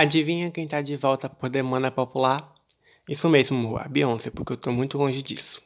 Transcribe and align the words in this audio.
Adivinha 0.00 0.48
quem 0.48 0.64
tá 0.64 0.80
de 0.80 0.96
volta 0.96 1.28
por 1.28 1.50
demanda 1.50 1.90
popular? 1.90 2.54
Isso 3.08 3.28
mesmo, 3.28 3.76
a 3.76 3.88
Beyoncé, 3.88 4.30
porque 4.30 4.52
eu 4.52 4.56
tô 4.56 4.70
muito 4.70 4.96
longe 4.96 5.20
disso. 5.20 5.60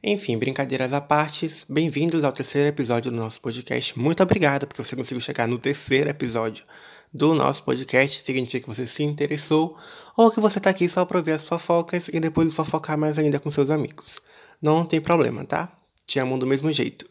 Enfim, 0.00 0.38
brincadeiras 0.38 0.92
à 0.92 1.00
parte, 1.00 1.52
bem-vindos 1.68 2.22
ao 2.22 2.30
terceiro 2.30 2.68
episódio 2.68 3.10
do 3.10 3.16
nosso 3.16 3.40
podcast. 3.40 3.98
Muito 3.98 4.22
obrigado 4.22 4.68
porque 4.68 4.80
você 4.80 4.94
conseguiu 4.94 5.20
chegar 5.20 5.48
no 5.48 5.58
terceiro 5.58 6.08
episódio 6.08 6.64
do 7.12 7.34
nosso 7.34 7.64
podcast. 7.64 8.24
Significa 8.24 8.60
que 8.60 8.72
você 8.72 8.86
se 8.86 9.02
interessou 9.02 9.76
ou 10.16 10.30
que 10.30 10.38
você 10.38 10.60
tá 10.60 10.70
aqui 10.70 10.88
só 10.88 11.04
pra 11.04 11.18
ouvir 11.18 11.32
as 11.32 11.48
fofocas 11.48 12.06
e 12.06 12.20
depois 12.20 12.54
fofocar 12.54 12.96
mais 12.96 13.18
ainda 13.18 13.40
com 13.40 13.50
seus 13.50 13.70
amigos. 13.70 14.20
Não 14.62 14.86
tem 14.86 15.00
problema, 15.00 15.44
tá? 15.44 15.76
Te 16.06 16.20
amo 16.20 16.38
do 16.38 16.46
mesmo 16.46 16.70
jeito. 16.70 17.10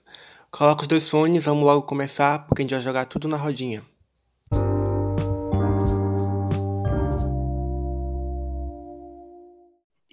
Coloca 0.50 0.84
os 0.84 0.88
dois 0.88 1.09
fones, 1.09 1.43
vamos 1.43 1.66
logo 1.66 1.82
começar 1.82 2.48
porque 2.48 2.61
a 2.61 2.64
gente 2.64 2.73
vai 2.73 2.82
jogar 2.82 3.04
tudo 3.04 3.27
na 3.27 3.36
rodinha. 3.36 3.84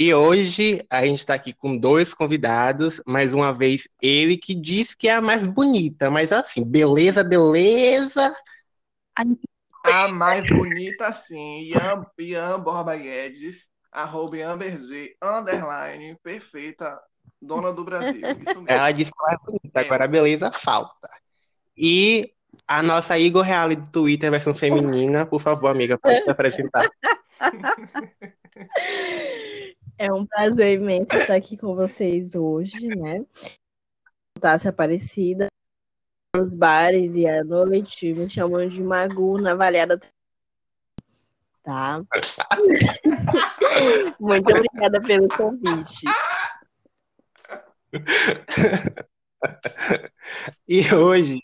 E 0.01 0.15
hoje 0.15 0.83
a 0.89 1.05
gente 1.05 1.19
está 1.19 1.35
aqui 1.35 1.53
com 1.53 1.77
dois 1.77 2.15
convidados, 2.15 3.03
mais 3.07 3.35
uma 3.35 3.53
vez 3.53 3.87
ele 4.01 4.39
que 4.39 4.55
diz 4.55 4.95
que 4.95 5.07
é 5.07 5.13
a 5.13 5.21
mais 5.21 5.45
bonita, 5.45 6.11
mas 6.11 6.33
assim, 6.33 6.65
beleza, 6.65 7.23
beleza. 7.23 8.35
A 9.85 10.09
mais 10.09 10.49
bonita, 10.49 11.13
sim, 11.13 11.65
Ian, 11.65 12.07
Ian 12.19 12.61
Borba 12.61 12.97
Guedes, 12.97 13.69
arroba 13.93 14.39
Ian 14.39 14.57
Berger, 14.57 15.15
underline, 15.23 16.17
perfeita, 16.23 16.99
dona 17.39 17.71
do 17.71 17.85
Brasil. 17.85 18.23
Ela 18.67 18.93
disse 18.93 19.13
que 19.13 19.19
ela 19.21 19.35
é 19.35 19.39
bonita, 19.45 19.81
é. 19.83 19.85
agora 19.85 20.05
a 20.05 20.09
beleza 20.09 20.51
falta. 20.51 21.11
E 21.77 22.33
a 22.67 22.83
nossa 22.83 23.19
Igor 23.19 23.43
Real 23.43 23.77
do 23.77 23.91
Twitter, 23.91 24.31
versão 24.31 24.55
feminina, 24.55 25.27
por 25.27 25.43
favor, 25.43 25.69
amiga, 25.69 25.99
pode 25.99 26.25
se 26.25 26.31
apresentar. 26.31 26.91
É 30.01 30.11
um 30.11 30.25
prazer 30.25 30.81
imenso 30.81 31.15
estar 31.15 31.35
aqui 31.35 31.59
com 31.59 31.75
vocês 31.75 32.35
hoje, 32.35 32.89
né? 32.89 33.23
Tássia 34.41 34.71
Aparecida, 34.71 35.49
nos 36.35 36.55
bares 36.55 37.15
e 37.15 37.27
à 37.27 37.45
noite, 37.45 38.15
me 38.15 38.27
chamam 38.27 38.67
de 38.67 38.83
Magu 38.83 39.39
na 39.39 39.55
variada. 39.55 40.01
Tá? 41.63 42.01
Muito 44.19 44.51
obrigada 44.51 45.03
pelo 45.03 45.29
convite. 45.29 46.07
E 50.67 50.95
hoje, 50.95 51.43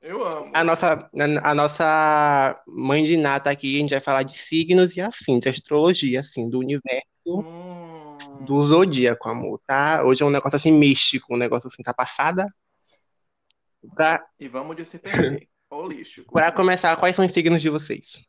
eu 0.00 0.24
amo. 0.24 0.50
A 0.54 0.64
nossa, 0.64 1.10
a, 1.42 1.54
nossa 1.54 2.62
mãe 2.66 3.04
de 3.04 3.18
nata 3.18 3.50
aqui, 3.50 3.76
a 3.76 3.80
gente 3.80 3.90
vai 3.90 4.00
falar 4.00 4.22
de 4.22 4.32
signos 4.32 4.96
e 4.96 5.02
afins, 5.02 5.40
de 5.40 5.50
astrologia, 5.50 6.20
assim, 6.20 6.48
do 6.48 6.60
universo. 6.60 7.06
Hum 7.26 7.77
do 8.40 8.62
zodíaco, 8.62 9.28
amor, 9.28 9.60
tá? 9.66 10.02
Hoje 10.04 10.22
é 10.22 10.26
um 10.26 10.30
negócio 10.30 10.56
assim 10.56 10.72
místico, 10.72 11.34
um 11.34 11.38
negócio 11.38 11.66
assim, 11.66 11.82
tá 11.82 11.92
passada. 11.94 12.46
Pra... 13.94 14.24
E 14.38 14.48
vamos 14.48 14.76
de 14.76 14.84
se 14.84 14.98
perder. 14.98 15.48
Holístico. 15.70 16.32
Pra 16.32 16.50
começar, 16.50 16.96
quais 16.96 17.14
são 17.14 17.26
os 17.26 17.32
signos 17.32 17.60
de 17.60 17.68
vocês? 17.68 18.22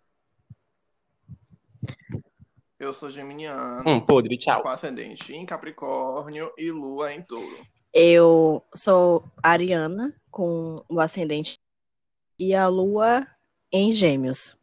Eu 2.77 2.93
sou 2.93 3.09
geminiano. 3.09 3.83
Hum, 3.85 3.99
podre, 3.99 4.37
tchau. 4.37 4.61
Com 4.61 4.69
ascendente 4.69 5.33
em 5.33 5.45
Capricórnio 5.45 6.51
e 6.57 6.71
lua 6.71 7.13
em 7.13 7.21
touro. 7.21 7.65
Eu 7.93 8.63
sou 8.75 9.23
ariana, 9.41 10.13
com 10.29 10.83
o 10.87 10.99
ascendente 10.99 11.57
e 12.37 12.53
a 12.53 12.67
lua 12.67 13.27
em 13.71 13.91
gêmeos. 13.91 14.57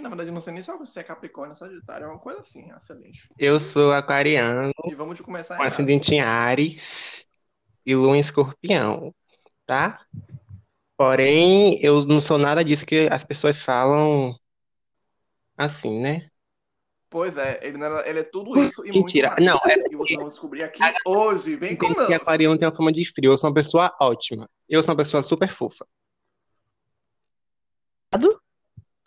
Na 0.00 0.08
verdade, 0.08 0.30
não 0.30 0.40
sei 0.40 0.52
nem 0.52 0.62
se 0.62 1.00
é 1.00 1.02
Capricórnio, 1.02 1.56
Sagitário, 1.56 2.04
é 2.04 2.08
uma 2.08 2.18
coisa 2.18 2.40
assim, 2.40 2.70
excelente. 2.72 3.28
Eu 3.38 3.58
sou 3.60 3.92
aquariano. 3.92 4.72
E 4.84 4.94
vamos 4.94 5.20
começar 5.20 5.56
Com 5.56 5.62
ascendente 5.62 6.14
em 6.14 6.20
Ares 6.20 7.26
e 7.84 7.94
lua 7.94 8.16
em 8.16 8.20
escorpião, 8.20 9.14
tá? 9.66 10.04
Porém, 10.96 11.78
eu 11.82 12.04
não 12.04 12.20
sou 12.20 12.38
nada 12.38 12.64
disso 12.64 12.86
que 12.86 13.08
as 13.10 13.24
pessoas 13.24 13.62
falam 13.62 14.34
assim, 15.56 16.00
né? 16.00 16.28
Pois 17.14 17.36
é, 17.36 17.60
ele, 17.62 17.78
ele 18.06 18.18
é 18.18 18.24
tudo 18.24 18.58
isso 18.60 18.84
e 18.84 18.90
Mentira. 18.90 19.28
muito 19.30 19.44
mais. 19.44 19.62
Não, 19.64 19.70
é 19.70 19.92
E 19.92 19.96
vocês 19.96 20.18
vão 20.18 20.30
descobrir 20.30 20.64
aqui 20.64 20.82
hoje. 21.06 21.54
Vem 21.54 21.76
com 21.76 21.86
aquariano 21.86 22.58
tem 22.58 22.66
uma 22.66 22.74
forma 22.74 22.92
de 22.92 23.04
frio. 23.04 23.32
Eu 23.32 23.38
sou 23.38 23.48
uma 23.48 23.54
pessoa 23.54 23.94
ótima. 24.00 24.48
Eu 24.68 24.82
sou 24.82 24.90
uma 24.90 24.96
pessoa 24.96 25.22
super 25.22 25.48
fofa. 25.48 25.86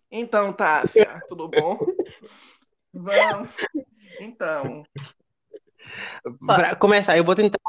Então, 0.09 0.53
Tássia, 0.53 1.21
tudo 1.27 1.47
bom? 1.49 1.77
Vamos. 2.93 3.51
Então. 4.19 4.83
Para 6.45 6.75
começar, 6.75 7.17
eu 7.17 7.23
vou 7.23 7.35
tentar. 7.35 7.59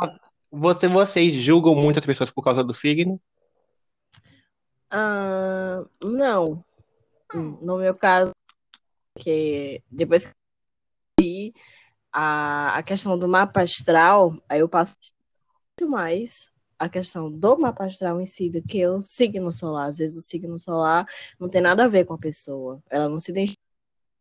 Você, 0.51 0.89
vocês 0.89 1.33
julgam 1.35 1.75
muitas 1.75 2.07
pessoas 2.07 2.31
por 2.31 2.43
causa 2.43 2.65
do 2.65 2.73
signo? 2.73 3.21
Uh, 4.93 5.89
não. 6.07 6.65
No 7.35 7.79
meu 7.79 7.95
caso, 7.95 8.33
que 9.19 9.83
depois 9.91 10.33
que 11.19 11.53
a, 12.13 12.79
a 12.79 12.83
questão 12.83 13.19
do 13.19 13.29
mapa 13.29 13.61
astral, 13.61 14.41
aí 14.49 14.61
eu 14.61 14.69
passo 14.69 14.97
muito 15.79 15.91
mais 15.91 16.51
a 16.79 16.89
questão 16.89 17.31
do 17.31 17.59
mapa 17.59 17.87
astral 17.87 18.21
em 18.21 18.27
si 18.27 18.49
do 18.49 18.63
que 18.63 18.87
o 18.87 19.03
signo 19.03 19.53
solar. 19.53 19.89
Às 19.89 19.99
vezes 19.99 20.17
o 20.17 20.23
signo 20.23 20.59
solar 20.59 21.07
não 21.39 21.49
tem 21.49 21.61
nada 21.61 21.85
a 21.85 21.89
ver 21.89 22.05
com 22.05 22.15
a 22.15 22.19
pessoa. 22.19 22.81
Ela 22.89 23.09
não 23.09 23.19
se 23.19 23.33
identifica 23.33 23.61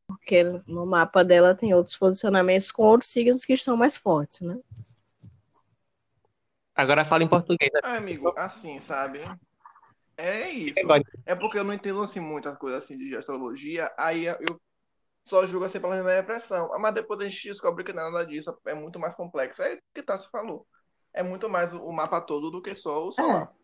porque 0.08 0.44
no 0.66 0.86
mapa 0.86 1.24
dela 1.24 1.54
tem 1.54 1.74
outros 1.74 1.96
posicionamentos 1.96 2.72
com 2.72 2.84
outros 2.84 3.12
signos 3.12 3.44
que 3.44 3.54
estão 3.54 3.76
mais 3.76 3.98
fortes, 3.98 4.42
né? 4.42 4.58
Agora 6.74 7.04
fala 7.04 7.24
em 7.24 7.28
português. 7.28 7.72
Né? 7.74 7.82
Ah, 7.84 7.98
amigo, 7.98 8.34
assim, 8.38 8.80
sabe? 8.80 9.22
É 10.16 10.50
isso. 10.50 10.80
É 11.26 11.36
porque 11.36 11.60
eu 11.60 11.64
não 11.64 11.74
entendo 11.74 12.02
assim 12.02 12.20
muitas 12.20 12.58
coisas 12.58 12.84
assim 12.84 12.96
de 12.96 13.16
astrologia, 13.16 13.92
aí 13.98 14.26
eu 14.26 14.60
só 15.26 15.46
julgo 15.46 15.66
assim 15.66 15.80
pela 15.80 16.02
minha 16.02 16.20
impressão. 16.20 16.70
Mas 16.80 16.94
depois 16.94 17.20
a 17.20 17.24
gente 17.24 17.50
descobre 17.50 17.84
que 17.84 17.92
nada 17.92 18.26
disso 18.26 18.58
é 18.66 18.74
muito 18.74 18.98
mais 18.98 19.14
complexo. 19.14 19.62
É 19.62 19.76
o 19.76 19.80
que 19.94 20.02
Tassi 20.02 20.30
falou 20.32 20.66
é 21.18 21.24
muito 21.24 21.50
mais 21.50 21.74
o 21.74 21.92
mapa 21.92 22.22
todo 22.22 22.52
do 22.52 22.62
que 22.62 22.76
só 22.76 23.08
o 23.08 23.12
solar. 23.12 23.52
É. 23.52 23.58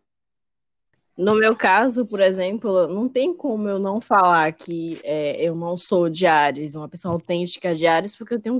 No 1.15 1.35
meu 1.35 1.55
caso, 1.55 2.07
por 2.07 2.19
exemplo, 2.19 2.87
não 2.87 3.07
tem 3.07 3.31
como 3.35 3.69
eu 3.69 3.77
não 3.77 4.01
falar 4.01 4.51
que 4.53 4.99
é, 5.03 5.39
eu 5.39 5.53
não 5.53 5.77
sou 5.77 6.09
de 6.09 6.25
Ares, 6.25 6.73
uma 6.73 6.89
pessoa 6.89 7.13
autêntica 7.13 7.75
de 7.75 7.85
Ares, 7.85 8.15
porque 8.15 8.33
eu 8.33 8.41
tenho 8.41 8.57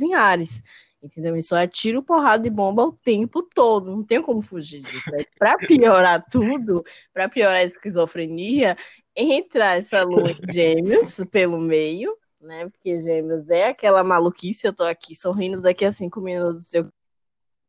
em 0.00 0.14
Ares, 0.14 0.62
entendeu? 1.02 1.34
E 1.34 1.42
só 1.42 1.56
atiro 1.56 2.00
porrada 2.00 2.46
e 2.46 2.52
bomba 2.52 2.84
o 2.84 2.92
tempo 2.92 3.42
todo, 3.42 3.90
não 3.90 4.04
tem 4.04 4.22
como 4.22 4.40
fugir 4.40 4.80
disso. 4.80 5.10
Para 5.36 5.58
piorar 5.58 6.24
tudo, 6.30 6.84
para 7.12 7.28
piorar 7.28 7.56
a 7.56 7.64
esquizofrenia, 7.64 8.76
entra 9.16 9.74
essa 9.74 10.04
lua 10.04 10.30
em 10.30 10.52
gêmeos 10.52 11.16
pelo 11.32 11.58
meio, 11.58 12.16
né? 12.40 12.68
Porque 12.68 13.02
gêmeos 13.02 13.50
é 13.50 13.66
aquela 13.70 14.04
maluquice, 14.04 14.64
eu 14.64 14.72
tô 14.72 14.84
aqui 14.84 15.16
sorrindo 15.16 15.60
daqui 15.60 15.84
a 15.84 15.90
cinco 15.90 16.20
minutos, 16.20 16.72
eu 16.72 16.88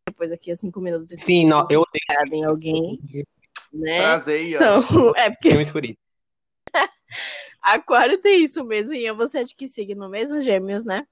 depois 0.09 0.31
aqui 0.31 0.51
a 0.51 0.55
cinco 0.55 0.79
minutos. 0.79 1.13
Sim, 1.23 1.47
não, 1.47 1.67
eu 1.69 1.81
odeio. 1.81 2.35
em 2.35 2.43
alguém. 2.43 2.99
Né? 3.71 4.01
Prazer, 4.01 4.55
então, 4.55 4.83
é 5.15 5.29
porque. 5.29 5.49
Eu 5.49 5.61
escuri. 5.61 5.97
Aquário 7.61 8.17
tem 8.17 8.43
isso 8.43 8.63
mesmo. 8.63 8.93
E 8.93 9.11
você 9.13 9.39
é 9.39 9.43
de 9.43 9.55
que 9.55 9.67
signo 9.67 10.09
mesmo? 10.09 10.41
Gêmeos, 10.41 10.85
né? 10.85 11.05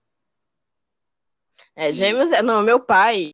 É, 1.75 1.91
gêmeos, 1.91 2.31
é, 2.31 2.41
não, 2.41 2.61
meu 2.61 2.79
pai 2.79 3.33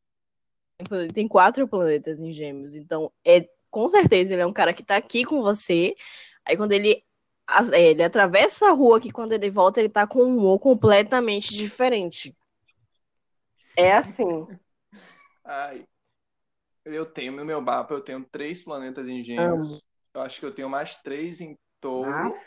tem 1.13 1.27
quatro 1.27 1.67
planetas 1.67 2.19
em 2.19 2.33
gêmeos, 2.33 2.75
então 2.75 3.11
é 3.23 3.47
com 3.69 3.89
certeza 3.89 4.33
ele 4.33 4.41
é 4.41 4.45
um 4.45 4.53
cara 4.53 4.73
que 4.73 4.83
tá 4.83 4.97
aqui 4.97 5.23
com 5.23 5.41
você. 5.41 5.95
Aí 6.45 6.57
quando 6.57 6.73
ele 6.73 7.03
é, 7.71 7.81
ele 7.89 8.03
atravessa 8.03 8.67
a 8.67 8.71
rua 8.71 8.99
que 8.99 9.11
quando 9.11 9.33
ele 9.33 9.49
volta 9.49 9.79
ele 9.79 9.89
tá 9.89 10.05
com 10.05 10.23
um 10.23 10.37
humor 10.37 10.59
completamente 10.59 11.53
diferente. 11.55 12.35
É 13.75 13.93
assim. 13.93 14.47
Ai. 15.43 15.85
Eu 16.85 17.05
tenho 17.05 17.31
no 17.31 17.45
meu 17.45 17.61
mapa, 17.61 17.93
eu 17.93 18.01
tenho 18.01 18.25
três 18.31 18.63
planetas 18.63 19.07
em 19.07 19.23
gêmeos. 19.23 19.85
Eu 20.13 20.21
acho 20.21 20.39
que 20.39 20.45
eu 20.45 20.53
tenho 20.53 20.69
mais 20.69 20.97
três 20.97 21.39
em 21.39 21.57
touro 21.79 22.11
ah. 22.11 22.41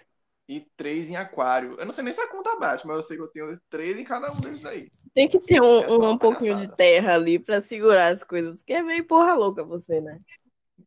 e 0.49 0.67
três 0.77 1.09
em 1.09 1.17
aquário. 1.17 1.77
Eu 1.79 1.87
não 1.87 1.93
sei 1.93 2.05
nem 2.05 2.13
se 2.13 2.21
a 2.21 2.29
conta 2.29 2.55
bate, 2.57 2.87
mas 2.87 2.99
eu 2.99 3.03
sei 3.03 3.17
que 3.17 3.23
eu 3.23 3.29
tenho 3.29 3.61
três 3.71 3.99
em 3.99 4.05
cada 4.05 4.31
um 4.31 4.37
deles 4.37 4.65
aí. 4.65 4.89
Tem 5.15 5.29
que 5.29 5.41
ter 5.41 5.61
um, 5.61 5.81
é 5.81 5.91
um, 5.91 6.11
um 6.11 6.19
pouquinho 6.19 6.55
de 6.55 6.69
terra 6.69 7.15
ali 7.15 7.39
para 7.39 7.61
segurar 7.61 8.09
as 8.09 8.23
coisas, 8.23 8.63
que 8.63 8.73
é 8.73 8.83
meio 8.83 9.05
porra 9.07 9.35
louca 9.35 9.65
você, 9.65 10.01
né? 10.01 10.19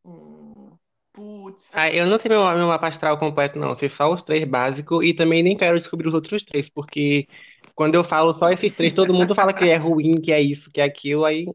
Hum, 0.05 0.71
putz. 1.11 1.75
Ah, 1.75 1.91
eu 1.91 2.05
não 2.05 2.19
sei 2.19 2.29
meu, 2.29 2.43
meu 2.55 2.67
mapa 2.67 2.87
astral 2.87 3.17
completo, 3.17 3.57
não. 3.57 3.75
Sei 3.75 3.89
só 3.89 4.13
os 4.13 4.21
três 4.21 4.43
básicos 4.45 5.03
e 5.03 5.13
também 5.13 5.41
nem 5.41 5.57
quero 5.57 5.77
descobrir 5.77 6.07
os 6.07 6.13
outros 6.13 6.43
três, 6.43 6.69
porque 6.69 7.27
quando 7.79 7.95
eu 7.95 8.03
falo 8.03 8.37
só 8.37 8.51
esses 8.51 8.75
três, 8.75 8.93
todo 8.93 9.13
mundo 9.13 9.33
fala 9.33 9.53
que 9.53 9.63
é 9.63 9.77
ruim, 9.77 10.19
que 10.19 10.33
é 10.33 10.41
isso, 10.41 10.69
que 10.69 10.81
é 10.81 10.83
aquilo, 10.83 11.23
aí 11.23 11.47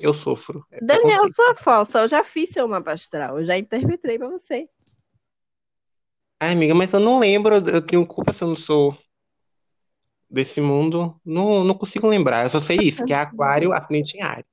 eu 0.00 0.12
sofro. 0.12 0.66
É 0.68 0.84
Daniel, 0.84 1.32
sua 1.32 1.54
falsa, 1.54 2.00
eu 2.00 2.08
já 2.08 2.24
fiz 2.24 2.50
seu 2.50 2.66
mapa 2.66 2.90
astral, 2.90 3.38
eu 3.38 3.44
já 3.44 3.56
interpretei 3.56 4.18
para 4.18 4.28
você. 4.28 4.68
Ai, 6.40 6.54
amiga, 6.54 6.74
mas 6.74 6.92
eu 6.92 6.98
não 6.98 7.20
lembro, 7.20 7.54
eu 7.54 7.80
tenho 7.80 8.04
culpa 8.04 8.32
se 8.32 8.42
eu 8.42 8.48
não 8.48 8.56
sou 8.56 8.98
desse 10.28 10.60
mundo. 10.60 11.14
Não, 11.24 11.62
não 11.62 11.74
consigo 11.76 12.08
lembrar. 12.08 12.42
Eu 12.42 12.50
só 12.50 12.58
sei 12.58 12.78
isso, 12.82 13.04
que 13.04 13.12
é 13.12 13.16
aquário, 13.18 13.70
ascendente 13.72 14.16
em 14.16 14.22
Ares. 14.22 14.46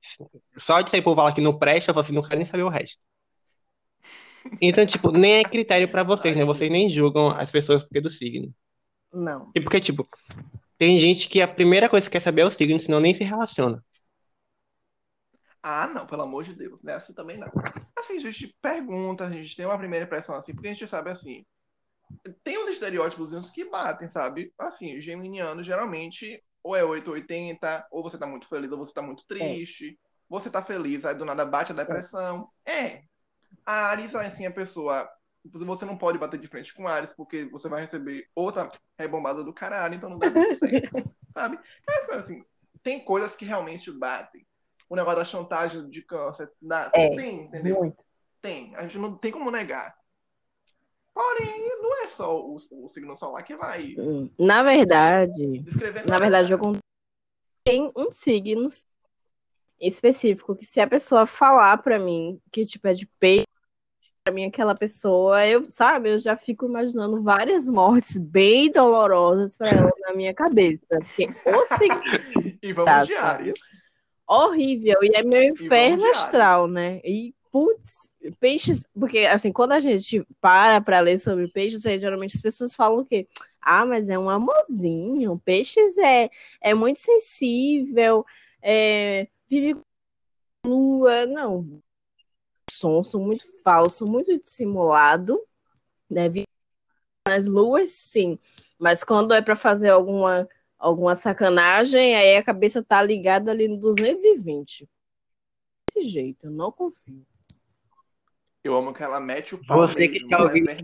Só 0.56 0.80
de 0.82 0.88
sair 0.88 1.02
por 1.02 1.16
falar 1.16 1.32
que 1.32 1.40
não 1.40 1.58
presta, 1.58 1.90
eu 1.90 1.94
falo 1.94 2.04
assim, 2.04 2.14
não 2.14 2.22
quero 2.22 2.36
nem 2.36 2.46
saber 2.46 2.62
o 2.62 2.68
resto. 2.68 3.02
Então, 4.62 4.86
tipo, 4.86 5.10
nem 5.10 5.38
é 5.38 5.42
critério 5.42 5.90
pra 5.90 6.04
vocês, 6.04 6.36
né? 6.36 6.44
Vocês 6.44 6.70
nem 6.70 6.88
julgam 6.88 7.30
as 7.30 7.50
pessoas 7.50 7.82
porque 7.82 8.00
do 8.00 8.08
signo. 8.08 8.54
Não. 9.12 9.50
E 9.52 9.60
porque, 9.60 9.80
tipo, 9.80 10.08
tem 10.78 10.96
gente 10.96 11.28
que 11.28 11.42
a 11.42 11.48
primeira 11.48 11.88
coisa 11.88 12.06
que 12.06 12.12
quer 12.12 12.20
saber 12.20 12.42
é 12.42 12.46
o 12.46 12.50
signo, 12.50 12.78
senão 12.78 13.00
nem 13.00 13.12
se 13.12 13.24
relaciona. 13.24 13.84
Ah, 15.62 15.88
não, 15.88 16.06
pelo 16.06 16.22
amor 16.22 16.44
de 16.44 16.54
Deus, 16.54 16.80
né? 16.82 16.94
Assim 16.94 17.12
também 17.12 17.36
não. 17.36 17.50
Assim, 17.96 18.16
a 18.16 18.20
gente 18.20 18.56
pergunta, 18.62 19.26
a 19.26 19.30
gente 19.30 19.56
tem 19.56 19.66
uma 19.66 19.76
primeira 19.76 20.06
impressão 20.06 20.36
assim, 20.36 20.54
porque 20.54 20.68
a 20.68 20.72
gente 20.72 20.86
sabe 20.86 21.10
assim. 21.10 21.44
Tem 22.42 22.56
uns 22.56 22.70
estereótipos 22.70 23.50
que 23.50 23.68
batem, 23.68 24.08
sabe? 24.08 24.52
Assim, 24.56 25.00
geminiano 25.00 25.62
geralmente 25.62 26.42
ou 26.62 26.76
é 26.76 26.84
880, 26.84 27.86
ou 27.90 28.02
você 28.02 28.18
tá 28.18 28.26
muito 28.26 28.48
feliz, 28.48 28.70
ou 28.70 28.78
você 28.78 28.92
tá 28.92 29.02
muito 29.02 29.26
triste. 29.26 29.90
É. 29.90 30.08
Você 30.28 30.50
tá 30.50 30.62
feliz, 30.62 31.04
aí 31.04 31.14
do 31.14 31.24
nada 31.24 31.44
bate 31.44 31.72
a 31.72 31.74
depressão. 31.74 32.48
É. 32.64 33.02
A 33.64 33.88
Ares, 33.88 34.14
assim, 34.14 34.46
a 34.46 34.50
pessoa. 34.50 35.08
Você 35.52 35.84
não 35.84 35.96
pode 35.96 36.18
bater 36.18 36.38
de 36.38 36.48
frente 36.48 36.74
com 36.74 36.86
Ares, 36.86 37.12
porque 37.14 37.44
você 37.46 37.68
vai 37.68 37.82
receber 37.82 38.28
outra 38.34 38.70
rebombada 38.98 39.42
do 39.42 39.52
caralho, 39.52 39.94
então 39.94 40.10
não 40.10 40.18
dá 40.18 40.30
muito 40.30 40.58
certo. 40.64 41.14
sabe? 41.32 41.58
Mas, 41.86 42.08
assim, 42.10 42.44
tem 42.82 43.04
coisas 43.04 43.36
que 43.36 43.44
realmente 43.44 43.90
batem 43.90 44.46
o 44.88 44.96
negócio 44.96 45.18
da 45.18 45.24
chantagem 45.24 45.88
de 45.88 46.02
câncer. 46.02 46.50
Da... 46.60 46.90
É, 46.94 47.14
tem, 47.14 47.42
entendeu? 47.42 47.76
Muito. 47.76 48.04
Tem. 48.40 48.74
A 48.76 48.82
gente 48.82 48.98
não 48.98 49.16
tem 49.16 49.32
como 49.32 49.50
negar. 49.50 49.96
Porém, 51.12 51.68
não 51.82 52.04
é 52.04 52.08
só 52.08 52.40
o, 52.40 52.54
o 52.54 52.88
signo 52.88 53.16
solar 53.16 53.42
que 53.42 53.56
vai. 53.56 53.96
Na 54.38 54.62
verdade, 54.62 55.64
na 56.08 56.16
verdade, 56.16 56.52
eu 56.52 56.60
tem 57.64 57.92
um 57.96 58.10
signo 58.12 58.68
específico 59.80 60.56
que 60.56 60.64
se 60.64 60.80
a 60.80 60.86
pessoa 60.86 61.26
falar 61.26 61.76
para 61.78 61.98
mim 61.98 62.40
que 62.50 62.64
tipo 62.64 62.88
é 62.88 62.94
de 62.94 63.06
peito 63.06 63.46
para 64.28 64.34
mim 64.34 64.44
aquela 64.44 64.74
pessoa, 64.74 65.46
eu, 65.46 65.70
sabe, 65.70 66.10
eu 66.10 66.18
já 66.18 66.36
fico 66.36 66.66
imaginando 66.66 67.22
várias 67.22 67.66
mortes 67.66 68.18
bem 68.18 68.70
dolorosas 68.70 69.56
para 69.56 69.70
ela 69.70 69.90
na 70.00 70.12
minha 70.14 70.34
cabeça. 70.34 70.84
Porque 70.86 71.24
o 71.46 71.66
signo 71.78 72.02
e 72.62 72.72
vamos 72.74 73.06
de 73.06 73.14
Ares 73.14 73.56
horrível. 74.28 74.98
E 75.02 75.10
é 75.14 75.22
meu 75.22 75.42
inferno 75.42 76.04
astral, 76.10 76.68
né? 76.68 77.00
E, 77.02 77.34
putz, 77.50 78.10
peixes. 78.38 78.86
Porque, 78.92 79.20
assim, 79.20 79.50
quando 79.50 79.72
a 79.72 79.80
gente 79.80 80.22
para 80.42 80.78
para 80.82 81.00
ler 81.00 81.18
sobre 81.18 81.48
peixes, 81.48 81.86
aí, 81.86 81.98
geralmente 81.98 82.36
as 82.36 82.42
pessoas 82.42 82.74
falam 82.74 83.02
que. 83.02 83.26
Ah, 83.62 83.86
mas 83.86 84.10
é 84.10 84.18
um 84.18 84.28
amorzinho. 84.28 85.40
Peixes 85.42 85.96
é, 85.96 86.28
é 86.60 86.74
muito 86.74 87.00
sensível. 87.00 88.26
É, 88.60 89.26
vive 89.48 89.80
lua. 90.66 91.24
Não. 91.24 91.80
Sonso, 92.70 93.18
muito 93.18 93.44
falso, 93.62 94.06
muito 94.06 94.38
dissimulado. 94.38 95.40
Deve. 96.10 96.44
Nas 97.26 97.46
luas, 97.46 97.90
sim. 97.90 98.38
Mas 98.78 99.04
quando 99.04 99.34
é 99.34 99.42
para 99.42 99.56
fazer 99.56 99.90
alguma 99.90 100.48
alguma 100.78 101.16
sacanagem, 101.16 102.14
aí 102.14 102.36
a 102.36 102.42
cabeça 102.42 102.82
tá 102.82 103.02
ligada 103.02 103.50
ali 103.50 103.66
no 103.66 103.76
220. 103.76 104.88
Desse 105.88 106.08
jeito, 106.08 106.46
eu 106.46 106.50
não 106.50 106.70
confio. 106.70 107.26
Eu 108.62 108.76
amo 108.76 108.92
que 108.92 109.02
ela 109.02 109.18
mete 109.18 109.54
o 109.54 109.66
pau. 109.66 109.78
Você 109.78 110.08
que 110.08 110.28
tá 110.28 110.42
ouvindo 110.42 110.70
é 110.70 110.76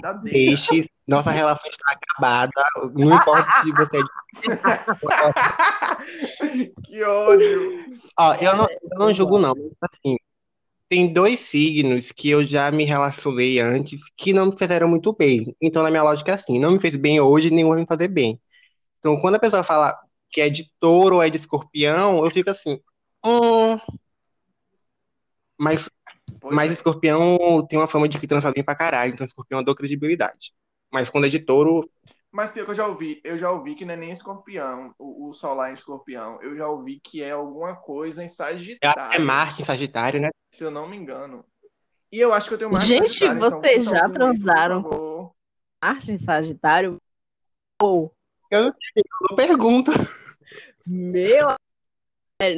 nossa 1.07 1.31
relação 1.31 1.69
está 1.69 1.93
acabada. 1.93 2.65
Não 2.95 3.15
importa 3.15 3.47
se 3.63 3.71
você 3.73 3.99
é 3.99 4.03
Que 6.85 7.03
ódio. 7.03 7.85
Ó, 8.19 8.35
eu 8.37 8.57
não, 8.57 8.67
eu 8.71 8.99
não 8.99 9.13
julgo, 9.13 9.39
não. 9.39 9.53
Assim, 9.83 10.17
tem 10.95 11.13
dois 11.13 11.41
signos 11.41 12.13
que 12.13 12.31
eu 12.31 12.45
já 12.45 12.71
me 12.71 12.85
relacionei 12.85 13.59
antes 13.59 14.01
que 14.17 14.33
não 14.33 14.47
me 14.47 14.57
fizeram 14.57 14.87
muito 14.87 15.13
bem. 15.13 15.53
Então, 15.61 15.83
na 15.83 15.91
minha 15.91 16.05
lógica 16.05 16.31
é 16.31 16.35
assim: 16.37 16.57
não 16.61 16.71
me 16.71 16.79
fez 16.79 16.97
bem 16.97 17.19
hoje, 17.19 17.51
nem 17.51 17.65
vai 17.65 17.81
me 17.81 17.85
fazer 17.85 18.07
bem. 18.07 18.41
Então, 19.01 19.21
quando 19.21 19.35
a 19.35 19.41
pessoa 19.41 19.65
fala 19.65 19.99
que 20.31 20.41
é 20.41 20.49
de 20.49 20.71
touro 20.79 21.17
ou 21.17 21.23
é 21.23 21.29
de 21.29 21.37
escorpião, 21.37 22.25
eu 22.25 22.31
fico 22.31 22.49
assim, 22.49 22.79
hum. 23.27 23.77
Mas, 25.59 25.91
mas 26.45 26.71
é. 26.71 26.75
escorpião 26.75 27.67
tem 27.69 27.77
uma 27.77 27.89
fama 27.89 28.09
de 28.09 28.17
que 28.17 28.29
transa 28.29 28.53
bem 28.53 28.63
pra 28.63 28.77
caralho, 28.77 29.15
então 29.15 29.27
escorpião 29.27 29.65
dou 29.65 29.75
credibilidade. 29.75 30.53
Mas 30.93 31.11
quando 31.11 31.27
é 31.27 31.29
de 31.29 31.41
touro. 31.41 31.91
Mas 32.35 32.51
pior 32.51 32.65
que 32.65 32.73
eu 32.73 32.75
já 32.75 32.89
ouvi, 32.89 33.21
eu 33.23 33.39
já 33.39 33.49
ouvi 33.49 33.77
que 33.77 33.85
não 33.85 33.95
é 33.95 33.97
nem 33.97 34.11
escorpião, 34.11 34.93
o, 34.99 35.29
o 35.29 35.33
solar 35.33 35.71
em 35.71 35.75
escorpião. 35.75 36.43
Eu 36.43 36.57
já 36.57 36.67
ouvi 36.67 36.99
que 36.99 37.23
é 37.23 37.31
alguma 37.31 37.77
coisa 37.77 38.25
em 38.25 38.29
Sagitário. 38.29 39.15
É 39.15 39.21
Marte 39.21 39.63
em 39.63 39.65
Sagitário, 39.65 40.21
né? 40.21 40.31
Se 40.53 40.65
eu 40.65 40.71
não 40.71 40.89
me 40.89 40.97
engano. 40.97 41.45
E 42.11 42.19
eu 42.19 42.33
acho 42.33 42.49
que 42.49 42.55
eu 42.55 42.59
tenho 42.59 42.73
mais 42.73 42.83
Gente, 42.83 43.25
então, 43.25 43.39
vocês 43.39 43.87
então, 43.87 43.99
já 44.01 44.11
transaram 44.11 44.83
com 44.83 45.33
Marte 45.81 46.11
em 46.11 46.19
Sagitário? 46.19 47.01
Ou 47.81 48.13
eu 48.51 48.65
não 48.65 49.37
pergunta. 49.37 49.93
Meu. 50.85 51.55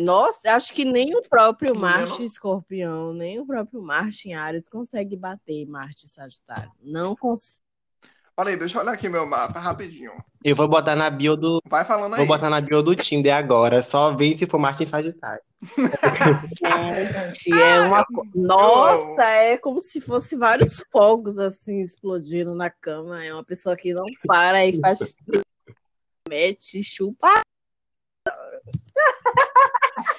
Nossa, 0.03 0.55
acho 0.55 0.73
que 0.73 0.87
nem 0.87 1.15
o 1.15 1.23
próprio 1.29 1.79
Marte 1.79 2.25
Escorpião, 2.25 3.13
nem 3.13 3.39
o 3.41 3.47
próprio 3.47 3.83
Marte 3.83 4.31
em 4.31 4.35
Ares 4.35 4.71
consegue 4.71 5.17
bater 5.17 5.67
Marte 5.67 6.09
Sagitário. 6.09 6.73
Não 6.81 7.15
consegue. 7.15 7.66
Olha 8.39 8.51
aí, 8.51 8.57
deixa 8.59 8.77
eu 8.77 8.83
olhar 8.83 8.93
aqui 8.93 9.09
meu 9.09 9.27
mapa 9.27 9.59
rapidinho. 9.59 10.13
Eu 10.45 10.55
vou 10.55 10.69
botar 10.69 10.95
na 10.95 11.09
bio 11.09 11.37
do. 11.37 11.63
Vai 11.67 11.87
falando 11.87 12.13
aí. 12.13 12.19
Vou 12.19 12.27
botar 12.27 12.51
na 12.51 12.61
bio 12.61 12.83
do 12.83 12.95
Tinder 12.95 13.35
agora. 13.35 13.83
Só 13.83 14.15
vem 14.15 14.37
se 14.37 14.45
for 14.45 14.59
Marte 14.59 14.85
em 14.85 14.87
Sagitário. 14.87 15.41
Gente, 15.75 17.51
é 17.51 17.81
uma. 17.81 18.05
Nossa, 18.37 19.23
é 19.23 19.57
como 19.57 19.81
se 19.81 20.03
fosse 20.03 20.37
vários 20.37 20.85
fogos 20.93 21.39
assim 21.39 21.81
explodindo 21.81 22.55
na 22.55 22.69
cama. 22.69 23.25
É 23.25 23.33
uma 23.33 23.43
pessoa 23.43 23.75
que 23.75 23.95
não 23.95 24.05
para 24.27 24.67
e 24.67 24.79
faz 24.81 25.17
mete, 26.29 26.85
chupa. 26.85 27.41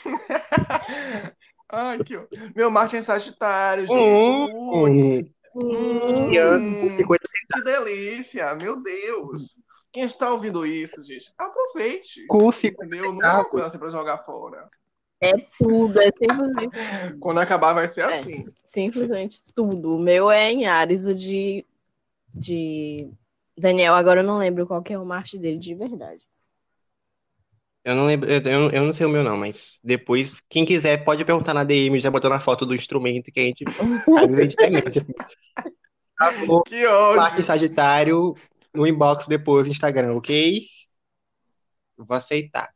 Ai, 1.69 2.03
que... 2.03 2.19
Meu 2.55 2.71
Marte 2.71 2.95
é 2.95 3.01
Sagitário, 3.01 3.85
gente. 3.85 3.93
Hum, 3.93 5.29
hum, 5.53 6.29
que 7.49 7.63
delícia, 7.63 8.55
meu 8.55 8.81
Deus. 8.81 9.59
Quem 9.91 10.03
está 10.03 10.31
ouvindo 10.31 10.65
isso, 10.65 11.03
gente, 11.03 11.31
aproveite. 11.37 12.25
Curse. 12.27 12.67
Entendeu? 12.67 13.13
Não 13.13 13.23
é 13.23 13.33
uma 13.33 13.45
coisa 13.45 13.67
assim 13.67 13.79
pra 13.79 13.89
jogar 13.89 14.19
fora. 14.19 14.69
É 15.19 15.33
tudo, 15.57 15.99
é 15.99 16.11
simplesmente. 16.11 17.17
Quando 17.19 17.39
acabar, 17.39 17.73
vai 17.73 17.89
ser 17.89 18.01
é, 18.01 18.19
assim. 18.19 18.45
Simplesmente 18.65 19.41
tudo. 19.55 19.95
O 19.95 19.99
meu 19.99 20.29
é 20.29 20.51
em 20.51 20.67
Ares, 20.67 21.05
o 21.05 21.15
de, 21.15 21.65
de 22.33 23.09
Daniel, 23.57 23.95
agora 23.95 24.19
eu 24.19 24.25
não 24.25 24.37
lembro 24.37 24.67
qual 24.67 24.83
que 24.83 24.93
é 24.93 24.99
o 24.99 25.05
Marte 25.05 25.37
dele 25.37 25.59
de 25.59 25.73
verdade. 25.73 26.21
Eu 27.83 27.95
não 27.95 28.05
lembro, 28.05 28.29
eu, 28.29 28.41
eu 28.69 28.83
não 28.83 28.91
sei 28.91 29.05
o 29.05 29.09
meu 29.09 29.23
não, 29.23 29.37
mas 29.37 29.79
depois, 29.81 30.41
quem 30.49 30.65
quiser 30.65 31.05
pode 31.05 31.23
perguntar 31.23 31.53
na 31.53 31.63
DM, 31.63 31.97
já 31.99 32.11
botando 32.11 32.33
a 32.33 32.39
foto 32.39 32.65
do 32.65 32.75
instrumento 32.75 33.31
que 33.31 33.39
a 33.39 33.43
gente 33.43 33.63
evidentemente. 34.23 35.05
Que 36.65 36.85
ódio. 36.85 37.17
Marte 37.17 37.43
Sagitário 37.43 38.35
no 38.73 38.87
inbox 38.87 39.27
depois 39.27 39.65
no 39.65 39.71
Instagram, 39.71 40.15
ok? 40.15 40.65
Vou 41.97 42.15
aceitar. 42.15 42.71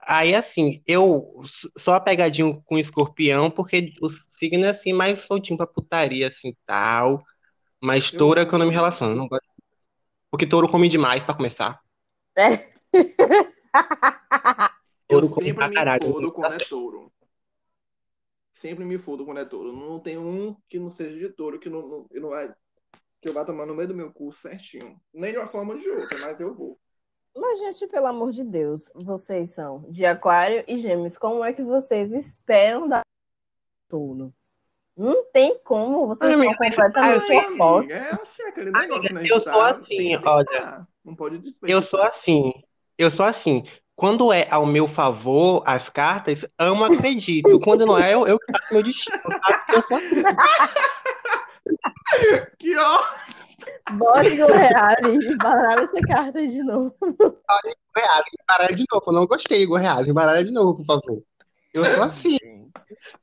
Aí, 0.00 0.34
assim, 0.34 0.82
eu 0.86 1.40
sou 1.76 1.94
apegadinho 1.94 2.60
com 2.64 2.76
escorpião, 2.76 3.50
porque 3.50 3.92
o 4.00 4.08
signo 4.08 4.64
é 4.64 4.70
assim, 4.70 4.92
mais 4.92 5.20
soltinho 5.20 5.56
pra 5.56 5.66
putaria, 5.66 6.26
assim, 6.26 6.56
tal. 6.66 7.24
Mas 7.80 8.10
touro 8.10 8.40
é 8.40 8.46
que 8.46 8.52
eu 8.52 8.58
não 8.58 8.66
me 8.66 8.72
relaciono. 8.72 9.14
Não 9.14 9.28
gosto 9.28 9.52
porque 10.32 10.46
touro 10.46 10.66
come 10.66 10.88
demais, 10.88 11.22
pra 11.22 11.34
começar. 11.34 11.78
É. 12.34 12.72
touro 15.06 15.28
come 15.28 15.52
pra 15.52 15.70
caralho. 15.70 16.10
Fodo 16.10 16.32
quando 16.32 16.54
é 16.54 16.56
touro. 16.56 17.12
Sempre 18.54 18.86
me 18.86 18.96
fodo 18.96 19.26
quando 19.26 19.40
é 19.40 19.44
touro. 19.44 19.76
Não 19.76 20.00
tem 20.00 20.16
um 20.16 20.56
que 20.70 20.78
não 20.78 20.90
seja 20.90 21.18
de 21.18 21.28
touro 21.34 21.60
que 21.60 21.68
não, 21.68 21.86
não, 21.86 22.06
não 22.10 22.30
vai, 22.30 22.50
que 23.22 23.28
eu 23.28 23.32
vá 23.32 23.44
tomar 23.44 23.64
no 23.64 23.74
meio 23.74 23.88
do 23.88 23.94
meu 23.94 24.12
curso 24.12 24.42
certinho. 24.42 25.00
Nem 25.14 25.32
de 25.32 25.38
uma 25.38 25.46
forma 25.46 25.74
ou 25.74 25.78
de 25.78 25.88
outra, 25.88 26.18
mas 26.18 26.40
eu 26.40 26.52
vou. 26.52 26.76
Mas, 27.34 27.60
gente, 27.60 27.86
pelo 27.86 28.08
amor 28.08 28.32
de 28.32 28.44
Deus, 28.44 28.90
vocês 28.94 29.50
são 29.50 29.86
de 29.88 30.04
aquário 30.04 30.64
e 30.66 30.76
gêmeos. 30.76 31.16
Como 31.16 31.42
é 31.44 31.52
que 31.52 31.62
vocês 31.62 32.12
esperam 32.12 32.88
da 32.88 33.00
touro? 33.88 34.34
Não 34.94 35.24
tem 35.32 35.58
como, 35.64 36.06
você 36.08 36.36
são 36.36 36.54
completamente 36.54 37.32
opostos. 37.32 37.92
É 37.92 38.10
assim, 38.10 38.42
aquele 38.42 38.70
negócio, 38.72 39.14
né? 39.14 39.22
Eu 39.24 39.40
sou 39.40 39.60
assim, 39.62 40.16
olha. 40.16 40.86
Não 41.02 41.14
pode 41.14 41.56
Eu 41.62 41.82
sou 41.82 42.02
assim. 42.02 42.52
Eu 42.98 43.10
sou 43.10 43.24
assim. 43.24 43.62
Quando 43.94 44.32
é 44.32 44.48
ao 44.50 44.66
meu 44.66 44.88
favor 44.88 45.62
as 45.64 45.88
cartas, 45.88 46.44
amo, 46.58 46.84
acredito. 46.84 47.58
Quando 47.60 47.86
não 47.86 47.96
é, 47.98 48.12
eu, 48.12 48.26
eu 48.26 48.38
faço 48.50 48.74
meu 48.74 48.82
destino. 48.82 49.16
Ó. 54.02 54.12
Bora, 54.12 54.22
Reale, 54.28 55.36
baralha 55.36 55.80
essa 55.82 56.00
carta 56.00 56.46
de 56.46 56.62
novo. 56.62 56.94
Reale, 57.96 58.30
baralha 58.46 58.76
de 58.76 58.84
novo. 58.90 59.04
Eu 59.06 59.12
não 59.12 59.26
gostei, 59.26 59.62
Igor 59.62 59.80
Reale. 59.80 60.12
Baralha 60.12 60.44
de 60.44 60.52
novo, 60.52 60.76
por 60.76 60.84
favor. 60.84 61.22
Eu 61.72 61.84
sou 61.84 62.02
assim. 62.02 62.38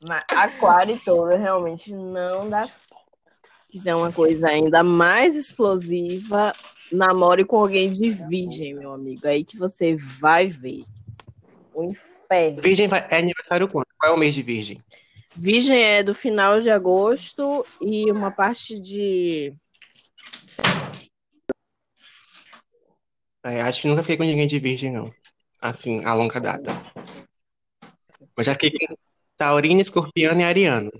Mas 0.01 0.24
aquário 0.29 1.00
toda 1.03 1.38
realmente 1.38 1.93
não 1.93 2.50
dá. 2.50 2.65
Se 2.65 2.74
quiser 3.69 3.95
uma 3.95 4.12
coisa 4.12 4.48
ainda 4.48 4.81
mais 4.83 5.36
explosiva, 5.36 6.53
namore 6.91 7.45
com 7.45 7.57
alguém 7.57 7.91
de 7.91 8.09
virgem, 8.09 8.74
meu 8.74 8.93
amigo. 8.93 9.27
Aí 9.27 9.43
que 9.43 9.57
você 9.57 9.95
vai 9.95 10.48
ver. 10.48 10.83
O 11.74 11.83
inferno. 11.83 12.62
Virgem 12.62 12.89
é 13.09 13.17
aniversário 13.17 13.67
quando? 13.67 13.86
Qual 13.98 14.12
é 14.12 14.15
o 14.15 14.19
mês 14.19 14.33
de 14.33 14.41
virgem? 14.41 14.79
Virgem 15.36 15.81
é 15.81 16.03
do 16.03 16.15
final 16.15 16.59
de 16.59 16.69
agosto 16.69 17.65
e 17.79 18.12
uma 18.12 18.31
parte 18.31 18.79
de. 18.79 19.53
É, 23.43 23.61
acho 23.61 23.81
que 23.81 23.87
nunca 23.87 24.03
fiquei 24.03 24.17
com 24.17 24.23
ninguém 24.23 24.47
de 24.47 24.59
virgem, 24.59 24.91
não. 24.91 25.13
Assim, 25.61 26.03
a 26.05 26.13
longa 26.13 26.39
data. 26.39 26.71
Mas 28.35 28.45
já 28.45 28.53
fiquei 28.53 28.71
com 28.71 28.95
Taurino, 29.35 29.81
Escorpiano 29.81 30.41
e 30.41 30.43
Ariano. 30.43 30.91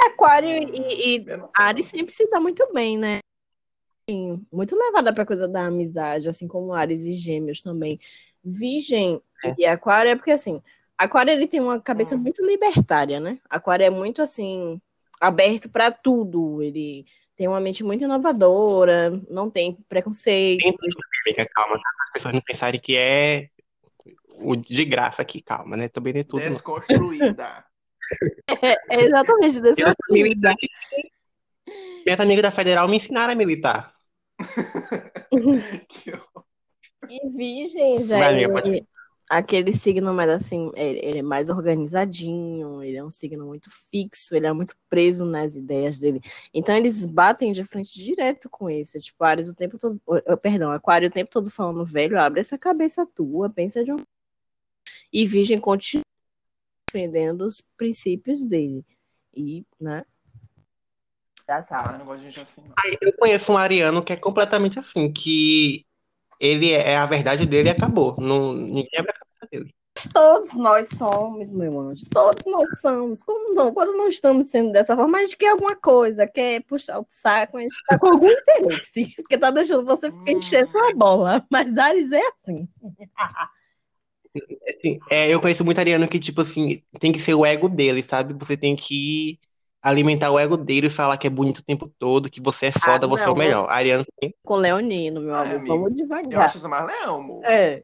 Aquário 0.00 0.48
e, 0.48 1.16
e 1.16 1.26
Ares 1.54 1.86
sempre 1.86 2.14
se 2.14 2.28
dá 2.30 2.40
muito 2.40 2.72
bem, 2.72 2.96
né? 2.96 3.18
Muito 4.50 4.74
levada 4.74 5.12
para 5.12 5.26
coisa 5.26 5.46
da 5.46 5.66
amizade, 5.66 6.28
assim 6.28 6.48
como 6.48 6.72
Ares 6.72 7.02
e 7.02 7.12
Gêmeos 7.12 7.60
também. 7.60 8.00
Virgem 8.42 9.20
é. 9.44 9.54
e 9.58 9.66
Aquário 9.66 10.12
é 10.12 10.16
porque 10.16 10.30
assim, 10.30 10.62
Aquário 10.96 11.32
ele 11.32 11.46
tem 11.46 11.60
uma 11.60 11.80
cabeça 11.80 12.16
hum. 12.16 12.18
muito 12.18 12.44
libertária, 12.44 13.20
né? 13.20 13.38
Aquário 13.50 13.84
é 13.84 13.90
muito 13.90 14.22
assim 14.22 14.80
aberto 15.20 15.68
para 15.68 15.90
tudo. 15.90 16.62
Ele 16.62 17.04
tem 17.38 17.46
uma 17.46 17.60
mente 17.60 17.84
muito 17.84 18.02
inovadora, 18.02 19.10
não 19.30 19.48
tem 19.48 19.78
preconceito. 19.88 20.60
Tem 20.60 21.46
calma, 21.54 21.76
tá? 21.76 21.90
as 22.06 22.12
pessoas 22.12 22.34
não 22.34 22.40
pensarem 22.40 22.80
que 22.80 22.96
é 22.96 23.48
o 24.40 24.56
de 24.56 24.84
graça 24.84 25.22
aqui, 25.22 25.40
calma, 25.40 25.76
né? 25.76 25.88
Também 25.88 26.12
não 26.12 26.20
é 26.20 26.24
tudo. 26.24 26.42
Desconstruída. 26.42 27.64
é, 28.60 28.72
é, 28.90 29.04
exatamente, 29.04 29.60
desconstruída. 29.60 30.52
Minhas 32.04 32.18
amigas 32.18 32.42
da 32.42 32.50
Federal 32.50 32.88
me 32.88 32.96
ensinaram 32.96 33.32
a 33.32 33.36
militar. 33.36 33.94
e 37.08 37.28
virgem 37.30 38.02
já 38.02 38.18
Valeu, 38.18 38.58
é, 38.58 38.80
aquele 39.28 39.72
signo 39.72 40.14
mais 40.14 40.30
assim, 40.30 40.70
ele, 40.74 41.00
ele, 41.02 41.18
é 41.18 41.22
mais 41.22 41.50
organizadinho, 41.50 42.82
ele 42.82 42.96
é 42.96 43.04
um 43.04 43.10
signo 43.10 43.44
muito 43.46 43.70
fixo, 43.90 44.34
ele 44.34 44.46
é 44.46 44.52
muito 44.52 44.76
preso 44.88 45.24
nas 45.24 45.54
ideias 45.54 46.00
dele. 46.00 46.20
Então 46.52 46.74
eles 46.74 47.04
batem 47.04 47.52
de 47.52 47.62
frente 47.64 48.02
direto 48.02 48.48
com 48.48 48.70
isso. 48.70 48.98
Tipo, 48.98 49.24
Ares 49.24 49.48
o 49.48 49.54
tempo 49.54 49.78
todo. 49.78 50.00
Perdão, 50.40 50.72
Aquário 50.72 51.08
o 51.08 51.12
tempo 51.12 51.30
todo 51.30 51.50
falando, 51.50 51.84
velho, 51.84 52.18
abre 52.18 52.40
essa 52.40 52.56
cabeça 52.56 53.06
tua, 53.06 53.50
pensa 53.50 53.84
de 53.84 53.92
um. 53.92 53.98
E 55.12 55.26
Virgem 55.26 55.58
continua 55.58 56.04
defendendo 56.86 57.42
os 57.42 57.60
princípios 57.76 58.42
dele. 58.42 58.84
E, 59.34 59.64
né? 59.80 60.04
Já 61.46 61.62
sabe. 61.62 62.02
Ah, 62.02 62.16
gente 62.16 62.40
assim. 62.40 62.62
Eu 63.00 63.12
conheço 63.14 63.52
um 63.52 63.56
ariano 63.56 64.02
que 64.02 64.12
é 64.12 64.16
completamente 64.16 64.78
assim, 64.78 65.10
que 65.10 65.86
ele 66.38 66.72
é, 66.72 66.92
é 66.92 66.96
a 66.96 67.06
verdade 67.06 67.46
dele 67.46 67.68
e 67.68 67.72
acabou. 67.72 68.16
Não, 68.18 68.52
ninguém 68.52 68.88
abre 68.98 69.10
a 69.10 69.14
cabeça 69.14 69.48
dele. 69.50 69.74
Todos 70.12 70.54
nós 70.54 70.88
somos, 70.96 71.50
meu 71.50 71.80
anjo. 71.80 72.04
Todos 72.10 72.44
nós 72.46 72.80
somos. 72.80 73.22
Como 73.22 73.54
não? 73.54 73.74
Quando 73.74 73.96
não 73.96 74.08
estamos 74.08 74.48
sendo 74.48 74.72
dessa 74.72 74.94
forma, 74.94 75.18
a 75.18 75.22
gente 75.22 75.36
quer 75.36 75.50
alguma 75.50 75.74
coisa, 75.74 76.26
quer 76.26 76.62
puxar 76.62 77.00
o 77.00 77.06
saco, 77.08 77.56
a 77.56 77.62
gente 77.62 77.74
está 77.74 77.98
com 77.98 78.08
algum 78.08 78.30
interesse. 78.30 79.12
Porque 79.16 79.38
tá 79.38 79.50
deixando 79.50 79.84
você 79.84 80.10
ficar 80.10 80.32
encher 80.32 80.68
sua 80.68 80.94
bola. 80.94 81.44
Mas 81.50 81.76
Ares 81.76 82.12
é 82.12 82.20
assim. 82.20 82.68
assim 82.84 83.10
é, 85.10 85.28
eu 85.28 85.40
conheço 85.40 85.64
muito 85.64 85.78
ariano 85.78 86.06
que, 86.06 86.20
tipo 86.20 86.42
assim, 86.42 86.80
tem 87.00 87.12
que 87.12 87.18
ser 87.18 87.34
o 87.34 87.44
ego 87.44 87.68
dele, 87.68 88.02
sabe? 88.02 88.34
Você 88.34 88.56
tem 88.56 88.76
que 88.76 89.40
alimentar 89.88 90.30
o 90.30 90.38
ego 90.38 90.56
dele 90.56 90.86
e 90.86 90.90
falar 90.90 91.16
que 91.16 91.26
é 91.26 91.30
bonito 91.30 91.58
o 91.58 91.64
tempo 91.64 91.88
todo, 91.98 92.30
que 92.30 92.40
você 92.40 92.66
é 92.66 92.72
foda, 92.72 93.06
ah, 93.06 93.08
você 93.08 93.24
é 93.24 93.30
o 93.30 93.36
melhor. 93.36 93.68
Ariano 93.70 94.04
Com 94.44 94.56
Leonino, 94.56 95.20
meu 95.20 95.34
amor. 95.34 95.66
Vamos 95.66 95.96
devagar. 95.96 96.32
Eu 96.32 96.40
acho 96.40 96.58
isso 96.58 96.68
mais 96.68 96.86
leão, 96.86 97.16
amor. 97.16 97.44
É. 97.44 97.82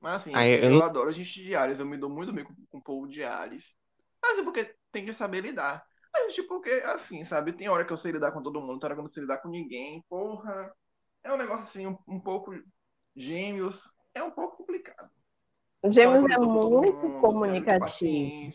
Mas 0.00 0.16
assim, 0.16 0.32
Aí, 0.34 0.52
eu, 0.52 0.64
eu 0.64 0.70
não... 0.70 0.82
adoro 0.82 1.12
gente 1.12 1.42
de 1.42 1.54
Ares, 1.54 1.78
eu 1.78 1.86
me 1.86 1.96
dou 1.96 2.10
muito 2.10 2.32
bem 2.32 2.44
com, 2.44 2.54
com 2.70 2.78
o 2.78 2.82
povo 2.82 3.06
de 3.06 3.22
Ares. 3.22 3.74
Mas 4.20 4.38
é 4.38 4.42
porque 4.42 4.74
tem 4.90 5.04
que 5.04 5.12
saber 5.12 5.40
lidar. 5.40 5.84
Mas 6.12 6.34
tipo, 6.34 6.48
porque 6.48 6.70
assim, 6.84 7.24
sabe, 7.24 7.52
tem 7.52 7.68
hora 7.68 7.84
que 7.84 7.92
eu 7.92 7.96
sei 7.96 8.12
lidar 8.12 8.32
com 8.32 8.42
todo 8.42 8.60
mundo, 8.60 8.78
tem 8.78 8.86
hora 8.86 8.94
que 8.94 9.00
eu 9.00 9.04
não 9.04 9.10
sei 9.10 9.22
lidar 9.22 9.38
com 9.38 9.48
ninguém. 9.48 10.04
Porra, 10.08 10.72
é 11.22 11.32
um 11.32 11.36
negócio 11.36 11.64
assim, 11.64 11.86
um, 11.86 11.96
um 12.06 12.20
pouco 12.20 12.52
gêmeos, 13.14 13.90
é 14.12 14.22
um 14.22 14.30
pouco 14.30 14.56
complicado. 14.58 15.10
Gêmeos 15.84 16.30
é 16.30 16.38
muito 16.38 16.42
mundo, 16.42 17.20
comunicativo. 17.20 18.52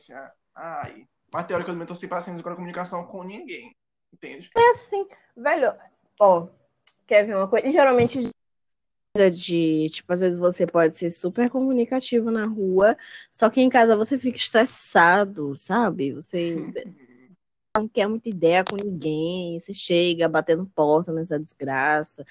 Ai, 0.56 1.08
mas 1.34 1.46
teoricamente 1.46 1.90
eu 1.90 1.96
sei 1.96 2.10
paciência 2.10 2.44
com 2.44 2.50
a 2.50 2.56
comunicação 2.56 3.06
com 3.06 3.24
ninguém. 3.24 3.76
Entende? 4.14 4.50
É 4.58 4.70
assim, 4.72 5.06
velho. 5.36 5.74
Ó, 6.20 6.48
quer 7.06 7.26
ver 7.26 7.36
uma 7.36 7.48
coisa? 7.48 7.68
E 7.68 7.72
geralmente 7.72 8.32
de, 9.32 9.90
tipo, 9.90 10.14
às 10.14 10.20
vezes 10.20 10.38
você 10.38 10.68
pode 10.68 10.96
ser 10.96 11.10
super 11.10 11.50
comunicativo 11.50 12.30
na 12.30 12.46
rua, 12.46 12.96
só 13.32 13.50
que 13.50 13.60
em 13.60 13.70
casa 13.70 13.96
você 13.96 14.20
fica 14.20 14.38
estressado, 14.38 15.58
sabe? 15.58 16.14
Você 16.14 16.56
não 17.76 17.88
quer 17.88 18.08
muita 18.08 18.30
ideia 18.30 18.64
com 18.64 18.76
ninguém, 18.76 19.60
você 19.60 19.74
chega 19.74 20.30
batendo 20.30 20.68
porta 20.68 21.12
nessa 21.12 21.40
desgraça. 21.40 22.24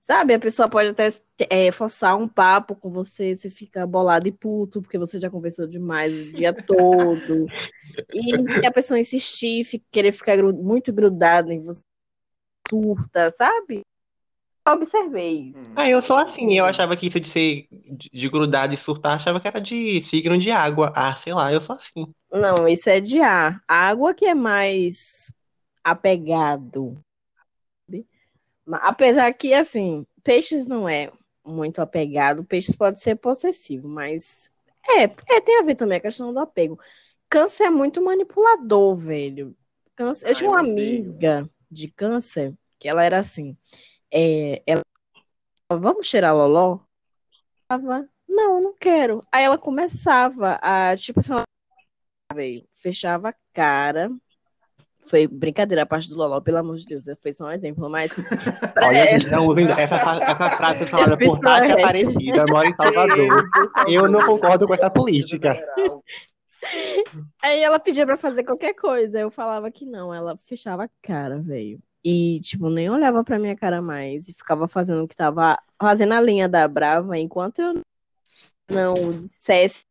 Sabe, 0.00 0.34
a 0.34 0.40
pessoa 0.40 0.68
pode 0.68 0.88
até 0.88 1.08
é, 1.38 1.70
forçar 1.70 2.16
um 2.16 2.26
papo 2.26 2.74
com 2.74 2.90
você, 2.90 3.36
você 3.36 3.48
fica 3.48 3.86
bolado 3.86 4.26
e 4.26 4.32
puto, 4.32 4.82
porque 4.82 4.98
você 4.98 5.18
já 5.18 5.30
conversou 5.30 5.66
demais 5.66 6.12
o 6.12 6.32
dia 6.32 6.52
todo. 6.52 7.46
E 8.12 8.66
a 8.66 8.72
pessoa 8.72 8.98
insistir, 8.98 9.64
querer 9.90 10.12
ficar 10.12 10.42
muito 10.42 10.92
grudado 10.92 11.52
em 11.52 11.60
você, 11.60 11.84
surta, 12.68 13.30
sabe? 13.30 13.82
observei 14.68 15.50
isso. 15.50 15.72
Ah, 15.74 15.88
eu 15.88 16.02
sou 16.02 16.16
assim, 16.16 16.56
eu 16.56 16.64
achava 16.64 16.96
que 16.96 17.06
isso 17.06 17.18
de 17.18 17.28
ser 17.28 17.66
de, 17.70 18.10
de 18.12 18.28
grudar, 18.28 18.72
e 18.72 18.76
surtar, 18.76 19.14
achava 19.14 19.40
que 19.40 19.48
era 19.48 19.60
de 19.60 20.00
signo 20.02 20.38
de 20.38 20.50
água. 20.50 20.92
Ah, 20.94 21.14
sei 21.14 21.32
lá, 21.32 21.52
eu 21.52 21.60
sou 21.60 21.74
assim. 21.74 22.06
Não, 22.30 22.68
isso 22.68 22.88
é 22.88 23.00
de 23.00 23.20
ar. 23.20 23.62
Água 23.66 24.14
que 24.14 24.24
é 24.24 24.34
mais 24.34 25.32
apegado. 25.82 27.02
Apesar 28.78 29.32
que, 29.32 29.54
assim, 29.54 30.06
peixes 30.22 30.66
não 30.66 30.88
é 30.88 31.12
muito 31.44 31.80
apegado, 31.80 32.44
peixes 32.44 32.76
pode 32.76 33.00
ser 33.00 33.16
possessivo, 33.16 33.88
mas 33.88 34.50
é, 34.88 35.04
é, 35.04 35.40
tem 35.40 35.58
a 35.58 35.62
ver 35.62 35.74
também 35.74 35.98
a 35.98 36.00
questão 36.02 36.32
do 36.32 36.38
apego. 36.38 36.78
Câncer 37.28 37.64
é 37.64 37.70
muito 37.70 38.02
manipulador, 38.02 38.96
velho. 38.96 39.56
Câncer, 39.94 40.28
eu 40.28 40.34
tinha 40.34 40.50
uma 40.50 40.60
amiga 40.60 41.48
de 41.70 41.88
câncer 41.88 42.54
que 42.78 42.88
ela 42.88 43.04
era 43.04 43.18
assim, 43.18 43.56
é, 44.10 44.62
ela 44.66 44.82
vamos 45.68 46.06
cheirar 46.06 46.34
loló? 46.34 46.80
Tava, 47.68 48.08
não, 48.28 48.60
não 48.60 48.74
quero. 48.74 49.22
Aí 49.30 49.44
ela 49.44 49.58
começava 49.58 50.58
a, 50.62 50.96
tipo 50.96 51.20
assim, 51.20 51.32
ela 51.32 51.44
veio, 52.34 52.66
fechava 52.72 53.28
a 53.28 53.34
cara, 53.52 54.10
foi 55.10 55.26
brincadeira 55.26 55.82
a 55.82 55.86
parte 55.86 56.08
do 56.08 56.16
Loló, 56.16 56.40
pelo 56.40 56.58
amor 56.58 56.76
de 56.76 56.86
Deus, 56.86 57.04
foi 57.20 57.32
só 57.32 57.46
um 57.46 57.50
exemplo, 57.50 57.90
mas. 57.90 58.12
Olha, 58.80 59.18
não, 59.28 59.58
essa, 59.58 59.96
essa 59.96 60.50
frase 60.56 60.86
falada 60.86 61.18
por 61.18 61.38
Tati 61.40 61.72
Aparecida, 61.72 62.46
mora 62.48 62.68
em 62.68 62.74
Salvador. 62.76 63.50
Eu 63.88 64.08
não 64.08 64.24
concordo 64.24 64.68
com 64.68 64.74
essa 64.74 64.88
política. 64.88 65.58
Aí 67.42 67.60
ela 67.60 67.80
pedia 67.80 68.06
pra 68.06 68.16
fazer 68.16 68.44
qualquer 68.44 68.74
coisa, 68.74 69.18
eu 69.18 69.30
falava 69.30 69.70
que 69.70 69.84
não, 69.84 70.14
ela 70.14 70.36
fechava 70.36 70.84
a 70.84 70.90
cara, 71.02 71.40
velho. 71.40 71.80
E, 72.04 72.38
tipo, 72.40 72.70
nem 72.70 72.88
olhava 72.88 73.24
pra 73.24 73.38
minha 73.38 73.56
cara 73.56 73.82
mais 73.82 74.28
e 74.28 74.34
ficava 74.34 74.68
fazendo 74.68 75.02
o 75.02 75.08
que 75.08 75.16
tava 75.16 75.58
fazendo 75.80 76.12
a 76.14 76.20
linha 76.20 76.48
da 76.48 76.68
Brava, 76.68 77.18
enquanto 77.18 77.60
eu 77.60 77.80
não 78.70 78.94
dissesse, 79.24 79.84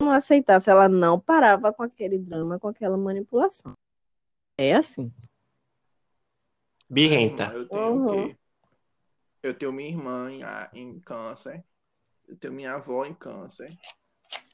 não 0.00 0.10
aceitasse, 0.10 0.70
ela 0.70 0.88
não 0.88 1.20
parava 1.20 1.72
com 1.72 1.82
aquele 1.82 2.18
drama, 2.18 2.58
com 2.58 2.68
aquela 2.68 2.96
manipulação. 2.96 3.74
É 4.60 4.74
assim. 4.74 5.10
Birrenta. 6.86 7.44
Eu 7.44 7.66
tenho, 7.66 7.92
uhum. 7.92 8.34
eu 9.42 9.58
tenho 9.58 9.72
minha 9.72 9.88
irmã 9.88 10.30
em, 10.30 10.42
em 10.74 11.00
câncer. 11.00 11.64
Eu 12.28 12.36
tenho 12.36 12.52
minha 12.52 12.74
avó 12.74 13.06
em 13.06 13.14
câncer. 13.14 13.74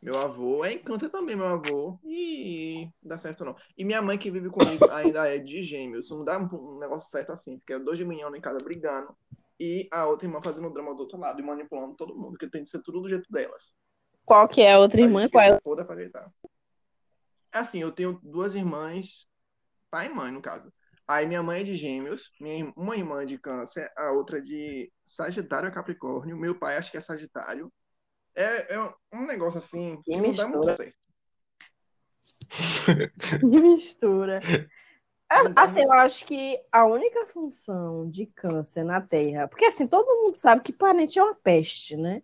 Meu 0.01 0.17
avô 0.17 0.65
é 0.65 0.75
em 0.75 0.79
câncer 0.79 1.11
também, 1.11 1.35
meu 1.35 1.49
avô. 1.49 1.99
E 2.05 2.89
dá 3.03 3.19
certo 3.19 3.45
não. 3.45 3.57
E 3.77 3.85
minha 3.85 4.01
mãe 4.01 4.17
que 4.17 4.31
vive 4.31 4.49
comigo 4.49 4.89
ainda 4.95 5.27
é 5.27 5.39
de 5.39 5.61
gêmeos. 5.61 6.09
Não 6.09 6.23
dá 6.23 6.39
um 6.39 6.79
negócio 6.79 7.11
certo 7.11 7.33
assim, 7.33 7.59
porque 7.59 7.73
é 7.73 7.79
dois 7.81 7.99
de 7.99 8.05
manhã 8.05 8.29
em 8.29 8.41
casa 8.41 8.61
brigando. 8.61 9.13
E 9.59 9.89
a 9.91 10.07
outra 10.07 10.29
irmã 10.29 10.41
fazendo 10.41 10.73
drama 10.73 10.95
do 10.95 11.01
outro 11.01 11.19
lado 11.19 11.41
e 11.41 11.45
manipulando 11.45 11.97
todo 11.97 12.15
mundo, 12.15 12.39
que 12.39 12.49
tem 12.49 12.63
que 12.63 12.71
ser 12.71 12.81
tudo 12.81 13.01
do 13.01 13.09
jeito 13.09 13.27
delas. 13.29 13.75
Qual 14.25 14.47
que 14.47 14.63
é 14.63 14.75
a 14.75 14.79
outra 14.79 15.01
irmã? 15.01 15.29
Qual 15.29 15.43
é? 15.43 15.59
Toda 15.59 15.85
pra 15.85 15.97
ajeitar. 15.97 16.33
Assim, 17.53 17.81
eu 17.81 17.91
tenho 17.91 18.21
duas 18.23 18.55
irmãs 18.55 19.27
pai 19.91 20.07
e 20.07 20.15
mãe, 20.15 20.33
no 20.33 20.43
caso. 20.43 20.73
Aí 21.09 21.27
minha 21.27 21.43
mãe 21.43 21.61
é 21.61 21.65
de 21.65 21.77
gêmeos, 21.77 22.33
minha, 22.41 22.73
uma 22.77 22.97
irmã 22.97 23.25
de 23.25 23.39
câncer, 23.39 23.91
a 23.97 24.11
outra 24.11 24.43
de 24.43 24.91
Sagitário 25.05 25.69
a 25.69 25.73
Capricórnio, 25.73 26.37
meu 26.37 26.59
pai 26.59 26.77
acho 26.77 26.91
que 26.91 26.97
é 26.97 27.01
Sagitário. 27.01 27.73
É, 28.35 28.75
é 28.75 28.95
um 29.13 29.25
negócio 29.25 29.59
assim 29.59 30.01
que, 30.03 30.11
que 30.11 30.21
não 30.21 30.33
dá 30.33 30.49
muito 30.49 30.65
certo. 30.77 30.97
que 33.41 33.61
mistura. 33.61 34.41
Assim, 35.29 35.81
eu 35.81 35.93
acho 35.93 36.25
que 36.25 36.61
a 36.71 36.85
única 36.85 37.27
função 37.27 38.09
de 38.11 38.27
câncer 38.27 38.85
na 38.85 39.01
Terra, 39.01 39.49
porque 39.49 39.65
assim, 39.65 39.87
todo 39.87 40.23
mundo 40.23 40.39
sabe 40.39 40.63
que 40.63 40.73
parente 40.73 41.19
é 41.19 41.23
uma 41.23 41.35
peste, 41.35 41.97
né? 41.97 42.23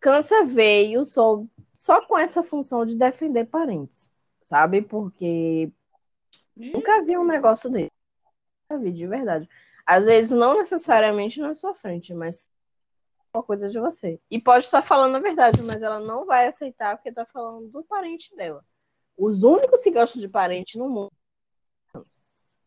Câncer 0.00 0.44
veio 0.44 1.04
só, 1.04 1.42
só 1.76 2.04
com 2.06 2.16
essa 2.16 2.42
função 2.42 2.84
de 2.84 2.96
defender 2.96 3.46
parentes, 3.46 4.08
sabe? 4.42 4.82
Porque 4.82 5.72
nunca 6.56 7.02
vi 7.02 7.16
um 7.16 7.24
negócio 7.24 7.70
dele. 7.70 7.90
Nunca 8.70 8.82
vi, 8.82 8.92
de 8.92 9.06
verdade. 9.06 9.48
Às 9.86 10.04
vezes, 10.04 10.30
não 10.30 10.58
necessariamente 10.58 11.40
na 11.40 11.54
sua 11.54 11.74
frente, 11.74 12.14
mas 12.14 12.48
uma 13.32 13.42
coisa 13.42 13.68
de 13.68 13.78
você. 13.78 14.20
E 14.30 14.40
pode 14.40 14.64
estar 14.64 14.82
falando 14.82 15.16
a 15.16 15.20
verdade, 15.20 15.62
mas 15.62 15.82
ela 15.82 16.00
não 16.00 16.24
vai 16.24 16.46
aceitar 16.46 16.96
porque 16.96 17.08
está 17.08 17.26
falando 17.26 17.68
do 17.68 17.82
parente 17.82 18.34
dela. 18.36 18.64
Os 19.16 19.42
únicos 19.42 19.82
que 19.82 19.90
gostam 19.90 20.20
de 20.20 20.28
parente 20.28 20.78
no 20.78 20.88
mundo 20.88 21.12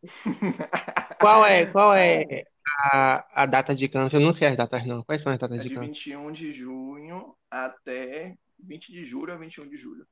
qual 1.20 1.46
é, 1.46 1.66
qual 1.66 1.96
é 1.96 2.44
a, 2.92 3.44
a 3.44 3.46
data 3.46 3.74
de 3.76 3.88
câncer? 3.88 4.18
Eu 4.18 4.22
não 4.22 4.34
sei 4.34 4.48
as 4.48 4.58
datas, 4.58 4.86
não. 4.86 5.04
Quais 5.04 5.22
são 5.22 5.32
as 5.32 5.40
datas 5.40 5.60
é 5.60 5.62
de, 5.62 5.70
de 5.70 5.76
câncer? 5.76 5.88
21 5.88 6.32
de 6.32 6.52
junho 6.52 7.36
até 7.50 8.36
20 8.60 8.92
de 8.92 9.06
julho 9.06 9.34
a 9.34 9.38
21 9.38 9.68
de 9.68 9.78
julho. 9.78 10.08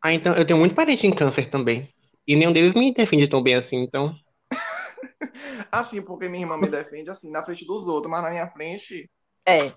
Ah, 0.00 0.12
então 0.12 0.34
eu 0.34 0.44
tenho 0.44 0.58
muito 0.58 0.74
parente 0.74 1.06
em 1.06 1.14
câncer 1.14 1.48
também. 1.48 1.92
E 2.26 2.36
nenhum 2.36 2.52
deles 2.52 2.74
me 2.74 2.92
defende 2.92 3.28
tão 3.28 3.42
bem 3.42 3.54
assim, 3.54 3.78
então. 3.78 4.14
assim, 5.70 6.00
porque 6.02 6.28
minha 6.28 6.44
irmã 6.44 6.56
me 6.56 6.68
defende 6.68 7.10
assim, 7.10 7.30
na 7.30 7.44
frente 7.44 7.66
dos 7.66 7.86
outros, 7.86 8.10
mas 8.10 8.22
na 8.22 8.30
minha 8.30 8.48
frente. 8.48 9.10
É. 9.46 9.72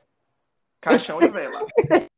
Caixão 0.79 1.21
e 1.21 1.27
vela. 1.27 1.65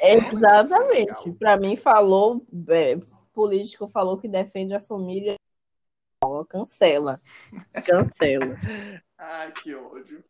Exatamente. 0.00 1.32
Para 1.38 1.56
mim, 1.56 1.76
falou. 1.76 2.44
É, 2.68 2.96
político 3.32 3.86
falou 3.86 4.18
que 4.18 4.28
defende 4.28 4.74
a 4.74 4.80
família, 4.80 5.36
cancela. 6.48 7.20
Cancela. 7.86 8.56
Ai, 9.18 9.52
que 9.52 9.74
ódio. 9.74 10.24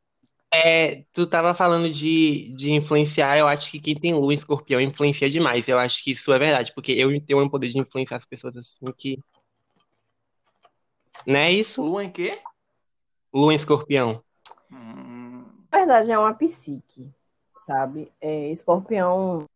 É, 0.55 1.05
tu 1.15 1.27
tava 1.27 1.55
falando 1.55 1.91
de, 1.91 2.55
de 2.55 2.73
influenciar, 2.73 3.39
eu 3.39 3.49
acho 3.49 3.71
que 3.71 3.81
quem 3.81 3.99
tem 3.99 4.13
lua 4.13 4.35
em 4.35 4.37
escorpião 4.37 4.81
influencia 4.81 5.31
demais. 5.31 5.67
Eu 5.67 5.79
acho 5.79 6.05
que 6.05 6.11
isso 6.11 6.33
é 6.33 6.39
verdade, 6.39 6.75
porque 6.75 6.93
eu 6.93 7.09
tenho 7.25 7.43
um 7.43 7.49
poder 7.49 7.69
de 7.69 7.79
influenciar 7.79 8.19
as 8.19 8.27
pessoas 8.27 8.57
assim 8.57 8.85
que. 8.97 9.19
Não 11.27 11.39
é 11.39 11.51
isso? 11.51 11.83
Lua 11.83 12.05
em 12.05 12.11
quê? 12.11 12.39
Lua 13.33 13.53
em 13.53 13.57
escorpião. 13.57 14.23
Hum... 14.71 15.45
Na 15.73 15.79
verdade, 15.79 16.13
é 16.13 16.19
uma 16.19 16.35
psique, 16.35 17.09
sabe? 17.65 18.13
É, 18.21 18.51
escorpião 18.51 19.49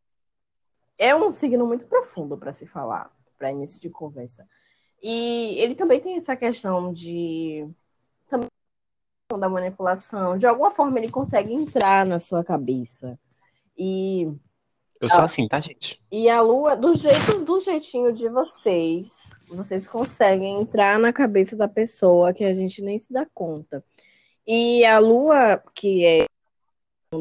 é 0.98 1.14
um 1.14 1.30
signo 1.30 1.66
muito 1.66 1.86
profundo 1.86 2.38
para 2.38 2.54
se 2.54 2.66
falar 2.66 3.14
para 3.38 3.52
início 3.52 3.78
de 3.78 3.90
conversa. 3.90 4.48
E 5.02 5.56
ele 5.58 5.74
também 5.74 6.00
tem 6.00 6.16
essa 6.16 6.34
questão 6.34 6.90
de 6.90 7.68
da 9.34 9.48
manipulação. 9.48 10.38
De 10.38 10.46
alguma 10.46 10.70
forma 10.70 10.98
ele 10.98 11.10
consegue 11.10 11.52
entrar 11.52 12.06
na 12.06 12.18
sua 12.18 12.44
cabeça. 12.44 13.18
E 13.76 14.24
eu 15.00 15.08
sou 15.08 15.20
a, 15.20 15.24
assim, 15.24 15.48
tá, 15.48 15.60
gente? 15.60 16.00
E 16.10 16.28
a 16.28 16.40
lua, 16.40 16.76
do 16.76 16.94
jeito, 16.94 17.44
do 17.44 17.60
jeitinho 17.60 18.12
de 18.12 18.28
vocês, 18.28 19.30
vocês 19.48 19.88
conseguem 19.88 20.60
entrar 20.60 20.98
na 20.98 21.12
cabeça 21.12 21.56
da 21.56 21.68
pessoa 21.68 22.32
que 22.32 22.44
a 22.44 22.54
gente 22.54 22.80
nem 22.80 22.98
se 22.98 23.12
dá 23.12 23.26
conta. 23.34 23.84
E 24.46 24.84
a 24.84 24.98
lua, 24.98 25.62
que 25.74 26.04
é 26.06 26.24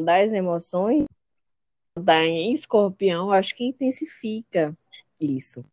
das 0.04 0.32
emoções, 0.32 1.04
da 1.98 2.24
em 2.24 2.52
escorpião, 2.52 3.32
acho 3.32 3.54
que 3.54 3.64
intensifica 3.64 4.76
isso 5.18 5.64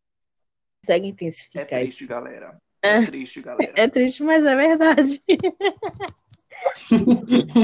consegue 0.83 1.07
intensificar. 1.07 1.63
É 1.63 1.65
triste, 1.65 2.03
isso. 2.03 2.07
galera. 2.07 2.61
É, 2.83 2.97
é 2.97 3.05
triste, 3.05 3.41
galera. 3.41 3.73
É 3.77 3.87
triste, 3.87 4.21
mas 4.23 4.45
é 4.45 4.55
verdade. 4.55 5.23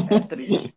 É 0.10 0.20
triste. 0.28 0.74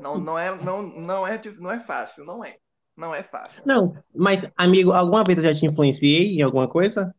Não, 0.00 0.18
não, 0.18 0.38
é, 0.38 0.54
não, 0.62 0.82
não, 0.82 1.26
é, 1.26 1.40
não 1.58 1.70
é 1.70 1.80
fácil, 1.80 2.24
não 2.24 2.44
é. 2.44 2.58
Não 2.96 3.14
é 3.14 3.22
fácil. 3.22 3.62
Não, 3.64 3.96
mas, 4.12 4.50
amigo, 4.56 4.90
alguma 4.90 5.22
vez 5.22 5.38
eu 5.38 5.44
já 5.44 5.54
te 5.54 5.66
influenciei 5.66 6.36
em 6.36 6.42
alguma 6.42 6.68
coisa? 6.68 7.14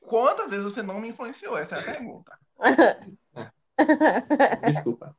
Quantas 0.00 0.50
vezes 0.50 0.64
você 0.64 0.82
não 0.82 1.00
me 1.00 1.08
influenciou? 1.08 1.56
Essa 1.56 1.76
é 1.76 1.78
a 1.78 1.84
pergunta. 1.84 2.36
Desculpa. 4.66 5.16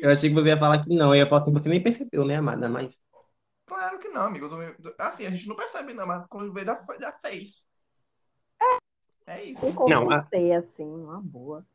Eu 0.00 0.10
achei 0.10 0.30
que 0.30 0.34
você 0.34 0.48
ia 0.48 0.58
falar 0.58 0.84
que 0.84 0.94
não. 0.94 1.12
Eu 1.12 1.22
ia 1.22 1.28
falar 1.28 1.44
que 1.44 1.50
você 1.50 1.68
nem 1.68 1.82
percebeu, 1.82 2.24
né, 2.24 2.36
amada? 2.36 2.68
Mas. 2.68 2.96
Claro 3.66 3.98
que 3.98 4.08
não, 4.08 4.22
amigo. 4.22 4.48
Assim, 4.98 5.26
a 5.26 5.30
gente 5.30 5.48
não 5.48 5.56
percebe, 5.56 5.92
não, 5.92 6.06
mas 6.06 6.24
quando 6.28 6.52
vê, 6.52 6.64
já, 6.64 6.80
já 7.00 7.12
fez. 7.12 7.66
É, 9.32 9.44
isso. 9.44 9.64
Eu 9.64 9.88
não, 9.88 10.10
a... 10.10 10.18
assim, 10.18 10.84
uma 10.84 11.20
boa. 11.20 11.66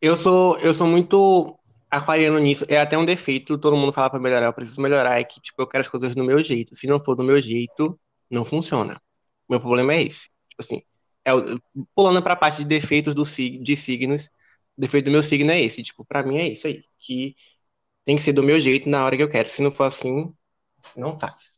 Eu 0.00 0.16
sou, 0.18 0.58
eu 0.58 0.74
sou 0.74 0.86
muito 0.86 1.58
aquariano 1.90 2.38
nisso. 2.38 2.64
É 2.68 2.78
até 2.78 2.98
um 2.98 3.04
defeito, 3.04 3.56
todo 3.58 3.76
mundo 3.76 3.92
fala 3.92 4.10
pra 4.10 4.20
melhorar, 4.20 4.46
eu 4.46 4.52
preciso 4.52 4.80
melhorar. 4.80 5.18
É 5.18 5.24
que, 5.24 5.40
tipo, 5.40 5.60
eu 5.62 5.66
quero 5.66 5.82
as 5.82 5.88
coisas 5.88 6.14
do 6.14 6.24
meu 6.24 6.42
jeito. 6.42 6.76
Se 6.76 6.86
não 6.86 7.00
for 7.00 7.14
do 7.14 7.24
meu 7.24 7.40
jeito, 7.40 7.98
não 8.30 8.44
funciona. 8.44 9.00
Meu 9.48 9.60
problema 9.60 9.94
é 9.94 10.02
esse. 10.02 10.28
Tipo 10.50 10.60
assim, 10.60 10.82
é, 11.24 11.30
pulando 11.94 12.22
pra 12.22 12.36
parte 12.36 12.58
de 12.58 12.64
defeitos 12.66 13.14
do, 13.14 13.24
de 13.24 13.76
signos, 13.76 14.26
o 14.76 14.80
defeito 14.80 15.06
do 15.06 15.12
meu 15.12 15.22
signo 15.22 15.50
é 15.50 15.60
esse. 15.62 15.82
Tipo, 15.82 16.04
pra 16.04 16.22
mim 16.22 16.38
é 16.38 16.48
isso 16.48 16.66
aí. 16.66 16.84
Que 16.98 17.34
tem 18.04 18.16
que 18.16 18.22
ser 18.22 18.32
do 18.32 18.42
meu 18.42 18.60
jeito 18.60 18.88
na 18.88 19.04
hora 19.04 19.16
que 19.16 19.22
eu 19.22 19.30
quero. 19.30 19.48
Se 19.48 19.62
não 19.62 19.70
for 19.72 19.84
assim, 19.84 20.34
não 20.96 21.18
faz. 21.18 21.53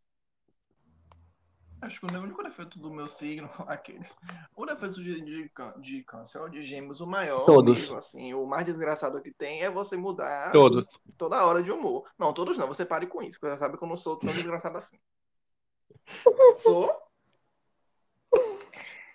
Acho 1.87 2.01
que 2.01 2.07
o 2.07 2.21
único 2.21 2.43
defeito 2.43 2.81
do 2.81 2.91
meu 2.91 3.07
signo, 3.07 3.49
aqueles. 3.69 4.17
O 4.57 4.67
defeito 4.67 5.01
de, 5.01 5.21
de, 5.21 5.51
de 5.79 6.03
câncer 6.03 6.41
ou 6.41 6.49
de 6.49 6.65
gêmeos, 6.65 7.01
o 7.01 7.07
maior, 7.07 7.45
todos. 7.45 7.81
Mesmo, 7.81 7.97
assim, 7.97 8.35
o 8.35 8.45
mais 8.45 8.67
desgraçado 8.67 9.23
que 9.23 9.31
tem 9.31 9.63
é 9.63 9.71
você 9.71 9.97
mudar 9.97 10.51
todos. 10.51 10.85
toda 11.17 11.47
hora 11.47 11.63
de 11.63 11.71
humor. 11.71 12.05
Não, 12.19 12.33
todos 12.33 12.59
não, 12.59 12.67
você 12.67 12.85
pare 12.85 13.07
com 13.07 13.23
isso, 13.23 13.39
você 13.41 13.57
sabe 13.57 13.79
que 13.79 13.85
eu 13.85 13.89
não 13.89 13.97
sou 13.97 14.17
tão 14.17 14.35
desgraçado 14.35 14.79
assim. 14.79 14.99
sou? 16.61 16.93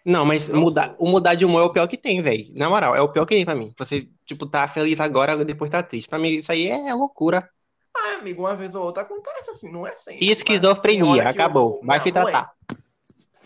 Não, 0.06 0.26
mas 0.26 0.48
não 0.48 0.62
mudar, 0.62 0.96
o 0.98 1.08
mudar 1.08 1.36
de 1.36 1.44
humor 1.44 1.62
é 1.62 1.66
o 1.66 1.74
pior 1.74 1.88
que 1.88 1.98
tem, 1.98 2.22
velho. 2.22 2.48
Na 2.56 2.70
moral, 2.70 2.96
é 2.96 3.02
o 3.02 3.10
pior 3.10 3.26
que 3.26 3.36
tem 3.36 3.46
pra 3.46 3.54
mim. 3.54 3.74
Você, 3.78 4.08
tipo, 4.26 4.48
tá 4.48 4.66
feliz 4.68 5.00
agora, 5.00 5.44
depois 5.44 5.70
tá 5.70 5.84
triste. 5.84 6.10
Pra 6.10 6.18
mim, 6.18 6.30
isso 6.30 6.52
aí 6.52 6.70
é 6.70 6.94
loucura. 6.94 7.48
Ah, 7.96 8.16
amigo, 8.20 8.42
uma 8.42 8.56
vez 8.56 8.74
ou 8.74 8.84
outra 8.84 9.04
acontece 9.04 9.52
assim, 9.52 9.72
não 9.72 9.86
é 9.86 9.96
sempre. 9.98 10.26
E 10.26 10.32
esquizofrenia, 10.32 11.30
acabou. 11.30 11.80
Vai 11.84 12.00
se 12.02 12.12
tratar. 12.12 12.52
É. 12.58 12.61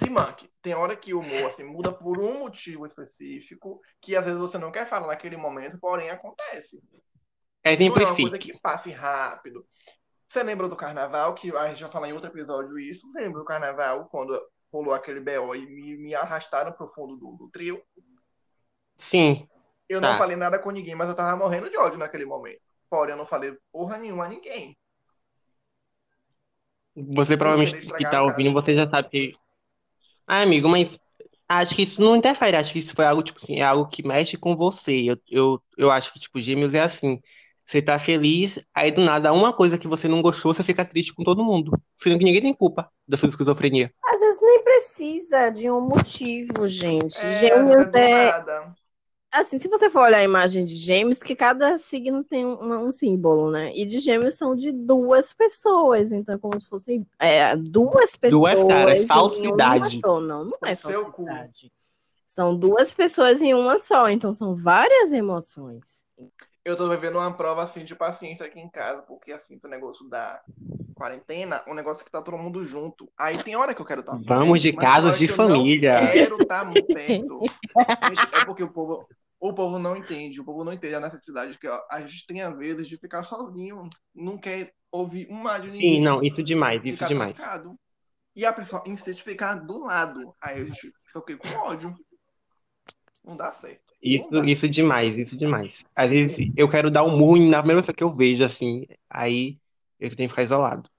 Se 0.06 0.10
manque. 0.10 0.50
Tem 0.62 0.74
hora 0.74 0.96
que 0.96 1.14
o 1.14 1.20
humor 1.20 1.48
assim, 1.48 1.64
muda 1.64 1.92
por 1.92 2.20
um 2.20 2.40
motivo 2.40 2.86
específico, 2.86 3.82
que 4.02 4.16
às 4.16 4.24
vezes 4.24 4.40
você 4.40 4.58
não 4.58 4.72
quer 4.72 4.88
falar 4.88 5.08
naquele 5.08 5.36
momento, 5.36 5.80
porém 5.80 6.10
acontece. 6.10 6.80
Não 7.64 7.72
é 7.74 7.90
uma 7.90 8.16
coisa 8.16 8.38
que 8.38 8.60
passe 8.60 8.92
rápido. 8.92 9.66
Você 10.30 10.44
lembra 10.44 10.68
do 10.68 10.76
carnaval, 10.76 11.34
que 11.34 11.56
a 11.56 11.70
gente 11.70 11.82
vai 11.82 11.92
falar 11.92 12.10
em 12.10 12.14
outro 12.14 12.30
episódio 12.30 12.78
isso? 12.78 13.12
Você 13.12 13.22
lembra 13.22 13.40
do 13.40 13.46
carnaval, 13.46 14.06
quando 14.10 14.40
rolou 14.72 14.94
aquele 14.94 15.20
BO 15.20 15.56
e 15.56 15.66
me, 15.66 15.98
me 15.98 16.14
arrastaram 16.14 16.72
pro 16.74 16.92
fundo 16.94 17.16
do, 17.16 17.32
do 17.38 17.50
trio. 17.50 17.82
Sim. 18.98 19.48
Eu 19.88 20.02
tá. 20.02 20.12
não 20.12 20.18
falei 20.18 20.36
nada 20.36 20.60
com 20.60 20.72
ninguém, 20.72 20.96
mas 20.96 21.10
eu 21.10 21.16
tava 21.16 21.38
morrendo 21.38 21.70
de 21.70 21.78
ódio 21.78 21.98
naquele 21.98 22.26
momento. 22.26 22.62
Porém, 22.90 23.14
eu 23.14 23.18
não 23.18 23.26
falei 23.26 23.56
porra 23.72 23.98
nenhuma 23.98 24.26
a 24.26 24.30
ninguém. 24.30 24.78
Você 26.96 27.36
provavelmente 27.36 27.92
que 27.94 28.10
tá 28.10 28.24
ouvindo, 28.24 28.54
você 28.54 28.74
já 28.74 28.90
sabe 28.90 29.10
que. 29.10 29.45
Ah, 30.28 30.42
amigo, 30.42 30.68
mas 30.68 31.00
acho 31.48 31.76
que 31.76 31.84
isso 31.84 32.02
não 32.02 32.16
interfere. 32.16 32.58
Acho 32.58 32.72
que 32.72 32.80
isso 32.80 32.96
foi 32.96 33.06
algo, 33.06 33.24
tipo 33.24 33.40
assim, 33.42 33.60
é 33.60 33.64
algo 33.64 33.88
que 33.88 34.06
mexe 34.06 34.38
com 34.38 34.56
você. 34.56 35.12
Eu, 35.12 35.18
eu, 35.30 35.62
eu 35.78 35.92
acho 35.92 36.12
que, 36.12 36.20
tipo, 36.20 36.40
gêmeos 36.40 36.74
é 36.74 36.82
assim. 36.82 37.20
Você 37.66 37.82
tá 37.82 37.98
feliz, 37.98 38.64
aí 38.76 38.92
do 38.92 39.02
nada, 39.02 39.34
uma 39.34 39.52
coisa 39.52 39.76
que 39.78 39.88
você 39.88 40.08
não 40.08 40.22
gostou, 40.22 40.54
você 40.54 40.62
fica 40.62 40.86
triste 40.86 41.14
com 41.16 41.24
todo 41.24 41.44
mundo. 41.44 41.72
Sendo 41.98 42.20
que 42.20 42.24
ninguém 42.24 42.42
tem 42.42 42.54
culpa 42.54 42.92
da 43.08 43.18
sua 43.18 43.30
esquizofrenia. 43.30 43.92
Às 44.06 44.20
vezes 44.20 44.40
nem 44.42 44.64
precisa 44.64 45.50
de 45.50 45.72
um 45.72 45.82
motivo, 45.82 46.68
gente. 46.68 47.18
É, 47.18 47.40
Gêmeos 47.40 47.88
é. 47.94 48.32
Assim, 49.36 49.60
se 49.60 49.68
você 49.68 49.90
for 49.90 50.04
olhar 50.04 50.20
a 50.20 50.24
imagem 50.24 50.64
de 50.64 50.76
gêmeos, 50.76 51.20
que 51.20 51.36
cada 51.36 51.78
signo 51.78 52.24
tem 52.24 52.46
um, 52.46 52.88
um, 52.88 52.92
símbolo, 52.92 53.52
né? 53.52 53.72
E 53.76 53.86
de 53.86 54.00
gêmeos 54.00 54.36
são 54.36 54.56
de 54.56 54.72
duas 54.72 55.34
pessoas. 55.34 56.12
Então, 56.12 56.40
como 56.40 56.60
se 56.60 56.68
fossem 56.68 57.06
é, 57.20 57.56
duas 57.56 58.16
pessoas. 58.16 58.32
Duas 58.32 58.64
caras, 58.64 59.06
falsidade. 59.08 60.00
Não, 60.02 60.22
não 60.22 60.58
é 60.64 60.74
falsidade. 60.74 61.72
São 62.26 62.56
duas 62.56 62.94
pessoas 62.94 63.42
em 63.42 63.54
uma 63.54 63.78
só. 63.78 64.10
Então, 64.10 64.32
são 64.32 64.56
várias 64.56 65.12
emoções 65.12 66.06
eu 66.66 66.76
tô 66.76 66.90
vivendo 66.90 67.18
uma 67.18 67.32
prova 67.32 67.62
assim 67.62 67.86
de 67.86 67.96
paciência 67.96 68.44
aqui 68.44 68.60
em 68.60 68.68
casa, 68.68 69.04
porque 69.04 69.32
assim, 69.32 69.60
o 69.64 69.68
negócio 69.68 70.10
da 70.10 70.42
quarentena, 70.96 71.64
um 71.68 71.76
negócio 71.76 72.04
que 72.04 72.12
tá 72.12 72.24
todo 72.24 72.40
mundo 72.40 72.66
junto. 72.66 73.08
Aí 73.16 73.38
tem 73.38 73.56
hora 73.56 73.76
que 73.76 73.82
eu 73.82 73.86
quero 73.86 74.02
estar. 74.02 74.14
Tá 74.14 74.22
Vamos 74.26 74.64
de 74.64 74.74
casos 74.74 75.20
de 75.20 75.28
família. 75.28 76.06
Eu 76.06 76.12
quero 76.12 76.42
estar 76.42 76.66
tá 76.66 76.72
perto. 76.88 77.40
é 78.42 78.46
porque 78.46 78.64
o 78.64 78.70
povo, 78.70 79.08
o 79.50 79.54
povo 79.54 79.78
não 79.78 79.96
entende, 79.96 80.40
o 80.40 80.46
povo 80.46 80.64
não 80.64 80.74
entende 80.74 80.96
a 80.96 81.00
necessidade 81.00 81.58
que 81.58 81.68
a 81.68 82.02
gente 82.02 82.26
tem 82.26 82.42
às 82.42 82.58
vezes 82.58 82.88
de 82.88 82.98
ficar 82.98 83.24
sozinho, 83.24 83.90
não 84.14 84.38
quer 84.38 84.74
ouvir 84.92 85.28
uma 85.30 85.60
de 85.60 85.72
ninguém. 85.72 85.96
Sim, 85.96 86.02
não, 86.02 86.24
isso 86.24 86.42
demais, 86.44 86.82
isso 86.84 87.06
demais. 87.06 87.38
E 88.36 88.46
a 88.46 88.52
pessoa 88.52 88.84
insiste 88.86 89.24
ficar 89.24 89.56
do 89.56 89.86
lado. 89.86 90.34
Aí 90.42 90.62
a 90.62 90.66
gente 90.66 90.92
fica 91.06 91.38
com 91.38 91.48
ódio. 91.48 91.94
Não 93.24 93.38
dá 93.38 93.54
certo. 93.54 93.94
Isso, 94.02 94.30
dá. 94.30 94.46
isso 94.46 94.68
demais, 94.68 95.18
isso 95.18 95.38
demais. 95.38 95.84
Às 95.96 96.10
vezes 96.10 96.52
eu 96.56 96.70
quero 96.70 96.92
dar 96.92 97.04
um 97.04 97.18
murro 97.18 97.38
na 97.38 97.60
primeira 97.60 97.82
pessoa 97.82 97.96
que 97.96 98.04
eu 98.04 98.14
vejo, 98.14 98.44
assim, 98.44 98.86
aí 99.10 99.58
eu 100.00 100.16
tenho 100.16 100.28
que 100.28 100.34
ficar 100.34 100.44
isolado. 100.44 100.90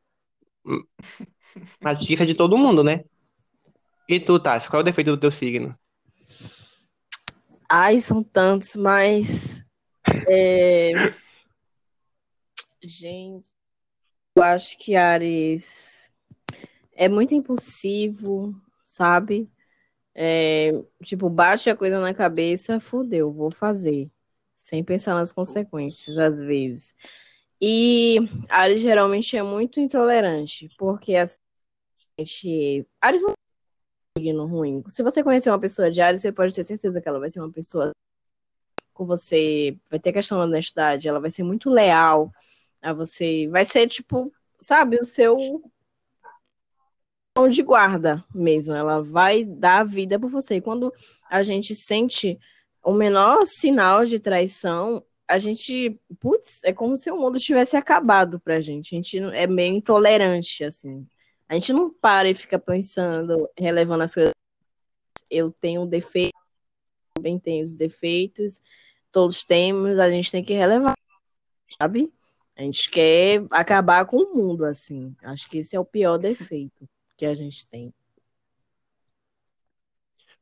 Mas 1.80 1.98
isso 2.09 2.22
é 2.22 2.26
de 2.26 2.35
todo 2.35 2.59
mundo, 2.59 2.82
né? 2.82 3.04
E 4.09 4.20
tu, 4.20 4.38
Tassi, 4.38 4.68
qual 4.68 4.80
é 4.80 4.82
o 4.82 4.85
defeito 4.85 5.11
do 5.11 5.20
teu 5.20 5.30
signo? 5.30 5.76
Ai, 7.68 7.98
são 7.98 8.22
tantos, 8.22 8.76
mas. 8.76 9.62
É... 10.29 10.92
Gente, 12.83 13.44
eu 14.37 14.42
acho 14.42 14.79
que 14.79 14.94
Ares 14.94 16.11
é 16.92 17.09
muito 17.09 17.35
impulsivo, 17.35 18.55
sabe? 18.85 19.50
É, 20.14 20.72
tipo, 21.02 21.29
baixa 21.29 21.72
a 21.72 21.76
coisa 21.76 22.00
na 22.00 22.14
cabeça, 22.14 22.81
fudeu, 22.81 23.33
vou 23.33 23.50
fazer. 23.50 24.11
Sem 24.57 24.83
pensar 24.85 25.14
nas 25.14 25.33
consequências, 25.33 26.18
às 26.18 26.40
vezes. 26.40 26.94
E 27.61 28.18
Ares 28.48 28.83
geralmente 28.83 29.37
é 29.37 29.42
muito 29.42 29.81
intolerante, 29.81 30.70
porque 30.79 31.16
a 31.16 31.24
gente. 32.18 32.87
Ares 33.00 33.22
não 33.22 33.35
signo 34.16 34.46
ruim. 34.46 34.83
Se 34.88 35.02
você 35.02 35.22
conhecer 35.22 35.50
uma 35.50 35.59
pessoa 35.59 35.90
de 35.90 36.00
Ares, 36.00 36.20
você 36.20 36.33
pode 36.33 36.55
ter 36.55 36.64
certeza 36.64 37.00
que 37.00 37.09
ela 37.09 37.20
vai 37.20 37.31
ser 37.31 37.40
uma 37.40 37.50
pessoa 37.50 37.92
com 38.94 39.05
você, 39.05 39.76
vai 39.90 40.00
ter 40.00 40.12
questão 40.12 40.38
da 40.38 40.44
honestidade, 40.44 41.07
ela 41.07 41.20
vai 41.20 41.31
ser 41.31 41.42
muito 41.42 41.68
leal 41.68 42.33
a 42.81 42.94
você, 42.94 43.46
vai 43.48 43.64
ser 43.64 43.87
tipo, 43.87 44.33
sabe, 44.59 44.96
o 44.96 45.05
seu 45.05 45.62
de 47.50 47.62
guarda 47.62 48.24
mesmo, 48.35 48.74
ela 48.74 49.02
vai 49.02 49.44
dar 49.44 49.81
a 49.81 49.85
vida 49.85 50.18
por 50.18 50.31
você. 50.31 50.55
E 50.55 50.61
quando 50.62 50.90
a 51.29 51.42
gente 51.42 51.74
sente 51.74 52.38
o 52.83 52.94
menor 52.94 53.44
sinal 53.44 54.07
de 54.07 54.18
traição, 54.18 55.05
a 55.29 55.38
gente, 55.38 56.00
putz, 56.18 56.62
é 56.64 56.72
como 56.72 56.96
se 56.96 57.11
o 57.11 57.18
mundo 57.18 57.38
tivesse 57.38 57.76
acabado 57.76 58.40
pra 58.40 58.62
gente. 58.62 58.94
A 58.94 58.96
gente 58.96 59.18
é 59.18 59.46
meio 59.46 59.74
intolerante, 59.74 60.64
assim. 60.64 61.07
A 61.48 61.54
gente 61.54 61.72
não 61.72 61.90
para 61.90 62.28
e 62.28 62.35
fica 62.35 62.59
pensando, 62.59 63.48
relevando 63.56 64.02
as 64.02 64.14
coisas. 64.14 64.32
Eu 65.30 65.50
tenho 65.52 65.82
um 65.82 65.87
defeito, 65.87 66.37
também 67.14 67.38
tenho 67.38 67.64
os 67.64 67.74
defeitos, 67.74 68.61
todos 69.12 69.44
temos, 69.44 69.98
a 69.98 70.11
gente 70.11 70.30
tem 70.30 70.44
que 70.44 70.52
relevar, 70.52 70.94
sabe? 71.80 72.12
A 72.56 72.62
gente 72.62 72.90
quer 72.90 73.44
acabar 73.50 74.04
com 74.06 74.16
o 74.16 74.35
mundo, 74.35 74.64
assim. 74.64 75.14
Acho 75.22 75.48
que 75.48 75.59
esse 75.59 75.76
é 75.76 75.80
o 75.80 75.85
pior 75.85 76.16
defeito 76.16 76.88
que 77.16 77.26
a 77.26 77.35
gente 77.35 77.66
tem. 77.68 77.92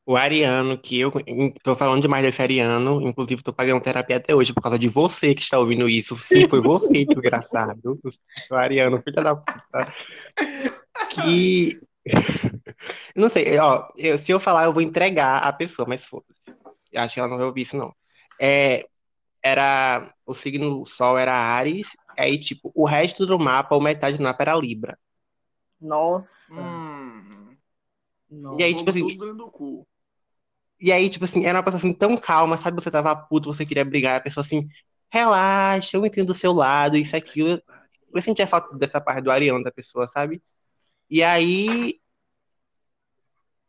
O 0.06 0.16
Ariano, 0.16 0.76
que 0.76 1.00
eu 1.00 1.10
tô 1.62 1.74
falando 1.74 2.02
demais 2.02 2.22
desse 2.22 2.42
Ariano, 2.42 3.00
inclusive 3.08 3.42
tô 3.42 3.54
pagando 3.54 3.82
terapia 3.82 4.18
até 4.18 4.34
hoje 4.34 4.52
por 4.52 4.60
causa 4.60 4.78
de 4.78 4.86
você 4.86 5.34
que 5.34 5.40
está 5.40 5.58
ouvindo 5.58 5.88
isso. 5.88 6.14
Sim, 6.16 6.46
foi 6.46 6.60
você, 6.60 7.04
desgraçado. 7.06 7.98
O 8.50 8.54
Ariano, 8.54 9.00
filha 9.02 9.22
da 9.22 9.34
puta. 9.34 9.94
Que. 11.08 11.80
Não 13.16 13.30
sei, 13.30 13.58
ó, 13.58 13.88
eu, 13.96 14.18
se 14.18 14.30
eu 14.30 14.38
falar, 14.38 14.64
eu 14.64 14.74
vou 14.74 14.82
entregar 14.82 15.38
a 15.38 15.52
pessoa, 15.52 15.88
mas 15.88 16.04
foda-se. 16.04 16.34
Acho 16.94 17.14
que 17.14 17.20
ela 17.20 17.28
não 17.28 17.38
vai 17.38 17.46
ouvir 17.46 17.62
isso, 17.62 17.76
não. 17.76 17.94
É, 18.40 18.86
era. 19.42 20.14
O 20.26 20.34
signo 20.34 20.84
Sol 20.84 21.18
era 21.18 21.34
Ares, 21.34 21.88
aí, 22.16 22.38
tipo, 22.38 22.70
o 22.74 22.84
resto 22.84 23.26
do 23.26 23.38
mapa, 23.38 23.74
ou 23.74 23.80
metade 23.80 24.18
do 24.18 24.22
mapa 24.22 24.42
era 24.42 24.54
Libra. 24.54 24.98
Nossa. 25.80 26.60
Hum. 26.60 27.56
E 28.58 28.64
aí, 28.64 28.74
tipo 28.74 28.90
assim. 28.90 29.06
E 30.80 30.92
aí, 30.92 31.08
tipo 31.08 31.24
assim, 31.24 31.44
era 31.44 31.58
uma 31.58 31.64
pessoa 31.64 31.78
assim 31.78 31.92
tão 31.92 32.16
calma, 32.16 32.56
sabe? 32.56 32.82
Você 32.82 32.90
tava 32.90 33.14
puto, 33.14 33.52
você 33.52 33.64
queria 33.64 33.84
brigar, 33.84 34.16
a 34.16 34.20
pessoa 34.20 34.44
assim, 34.44 34.68
relaxa, 35.10 35.96
eu 35.96 36.04
entendo 36.04 36.28
do 36.28 36.34
seu 36.34 36.52
lado, 36.52 36.96
isso, 36.96 37.16
aquilo. 37.16 37.60
Eu 38.12 38.22
sentia 38.22 38.46
falta 38.46 38.76
dessa 38.76 39.00
parte 39.00 39.22
do 39.22 39.30
Ariano 39.30 39.64
da 39.64 39.72
pessoa, 39.72 40.06
sabe? 40.08 40.42
E 41.10 41.22
aí. 41.22 42.00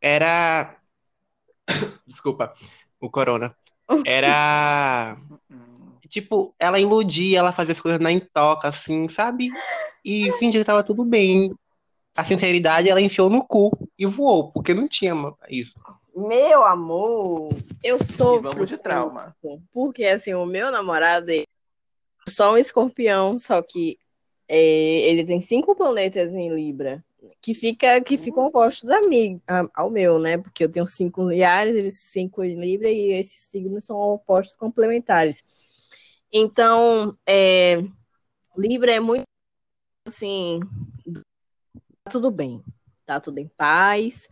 Era. 0.00 0.76
Desculpa, 2.06 2.54
o 3.00 3.10
Corona. 3.10 3.56
Era. 4.04 5.16
tipo, 6.08 6.54
ela 6.58 6.78
iludia, 6.78 7.38
ela 7.38 7.52
fazia 7.52 7.72
as 7.72 7.80
coisas 7.80 8.00
na 8.00 8.12
intoca, 8.12 8.68
assim, 8.68 9.08
sabe? 9.08 9.50
E 10.04 10.30
fingia 10.32 10.60
que 10.60 10.64
tava 10.66 10.84
tudo 10.84 11.04
bem 11.04 11.52
a 12.16 12.24
sinceridade 12.24 12.88
ela 12.88 13.00
enfiou 13.00 13.28
no 13.28 13.44
cu 13.44 13.70
e 13.98 14.06
voou, 14.06 14.50
porque 14.50 14.72
não 14.72 14.88
tinha 14.88 15.12
isso. 15.50 15.78
Meu 16.16 16.64
amor, 16.64 17.50
eu 17.84 17.98
sou 17.98 18.40
vamos 18.40 18.66
de 18.66 18.78
trauma. 18.78 19.36
Porque 19.70 20.02
assim, 20.06 20.32
o 20.32 20.46
meu 20.46 20.70
namorado 20.70 21.30
é 21.30 21.44
só 22.26 22.54
um 22.54 22.56
escorpião, 22.56 23.38
só 23.38 23.60
que 23.60 23.98
é, 24.48 25.10
ele 25.10 25.26
tem 25.26 25.42
cinco 25.42 25.76
planetas 25.76 26.32
em 26.32 26.48
Libra, 26.54 27.04
que 27.42 27.52
fica 27.52 28.00
que 28.00 28.16
ficam 28.16 28.46
opostos 28.46 28.90
a 28.90 29.02
mim, 29.02 29.42
a, 29.46 29.68
ao 29.74 29.90
meu, 29.90 30.18
né? 30.18 30.38
Porque 30.38 30.64
eu 30.64 30.70
tenho 30.70 30.86
cinco 30.86 31.28
liares, 31.28 31.74
eles 31.74 32.00
cinco 32.00 32.42
em 32.42 32.58
Libra 32.58 32.88
e 32.90 33.12
esses 33.12 33.50
signos 33.50 33.84
são 33.84 33.98
opostos 33.98 34.56
complementares. 34.56 35.42
Então, 36.32 37.14
é, 37.26 37.82
Libra 38.56 38.94
é 38.94 39.00
muito 39.00 39.24
assim 40.08 40.60
tudo 42.10 42.30
bem, 42.30 42.64
tá 43.04 43.20
tudo 43.20 43.36
em 43.36 43.48
paz. 43.48 44.26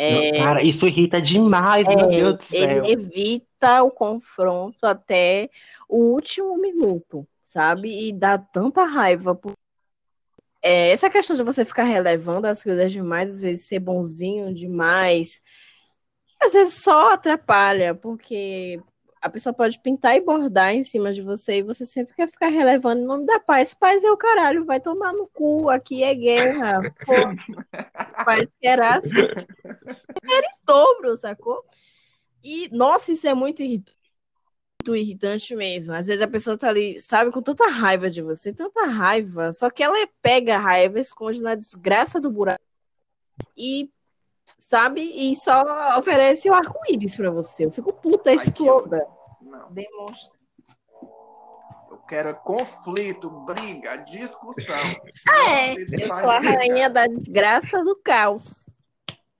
É, 0.00 0.30
Cara, 0.38 0.62
isso 0.62 0.86
irrita 0.86 1.20
demais, 1.20 1.84
é, 1.84 1.96
meu 1.96 2.08
Deus 2.08 2.34
do 2.36 2.42
céu. 2.44 2.84
Ele 2.84 2.92
evita 2.92 3.82
o 3.82 3.90
confronto 3.90 4.86
até 4.86 5.50
o 5.88 5.96
último 5.96 6.56
minuto, 6.56 7.26
sabe? 7.42 8.08
E 8.08 8.12
dá 8.12 8.38
tanta 8.38 8.84
raiva. 8.84 9.34
Por... 9.34 9.54
É, 10.62 10.90
essa 10.90 11.10
questão 11.10 11.34
de 11.34 11.42
você 11.42 11.64
ficar 11.64 11.82
relevando 11.82 12.46
as 12.46 12.62
coisas 12.62 12.92
demais, 12.92 13.28
às 13.28 13.40
vezes 13.40 13.66
ser 13.66 13.80
bonzinho 13.80 14.54
demais, 14.54 15.40
às 16.40 16.52
vezes 16.52 16.80
só 16.80 17.14
atrapalha, 17.14 17.92
porque 17.92 18.80
a 19.20 19.28
pessoa 19.28 19.52
pode 19.52 19.80
pintar 19.80 20.16
e 20.16 20.20
bordar 20.20 20.74
em 20.74 20.82
cima 20.82 21.12
de 21.12 21.22
você 21.22 21.58
e 21.58 21.62
você 21.62 21.84
sempre 21.84 22.14
quer 22.14 22.28
ficar 22.28 22.48
relevando 22.48 23.02
em 23.02 23.06
nome 23.06 23.26
da 23.26 23.40
paz. 23.40 23.74
Paz 23.74 24.02
é 24.04 24.10
o 24.10 24.16
caralho, 24.16 24.64
vai 24.64 24.80
tomar 24.80 25.12
no 25.12 25.26
cu, 25.26 25.68
aqui 25.68 26.02
é 26.02 26.14
guerra. 26.14 26.80
Pô, 27.04 27.14
paz 28.24 28.48
era 28.62 28.96
assim. 28.96 29.16
Era 29.16 30.46
em 30.46 30.64
dobro, 30.64 31.16
sacou? 31.16 31.64
E, 32.42 32.68
nossa, 32.72 33.12
isso 33.12 33.26
é 33.26 33.34
muito 33.34 33.62
irritante. 33.62 33.98
Muito 34.80 34.96
irritante 34.96 35.54
mesmo. 35.56 35.94
Às 35.94 36.06
vezes 36.06 36.22
a 36.22 36.28
pessoa 36.28 36.56
tá 36.56 36.68
ali, 36.68 37.00
sabe, 37.00 37.32
com 37.32 37.42
tanta 37.42 37.68
raiva 37.68 38.08
de 38.08 38.22
você, 38.22 38.52
tanta 38.52 38.86
raiva, 38.86 39.52
só 39.52 39.68
que 39.68 39.82
ela 39.82 39.96
pega 40.22 40.56
a 40.56 40.58
raiva, 40.58 41.00
esconde 41.00 41.42
na 41.42 41.54
desgraça 41.54 42.20
do 42.20 42.30
buraco 42.30 42.62
e 43.56 43.90
sabe? 44.58 45.00
E 45.00 45.34
só 45.36 45.98
oferece 45.98 46.50
o 46.50 46.54
arco-íris 46.54 47.16
para 47.16 47.30
você. 47.30 47.64
Eu 47.64 47.70
fico 47.70 47.92
puta, 47.92 48.32
exploda. 48.32 49.06
Não. 49.40 49.72
Demonstra. 49.72 50.36
Eu 51.90 51.98
quero 52.08 52.34
conflito, 52.36 53.30
briga, 53.30 53.96
discussão. 53.98 54.96
É, 55.48 55.74
eu 55.74 55.86
sou 55.86 56.12
a 56.12 56.38
rainha 56.38 56.90
da 56.90 57.06
desgraça 57.06 57.82
do 57.84 57.96
caos. 57.96 58.54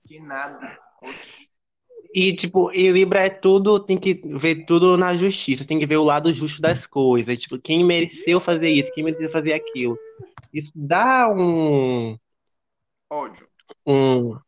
Que 0.07 0.19
nada. 0.19 0.77
Oxi. 1.01 1.49
E, 2.13 2.35
tipo, 2.35 2.71
e 2.71 2.89
Libra 2.91 3.25
é 3.25 3.29
tudo, 3.29 3.79
tem 3.79 3.97
que 3.97 4.19
ver 4.35 4.65
tudo 4.65 4.97
na 4.97 5.15
justiça, 5.15 5.65
tem 5.65 5.77
que 5.77 5.85
ver 5.85 5.97
o 5.97 6.03
lado 6.03 6.33
justo 6.33 6.59
das 6.59 6.87
coisas. 6.87 7.37
Tipo, 7.37 7.59
quem 7.59 7.83
mereceu 7.83 8.39
fazer 8.39 8.69
isso, 8.69 8.91
quem 8.93 9.03
mereceu 9.03 9.31
fazer 9.31 9.53
aquilo. 9.53 9.97
Isso 10.51 10.71
dá 10.73 11.31
um. 11.31 12.17
Ódio. 13.11 13.47
Um, 13.85 14.39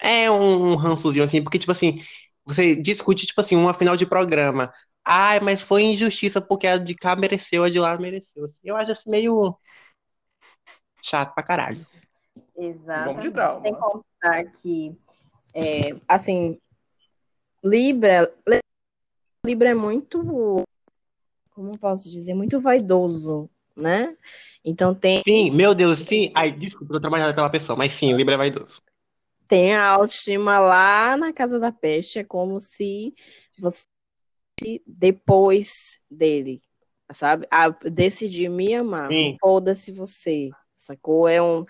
é 0.00 0.30
um, 0.30 0.72
um 0.72 0.74
rançozinho, 0.76 1.24
assim, 1.24 1.42
porque, 1.42 1.58
tipo 1.58 1.72
assim, 1.72 2.02
você 2.44 2.76
discute, 2.76 3.26
tipo 3.26 3.40
assim, 3.40 3.56
uma 3.56 3.74
final 3.74 3.96
de 3.96 4.06
programa. 4.06 4.72
Ai, 5.04 5.40
mas 5.40 5.60
foi 5.60 5.82
injustiça 5.82 6.40
porque 6.40 6.66
a 6.66 6.78
de 6.78 6.94
cá 6.94 7.14
mereceu, 7.14 7.64
a 7.64 7.70
de 7.70 7.78
lá 7.78 7.96
mereceu. 7.98 8.44
Assim, 8.44 8.58
eu 8.64 8.76
acho 8.76 8.92
assim 8.92 9.10
meio 9.10 9.56
chato 11.02 11.34
pra 11.34 11.44
caralho. 11.44 11.86
Exato. 12.56 13.20
Sem 13.62 13.74
contar 13.74 14.44
que, 14.60 14.96
é, 15.54 15.94
assim, 16.08 16.58
Libra, 17.62 18.32
Libra 19.44 19.70
é 19.70 19.74
muito, 19.74 20.64
como 21.54 21.78
posso 21.78 22.10
dizer, 22.10 22.34
muito 22.34 22.60
vaidoso. 22.60 23.48
né? 23.76 24.16
Então 24.64 24.94
tem. 24.94 25.22
Sim, 25.22 25.50
meu 25.50 25.74
Deus, 25.74 26.00
sim. 26.00 26.32
Ai, 26.34 26.50
desculpa, 26.50 26.94
eu 26.94 27.00
trabalhando 27.00 27.34
pela 27.34 27.50
pessoa, 27.50 27.76
mas 27.76 27.92
sim, 27.92 28.12
Libra 28.14 28.34
é 28.34 28.38
vaidoso. 28.38 28.82
Tem 29.48 29.74
a 29.74 29.88
autoestima 29.88 30.58
lá 30.58 31.16
na 31.16 31.32
casa 31.32 31.58
da 31.58 31.70
peste, 31.70 32.18
é 32.18 32.24
como 32.24 32.58
se 32.58 33.14
você 33.58 33.86
depois 34.86 36.00
dele, 36.10 36.62
sabe? 37.12 37.46
Ah, 37.50 37.68
decidir 37.68 38.48
me 38.48 38.74
amar. 38.74 39.10
Foda-se 39.40 39.92
você, 39.92 40.50
sacou? 40.74 41.28
É 41.28 41.40
um. 41.42 41.64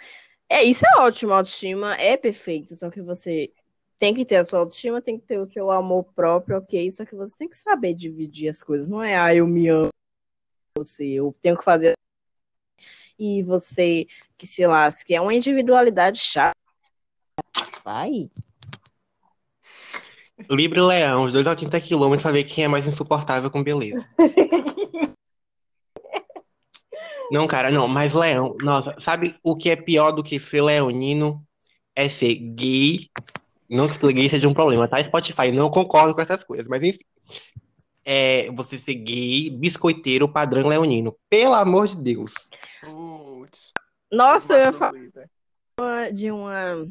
É, 0.48 0.62
isso 0.62 0.84
é 0.86 1.00
ótimo, 1.00 1.32
a 1.32 1.38
autoestima 1.38 1.94
é 1.96 2.16
perfeito, 2.16 2.74
só 2.74 2.88
que 2.88 3.02
você 3.02 3.52
tem 3.98 4.14
que 4.14 4.24
ter 4.24 4.36
a 4.36 4.44
sua 4.44 4.60
autoestima, 4.60 5.02
tem 5.02 5.18
que 5.18 5.26
ter 5.26 5.38
o 5.38 5.46
seu 5.46 5.70
amor 5.70 6.04
próprio, 6.14 6.58
ok? 6.58 6.90
Só 6.90 7.04
que 7.04 7.16
você 7.16 7.36
tem 7.36 7.48
que 7.48 7.56
saber 7.56 7.94
dividir 7.94 8.48
as 8.48 8.62
coisas. 8.62 8.88
Não 8.88 9.02
é, 9.02 9.16
ah, 9.16 9.34
eu 9.34 9.46
me 9.46 9.68
amo 9.68 9.88
você, 10.76 11.04
eu 11.04 11.34
tenho 11.40 11.56
que 11.56 11.64
fazer. 11.64 11.94
E 13.18 13.42
você 13.42 14.06
que 14.36 14.46
se 14.46 14.66
lasque, 14.66 15.14
é 15.14 15.20
uma 15.20 15.34
individualidade 15.34 16.18
chata. 16.18 16.54
Vai. 17.86 18.28
Libra 20.50 20.80
e 20.80 20.82
Leão, 20.82 21.22
os 21.22 21.32
dois 21.32 21.46
a 21.46 21.50
80 21.50 21.80
quilômetros 21.80 22.24
pra 22.24 22.32
ver 22.32 22.42
quem 22.42 22.64
é 22.64 22.68
mais 22.68 22.84
insuportável 22.84 23.48
com 23.48 23.62
beleza. 23.62 24.04
não, 27.30 27.46
cara, 27.46 27.70
não, 27.70 27.86
mas 27.86 28.12
Leão, 28.12 28.56
nossa, 28.60 28.96
sabe 28.98 29.38
o 29.40 29.56
que 29.56 29.70
é 29.70 29.76
pior 29.76 30.10
do 30.10 30.24
que 30.24 30.40
ser 30.40 30.62
leonino? 30.62 31.40
É 31.94 32.08
ser 32.08 32.34
gay 32.34 33.08
não 33.70 33.88
que 33.88 34.12
gay 34.12 34.28
seja 34.28 34.48
um 34.48 34.54
problema, 34.54 34.88
tá? 34.88 35.02
Spotify, 35.04 35.52
não 35.52 35.70
concordo 35.70 36.12
com 36.12 36.20
essas 36.20 36.42
coisas, 36.42 36.66
mas 36.66 36.82
enfim. 36.82 37.04
É 38.04 38.50
você 38.50 38.78
ser 38.78 38.94
gay, 38.94 39.48
biscoiteiro, 39.50 40.28
padrão 40.28 40.68
leonino. 40.68 41.16
Pelo 41.30 41.54
amor 41.54 41.86
de 41.86 41.96
Deus. 42.02 42.32
Nossa, 44.10 44.54
eu 44.54 44.58
ia 44.58 44.72
falar 44.72 46.10
de 46.12 46.32
uma 46.32 46.88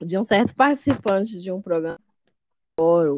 de 0.00 0.18
um 0.18 0.24
certo 0.24 0.54
participante 0.54 1.40
de 1.40 1.50
um 1.52 1.60
programa 1.60 1.98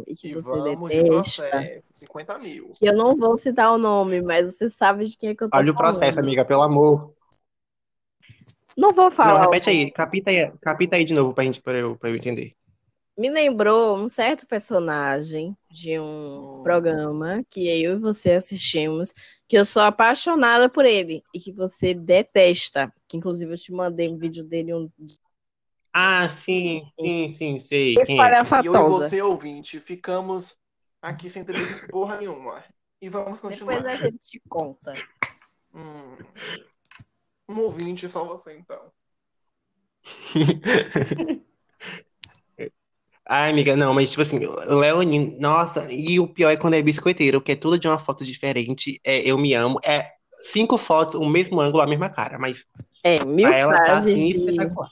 e 0.06 0.14
que, 0.14 0.34
você 0.34 0.76
detesta. 0.88 1.82
50 1.90 2.38
mil. 2.38 2.72
Que 2.78 2.88
eu 2.88 2.94
não 2.94 3.14
vou 3.14 3.36
citar 3.36 3.70
o 3.72 3.78
nome, 3.78 4.22
mas 4.22 4.54
você 4.54 4.70
sabe 4.70 5.06
de 5.06 5.16
quem 5.16 5.30
é 5.30 5.34
que 5.34 5.44
eu 5.44 5.50
tô 5.50 5.56
Olha 5.56 5.72
falando. 5.74 5.96
o 5.96 5.98
processo, 5.98 6.18
amiga, 6.18 6.44
pelo 6.44 6.62
amor. 6.62 7.12
Não 8.74 8.92
vou 8.92 9.10
falar. 9.10 9.40
Não, 9.40 9.50
repete 9.50 9.68
aí, 9.68 9.90
capita 9.90 10.30
aí, 10.30 10.50
capita 10.62 10.96
aí 10.96 11.04
de 11.04 11.12
novo 11.12 11.34
pra 11.34 11.44
gente, 11.44 11.60
pra 11.60 11.76
eu, 11.76 11.96
pra 11.96 12.08
eu 12.08 12.16
entender 12.16 12.56
me 13.20 13.28
lembrou 13.28 13.98
um 13.98 14.08
certo 14.08 14.46
personagem 14.46 15.54
de 15.70 16.00
um 16.00 16.62
programa 16.62 17.44
que 17.50 17.68
eu 17.68 17.92
e 17.92 17.98
você 17.98 18.32
assistimos, 18.32 19.12
que 19.46 19.58
eu 19.58 19.66
sou 19.66 19.82
apaixonada 19.82 20.70
por 20.70 20.86
ele 20.86 21.22
e 21.34 21.38
que 21.38 21.52
você 21.52 21.92
detesta. 21.92 22.90
Que 23.06 23.18
inclusive 23.18 23.52
eu 23.52 23.58
te 23.58 23.72
mandei 23.72 24.08
um 24.08 24.16
vídeo 24.16 24.42
dele. 24.42 24.72
Um... 24.72 24.90
Ah, 25.92 26.30
sim, 26.30 26.84
sim, 26.98 27.28
sim, 27.30 27.58
sei. 27.58 27.96
Quem 28.04 28.20
é? 28.20 28.30
E 28.62 28.66
eu 28.66 28.74
e 28.74 28.78
você, 28.78 29.20
ouvinte, 29.20 29.80
ficamos 29.80 30.56
aqui 31.02 31.28
sem 31.28 31.42
entender 31.42 31.88
porra 31.88 32.18
nenhuma. 32.18 32.62
E 33.00 33.08
vamos 33.08 33.40
continuar. 33.40 33.82
Depois 33.82 34.00
a 34.00 34.04
gente 34.06 34.18
te 34.18 34.40
conta. 34.48 34.94
Hum. 35.74 36.16
Um 37.48 37.58
ouvinte, 37.60 38.08
só 38.08 38.24
você 38.24 38.56
então. 38.58 38.92
Ai, 43.28 43.50
amiga, 43.50 43.76
não, 43.76 43.94
mas 43.94 44.10
tipo 44.10 44.22
assim, 44.22 44.44
o 44.44 44.78
Leonino, 44.78 45.38
nossa, 45.38 45.92
e 45.92 46.18
o 46.18 46.26
pior 46.26 46.50
é 46.50 46.56
quando 46.56 46.74
é 46.74 46.82
biscoiteiro, 46.82 47.40
que 47.40 47.52
é 47.52 47.56
tudo 47.56 47.78
de 47.78 47.86
uma 47.86 47.98
foto 47.98 48.24
diferente, 48.24 49.00
é 49.04 49.20
Eu 49.20 49.38
Me 49.38 49.54
Amo, 49.54 49.78
é 49.84 50.10
cinco 50.42 50.76
fotos, 50.76 51.14
o 51.14 51.24
mesmo 51.24 51.60
ângulo, 51.60 51.80
a 51.80 51.86
mesma 51.86 52.10
cara, 52.10 52.40
mas 52.40 52.66
é, 53.04 53.24
mil 53.24 53.46
ela 53.52 53.80
tá 53.84 53.98
assim 53.98 54.26
de... 54.26 54.36
espetacular. 54.36 54.90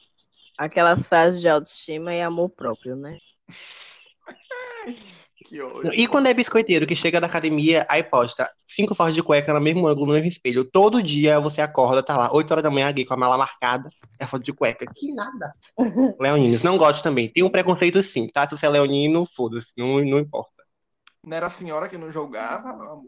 Aquelas 0.59 1.07
frases 1.07 1.41
de 1.41 1.49
autoestima 1.49 2.13
e 2.15 2.21
amor 2.21 2.51
próprio, 2.51 2.97
né? 2.97 3.17
Que 5.49 5.57
E 5.95 6.07
quando 6.07 6.27
é 6.27 6.35
biscoiteiro 6.35 6.87
que 6.87 6.95
chega 6.95 7.21
da 7.21 7.27
academia, 7.27 7.87
aí 7.89 8.03
posta 8.03 8.51
cinco 8.67 8.95
fotos 8.95 9.15
de 9.15 9.23
cueca 9.23 9.55
no 9.55 9.61
mesmo 9.61 9.87
ângulo, 9.87 10.07
no 10.07 10.13
mesmo 10.13 10.29
espelho. 10.29 10.63
Todo 10.63 11.03
dia 11.03 11.41
você 11.41 11.63
acorda, 11.63 12.03
tá 12.03 12.17
lá, 12.17 12.31
8 12.35 12.51
horas 12.51 12.63
da 12.63 12.71
manhã, 12.71 12.93
gay 12.93 13.07
com 13.07 13.15
a 13.15 13.17
mala 13.17 13.39
marcada, 13.39 13.89
é 14.19 14.27
foto 14.27 14.43
de 14.43 14.53
cueca. 14.53 14.85
Que 14.95 15.15
nada. 15.15 15.55
Leoninos, 16.21 16.63
não 16.63 16.77
gosto 16.77 17.03
também. 17.03 17.33
Tem 17.33 17.43
um 17.43 17.51
preconceito 17.51 18.03
sim, 18.03 18.29
tá? 18.29 18.47
Se 18.47 18.59
você 18.59 18.67
é 18.67 18.69
leonino, 18.69 19.25
foda-se, 19.25 19.73
não, 19.77 20.05
não 20.05 20.19
importa. 20.19 20.65
Não 21.25 21.35
era 21.35 21.47
a 21.47 21.51
senhora 21.51 21.89
que 21.89 21.97
não 21.97 22.13
julgava, 22.13 22.69
amor? 22.69 23.05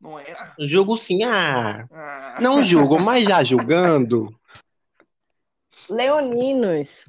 Não 0.00 0.18
era? 0.18 0.52
Julgo 0.58 0.98
sim, 0.98 1.22
ah. 1.24 1.86
ah. 1.92 2.38
Não 2.40 2.62
julgo, 2.62 2.98
mas 2.98 3.24
já 3.24 3.42
julgando. 3.42 4.28
Leoninos, 5.88 7.04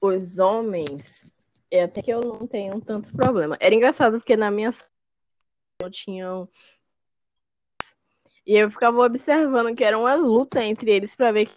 os 0.00 0.38
homens 0.38 1.32
é 1.70 1.84
até 1.84 2.02
que 2.02 2.12
eu 2.12 2.20
não 2.20 2.46
tenho 2.46 2.80
tanto 2.80 3.12
problema. 3.16 3.56
Era 3.60 3.74
engraçado 3.74 4.18
porque 4.18 4.36
na 4.36 4.50
minha 4.50 4.74
eu 5.80 5.90
tinha 5.90 6.48
e 8.46 8.56
eu 8.56 8.70
ficava 8.70 8.98
observando 9.04 9.76
que 9.76 9.84
era 9.84 9.98
uma 9.98 10.14
luta 10.14 10.64
entre 10.64 10.90
eles 10.90 11.14
para 11.14 11.30
ver 11.30 11.50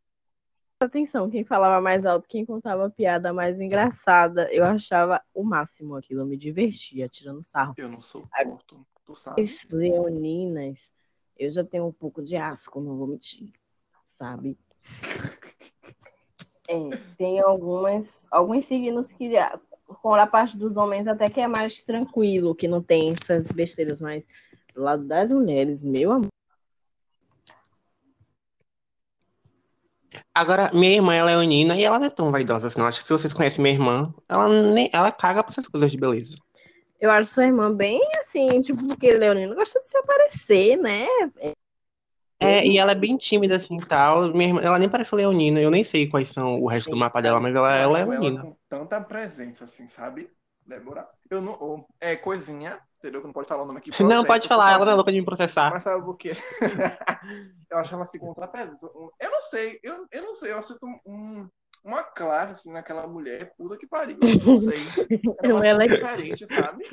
atenção, 0.78 1.30
quem 1.30 1.43
falava 1.43 1.80
mais 1.80 2.06
alto, 2.06 2.28
quem 2.28 2.45
contava 2.45 2.86
a 2.86 2.89
piada 2.89 3.32
mais 3.32 3.60
engraçada. 3.60 4.50
Eu 4.52 4.65
achava 4.65 5.21
o 5.34 5.43
máximo 5.43 5.95
aquilo, 5.95 6.21
eu 6.21 6.26
me 6.26 6.36
divertia 6.36 7.08
tirando 7.08 7.43
sarro. 7.43 7.74
Eu 7.78 7.88
não 7.88 8.02
sou 8.02 8.28
curto, 8.43 8.86
tu 9.06 9.15
sabe. 9.15 9.41
As 9.41 9.63
leoninas, 9.69 10.91
eu 11.38 11.50
já 11.50 11.63
tenho 11.63 11.86
um 11.86 11.93
pouco 11.93 12.21
de 12.21 12.36
asco, 12.36 12.82
não 12.82 12.97
vou 12.97 13.08
mentir, 13.08 13.54
sabe? 14.17 14.58
É, 16.71 16.97
tem 17.17 17.41
algumas, 17.41 18.25
alguns 18.31 18.63
signos 18.63 19.12
que 19.12 19.34
com 20.01 20.13
a 20.13 20.25
parte 20.25 20.55
dos 20.55 20.77
homens 20.77 21.05
até 21.05 21.29
que 21.29 21.41
é 21.41 21.47
mais 21.47 21.84
tranquilo, 21.84 22.55
que 22.55 22.65
não 22.65 22.81
tem 22.81 23.13
essas 23.13 23.51
besteiras, 23.51 23.99
mas 23.99 24.25
do 24.73 24.81
lado 24.81 25.03
das 25.03 25.29
mulheres, 25.31 25.84
meu 25.84 26.13
amor. 26.13 26.27
Agora, 30.34 30.71
minha 30.73 30.95
irmã 30.95 31.13
é 31.13 31.23
leonina 31.23 31.75
e 31.75 31.84
ela 31.84 31.99
não 31.99 32.05
é 32.05 32.10
tão 32.10 32.31
vaidosa 32.31 32.67
assim. 32.67 32.79
Acho 32.81 33.01
que 33.01 33.07
se 33.07 33.13
vocês 33.13 33.34
conhecem 33.34 33.62
minha 33.62 33.75
irmã, 33.75 34.13
ela, 34.29 34.47
nem, 34.47 34.89
ela 34.93 35.12
caga 35.12 35.43
pra 35.43 35.51
essas 35.51 35.67
coisas 35.67 35.91
de 35.91 35.97
beleza. 35.97 36.38
Eu 37.01 37.12
acho 37.12 37.34
sua 37.34 37.45
irmã 37.45 37.73
bem 37.73 38.01
assim, 38.17 38.62
tipo, 38.62 38.88
porque 38.88 39.12
leonina 39.12 39.53
gosta 39.55 39.79
de 39.81 39.88
se 39.89 39.97
aparecer, 39.97 40.77
né? 40.77 41.05
É, 41.38 41.53
e 42.41 42.77
ela 42.77 42.91
é 42.91 42.95
bem 42.95 43.17
tímida, 43.17 43.58
assim, 43.58 43.77
tal. 43.77 44.25
Irmã, 44.25 44.62
ela 44.62 44.80
nem 44.80 44.89
parece 44.89 45.13
leonina. 45.13 45.60
Eu 45.60 45.69
nem 45.69 45.84
sei 45.84 46.08
quais 46.08 46.30
são 46.30 46.62
o 46.62 46.67
resto 46.67 46.89
do 46.89 46.97
mapa 46.97 47.21
dela, 47.21 47.39
mas 47.39 47.56
ela, 47.56 47.75
ela 47.75 47.99
é 47.99 48.06
leonina. 48.06 48.39
Ela 48.39 48.49
com 48.49 48.58
tanta 48.67 49.01
presença, 49.01 49.65
assim, 49.65 49.88
sabe, 49.88 50.30
Débora? 50.65 51.08
Eu 51.30 51.41
não... 51.41 51.86
É 51.99 52.15
coisinha, 52.15 52.80
entendeu? 52.97 53.21
Que 53.21 53.27
não 53.27 53.34
pode 53.34 53.47
falar 53.47 53.63
o 53.63 53.65
nome 53.65 53.80
aqui. 53.80 54.04
Não, 54.04 54.25
pode 54.25 54.47
falar. 54.47 54.73
Ela 54.73 54.86
não 54.86 54.91
é 54.91 54.95
louca 54.95 55.12
de 55.12 55.19
me 55.19 55.25
processar. 55.25 55.71
Mas 55.71 55.84
sabe 55.84 56.04
por 56.04 56.17
quê? 56.17 56.32
eu 57.69 57.77
acho 57.77 57.93
ela, 57.93 58.04
assim, 58.06 58.17
com 58.17 58.34
presença. 58.34 58.89
Eu 59.19 59.32
não 59.32 59.43
sei. 59.43 59.80
Eu, 59.84 60.06
eu 60.12 60.23
não 60.23 60.36
sei. 60.36 60.54
Eu 60.54 60.63
sinto 60.63 60.86
um 61.06 61.47
uma 61.84 62.04
classe 62.04 62.54
assim, 62.54 62.72
naquela 62.72 63.08
mulher, 63.08 63.54
puta 63.58 63.78
que 63.78 63.88
pariu. 63.88 64.17
Não 64.46 64.60
sei. 64.60 64.86
Não, 65.44 65.63
ela 65.63 65.84
é 65.84 65.88
diferente, 65.88 66.48
sabe? 66.48 66.84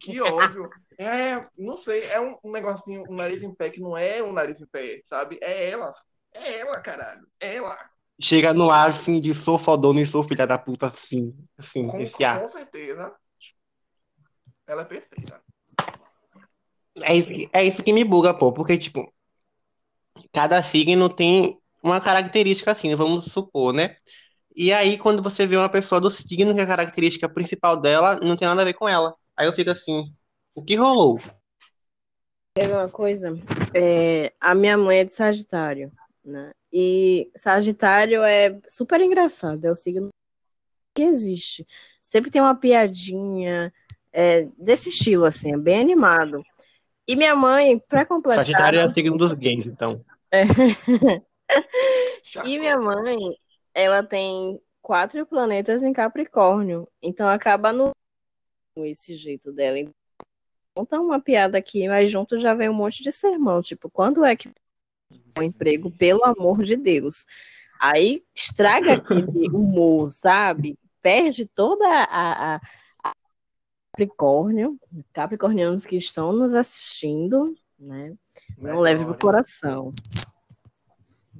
Que 0.00 0.20
ódio. 0.20 0.68
É, 0.98 1.46
não 1.58 1.76
sei, 1.76 2.04
é 2.04 2.20
um, 2.20 2.36
um 2.44 2.50
negocinho, 2.50 3.04
um 3.08 3.14
nariz 3.14 3.42
em 3.42 3.54
pé 3.54 3.70
que 3.70 3.80
não 3.80 3.96
é 3.96 4.22
um 4.22 4.32
nariz 4.32 4.60
em 4.60 4.66
pé, 4.66 5.02
sabe? 5.08 5.38
É 5.40 5.70
ela. 5.70 5.94
É 6.32 6.60
ela, 6.60 6.80
caralho. 6.80 7.26
É 7.40 7.56
ela. 7.56 7.78
Chega 8.20 8.52
no 8.52 8.70
ar, 8.70 8.90
assim, 8.90 9.20
de 9.20 9.34
sou 9.34 9.58
fodona 9.58 10.00
e 10.00 10.06
sou 10.06 10.26
filha 10.26 10.46
da 10.46 10.58
puta, 10.58 10.86
assim. 10.86 11.34
assim 11.58 11.86
com, 11.86 12.00
esse 12.00 12.22
ar. 12.24 12.40
Com 12.40 12.48
certeza. 12.48 13.12
Ela 14.66 14.82
é 14.82 14.84
perfeita. 14.84 15.42
É 17.02 17.16
isso, 17.16 17.30
é 17.52 17.64
isso 17.64 17.82
que 17.82 17.92
me 17.92 18.04
buga, 18.04 18.32
pô, 18.32 18.52
porque, 18.52 18.78
tipo, 18.78 19.12
cada 20.32 20.62
signo 20.62 21.08
tem 21.08 21.58
uma 21.82 22.00
característica 22.00 22.70
assim, 22.70 22.94
vamos 22.94 23.26
supor, 23.26 23.72
né? 23.72 23.96
E 24.54 24.72
aí, 24.72 24.96
quando 24.96 25.22
você 25.22 25.46
vê 25.46 25.56
uma 25.56 25.68
pessoa 25.68 26.00
do 26.00 26.08
signo, 26.08 26.54
que 26.54 26.60
a 26.60 26.66
característica 26.66 27.28
principal 27.28 27.76
dela 27.76 28.20
não 28.22 28.36
tem 28.36 28.46
nada 28.46 28.62
a 28.62 28.64
ver 28.64 28.74
com 28.74 28.88
ela. 28.88 29.14
Aí 29.36 29.46
eu 29.46 29.52
fico 29.52 29.70
assim, 29.70 30.04
o 30.54 30.62
que 30.62 30.76
rolou? 30.76 31.20
É 32.56 32.68
uma 32.68 32.88
coisa, 32.88 33.36
é, 33.74 34.32
a 34.40 34.54
minha 34.54 34.78
mãe 34.78 34.98
é 34.98 35.04
de 35.04 35.12
Sagitário, 35.12 35.90
né? 36.24 36.52
E 36.72 37.28
Sagitário 37.34 38.22
é 38.22 38.56
super 38.68 39.00
engraçado, 39.00 39.64
é 39.64 39.70
o 39.72 39.74
signo 39.74 40.10
que 40.94 41.02
existe. 41.02 41.66
Sempre 42.00 42.30
tem 42.30 42.40
uma 42.40 42.54
piadinha 42.54 43.72
é, 44.12 44.46
desse 44.56 44.90
estilo, 44.90 45.24
assim, 45.24 45.52
é 45.52 45.56
bem 45.56 45.80
animado. 45.80 46.44
E 47.08 47.16
minha 47.16 47.34
mãe, 47.34 47.82
para 47.88 48.06
completar. 48.06 48.44
Sagitário 48.44 48.78
é 48.78 48.86
o 48.86 48.94
signo 48.94 49.18
dos 49.18 49.32
gays, 49.32 49.66
então. 49.66 50.04
É. 50.30 50.44
e 52.44 52.58
minha 52.58 52.78
mãe, 52.78 53.18
ela 53.74 54.02
tem 54.02 54.60
quatro 54.80 55.26
planetas 55.26 55.82
em 55.82 55.92
Capricórnio, 55.92 56.88
então 57.02 57.28
acaba 57.28 57.72
no 57.72 57.90
esse 58.76 59.14
jeito 59.14 59.52
dela. 59.52 59.78
Conta 60.74 61.00
uma 61.00 61.20
piada 61.20 61.58
aqui, 61.58 61.88
mas 61.88 62.10
junto 62.10 62.38
já 62.38 62.54
vem 62.54 62.68
um 62.68 62.74
monte 62.74 63.02
de 63.02 63.12
sermão, 63.12 63.60
tipo, 63.62 63.88
quando 63.90 64.24
é 64.24 64.34
que 64.34 64.50
um 65.38 65.42
emprego, 65.42 65.90
pelo 65.90 66.24
amor 66.24 66.62
de 66.62 66.76
Deus. 66.76 67.26
Aí 67.80 68.24
estraga 68.34 68.94
aquele 68.94 69.48
humor, 69.48 70.10
sabe? 70.10 70.78
Perde 71.02 71.46
toda 71.46 71.86
a, 71.86 72.54
a, 72.54 72.60
a 73.04 73.12
Capricórnio, 73.92 74.78
capricornianos 75.12 75.84
que 75.84 75.96
estão 75.96 76.32
nos 76.32 76.54
assistindo, 76.54 77.54
né? 77.78 78.14
Não 78.56 78.80
leve 78.80 79.04
pro 79.04 79.18
coração. 79.18 79.92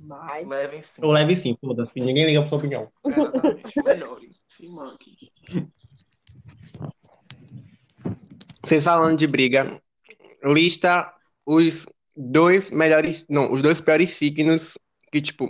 Mas... 0.06 0.46
Levem 0.46 0.82
sim. 0.82 1.00
Eu 1.02 1.10
leve 1.10 1.36
sim, 1.36 1.56
foda-se. 1.60 1.92
Ninguém 2.00 2.26
liga 2.26 2.40
pra 2.40 2.48
sua 2.48 2.58
opinião. 2.58 2.90
Exatamente. 3.06 4.40
Se 4.50 4.68
manque. 4.68 5.16
Vocês 8.64 8.84
falando 8.84 9.18
de 9.18 9.26
briga, 9.26 9.80
lista 10.42 11.12
os 11.44 11.86
dois 12.16 12.70
melhores, 12.70 13.24
não, 13.28 13.52
os 13.52 13.60
dois 13.60 13.80
piores 13.80 14.14
signos 14.14 14.78
que, 15.12 15.20
tipo, 15.20 15.48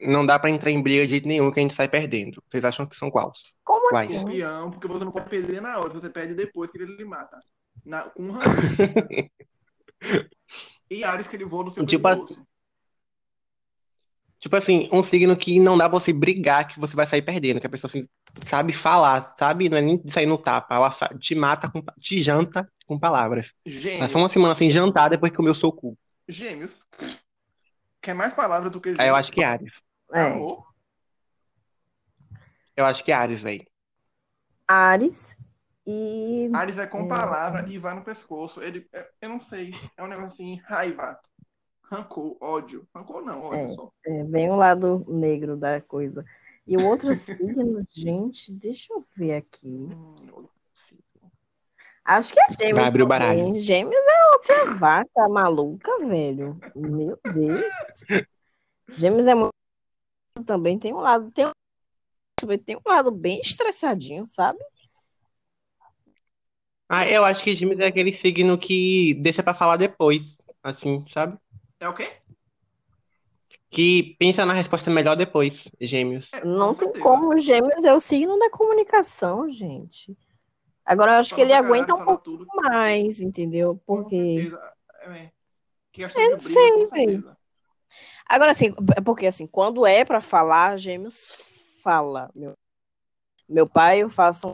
não 0.00 0.24
dá 0.26 0.38
pra 0.38 0.50
entrar 0.50 0.70
em 0.70 0.82
briga 0.82 1.04
de 1.04 1.10
jeito 1.10 1.28
nenhum 1.28 1.50
que 1.52 1.60
a 1.60 1.62
gente 1.62 1.74
sai 1.74 1.88
perdendo. 1.88 2.42
Vocês 2.48 2.64
acham 2.64 2.86
que 2.86 2.96
são 2.96 3.10
quais? 3.10 3.40
Como 3.64 3.88
Quais? 3.90 4.08
assim? 4.08 4.16
Escorpião, 4.18 4.70
porque 4.70 4.88
você 4.88 5.04
não 5.04 5.12
pode 5.12 5.28
perder 5.30 5.60
na 5.62 5.78
hora, 5.78 5.90
você 5.90 6.10
perde 6.10 6.34
depois 6.34 6.70
que 6.70 6.78
ele 6.78 6.96
lhe 6.96 7.04
mata. 7.04 7.38
Na, 7.84 8.02
com 8.10 8.22
um 8.24 8.32
E 10.90 11.04
Ares 11.04 11.26
que 11.28 11.36
ele 11.36 11.44
voa 11.44 11.64
no 11.64 11.70
seu 11.70 11.84
Tipo 11.86 12.08
a- 12.08 12.16
pescoço. 12.16 12.40
Tipo 14.46 14.54
assim, 14.54 14.88
um 14.92 15.02
signo 15.02 15.36
que 15.36 15.58
não 15.58 15.76
dá 15.76 15.88
pra 15.88 15.98
você 15.98 16.12
brigar, 16.12 16.68
que 16.68 16.78
você 16.78 16.94
vai 16.94 17.04
sair 17.04 17.20
perdendo, 17.20 17.58
que 17.58 17.66
a 17.66 17.68
pessoa 17.68 17.88
assim, 17.88 18.06
sabe 18.46 18.72
falar, 18.72 19.20
sabe? 19.36 19.68
Não 19.68 19.76
é 19.76 19.82
nem 19.82 20.00
sair 20.08 20.26
no 20.26 20.38
tapa, 20.38 20.76
ela 20.76 20.88
te 21.18 21.34
mata, 21.34 21.68
com, 21.68 21.82
te 21.98 22.20
janta 22.20 22.70
com 22.86 22.96
palavras. 22.96 23.52
Gêmeos. 23.66 24.06
Passou 24.06 24.22
uma 24.22 24.28
semana 24.28 24.54
sem 24.54 24.70
jantar 24.70 25.10
depois 25.10 25.32
que 25.32 25.36
comeu 25.36 25.52
seu 25.52 25.72
cu. 25.72 25.98
Gêmeos. 26.28 26.78
Quer 28.00 28.14
mais 28.14 28.34
palavras 28.34 28.70
do 28.70 28.80
que 28.80 28.90
gêmeos? 28.90 29.02
Aí 29.02 29.08
eu 29.08 29.16
acho 29.16 29.32
que 29.32 29.42
é 29.42 29.46
Ares. 29.46 29.72
É. 30.14 30.32
Eu 32.76 32.86
acho 32.86 33.02
que 33.02 33.10
é 33.10 33.16
Ares, 33.16 33.42
velho. 33.42 33.66
Ares 34.68 35.36
e 35.84 36.48
Ares 36.54 36.78
é 36.78 36.86
com 36.86 37.08
palavra 37.08 37.68
e 37.68 37.78
vai 37.78 37.96
no 37.96 38.04
pescoço. 38.04 38.62
Ele, 38.62 38.86
é- 38.92 39.08
eu 39.22 39.28
não 39.28 39.40
sei, 39.40 39.74
é 39.96 40.04
um 40.04 40.06
negócio 40.06 40.34
assim, 40.34 40.60
raiva, 40.64 41.18
rancor, 41.90 42.36
ódio. 42.40 42.86
Rancor 42.94 43.22
não, 43.24 43.42
ódio 43.44 43.58
É. 43.58 43.70
só. 43.70 43.90
é, 44.06 44.24
vem 44.24 44.50
o 44.50 44.56
lado 44.56 45.04
negro 45.08 45.56
da 45.56 45.80
coisa. 45.80 46.24
E 46.66 46.76
o 46.76 46.84
outro 46.84 47.12
signo, 47.14 47.86
gente, 47.90 48.52
deixa 48.52 48.92
eu 48.92 49.06
ver 49.16 49.34
aqui. 49.34 49.68
Hum, 49.68 50.14
Acho 52.04 52.32
que 52.34 52.40
é 52.40 52.52
gêmeos. 52.52 52.78
Vai 52.78 52.84
abrir 52.86 53.02
o 53.02 53.06
baralho. 53.06 53.52
Gêmeos 53.58 53.94
é 53.96 54.32
outra 54.32 54.74
vaca 54.74 55.28
maluca, 55.28 55.90
velho. 56.06 56.56
Meu 56.76 57.18
Deus. 57.34 58.24
Gêmeos 58.90 59.26
é 59.26 59.34
muito. 59.34 59.52
Também 60.44 60.78
tem 60.78 60.92
um 60.94 61.00
lado. 61.00 61.32
Tem 61.32 61.46
um, 61.46 62.58
tem 62.58 62.76
um 62.76 62.88
lado 62.88 63.10
bem 63.10 63.40
estressadinho, 63.40 64.24
sabe? 64.24 64.58
Ah, 66.88 67.08
eu 67.08 67.24
acho 67.24 67.42
que 67.42 67.56
Gêmeos 67.56 67.80
é 67.80 67.86
aquele 67.86 68.16
signo 68.16 68.56
que 68.56 69.14
deixa 69.14 69.42
pra 69.42 69.52
falar 69.54 69.76
depois, 69.76 70.40
assim, 70.62 71.04
sabe? 71.08 71.36
É 71.80 71.88
o 71.88 71.94
quê? 71.94 72.12
Que 73.70 74.16
pensa 74.18 74.46
na 74.46 74.52
resposta 74.52 74.90
melhor 74.90 75.16
depois, 75.16 75.70
Gêmeos. 75.80 76.32
É, 76.32 76.44
Não 76.44 76.74
tem 76.74 76.92
como. 77.00 77.38
Gêmeos 77.38 77.84
é 77.84 77.92
o 77.92 78.00
signo 78.00 78.38
da 78.38 78.48
comunicação, 78.50 79.50
gente. 79.50 80.16
Agora, 80.84 81.12
eu 81.12 81.16
acho 81.16 81.34
que 81.34 81.40
Fala 81.44 81.46
ele 81.46 81.66
aguenta 81.66 81.94
um 81.94 82.04
pouco 82.04 82.22
tudo. 82.22 82.46
mais, 82.54 83.20
entendeu? 83.20 83.80
Porque. 83.84 84.52
É, 85.02 85.30
questão 85.92 86.22
Eu 86.22 86.30
não 86.32 86.40
sei, 86.40 86.86
velho. 86.86 87.36
Agora, 88.28 88.52
assim, 88.52 88.74
é 88.96 89.00
porque 89.00 89.26
assim, 89.26 89.46
quando 89.46 89.84
é 89.84 90.04
pra 90.04 90.20
falar, 90.20 90.78
Gêmeos 90.78 91.32
fala. 91.82 92.30
Meu, 92.36 92.54
meu 93.48 93.68
pai, 93.68 94.02
eu 94.02 94.08
faço 94.08 94.52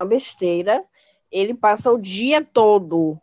uma 0.00 0.08
besteira, 0.08 0.84
ele 1.30 1.52
passa 1.54 1.92
o 1.92 1.98
dia 1.98 2.44
todo, 2.44 3.20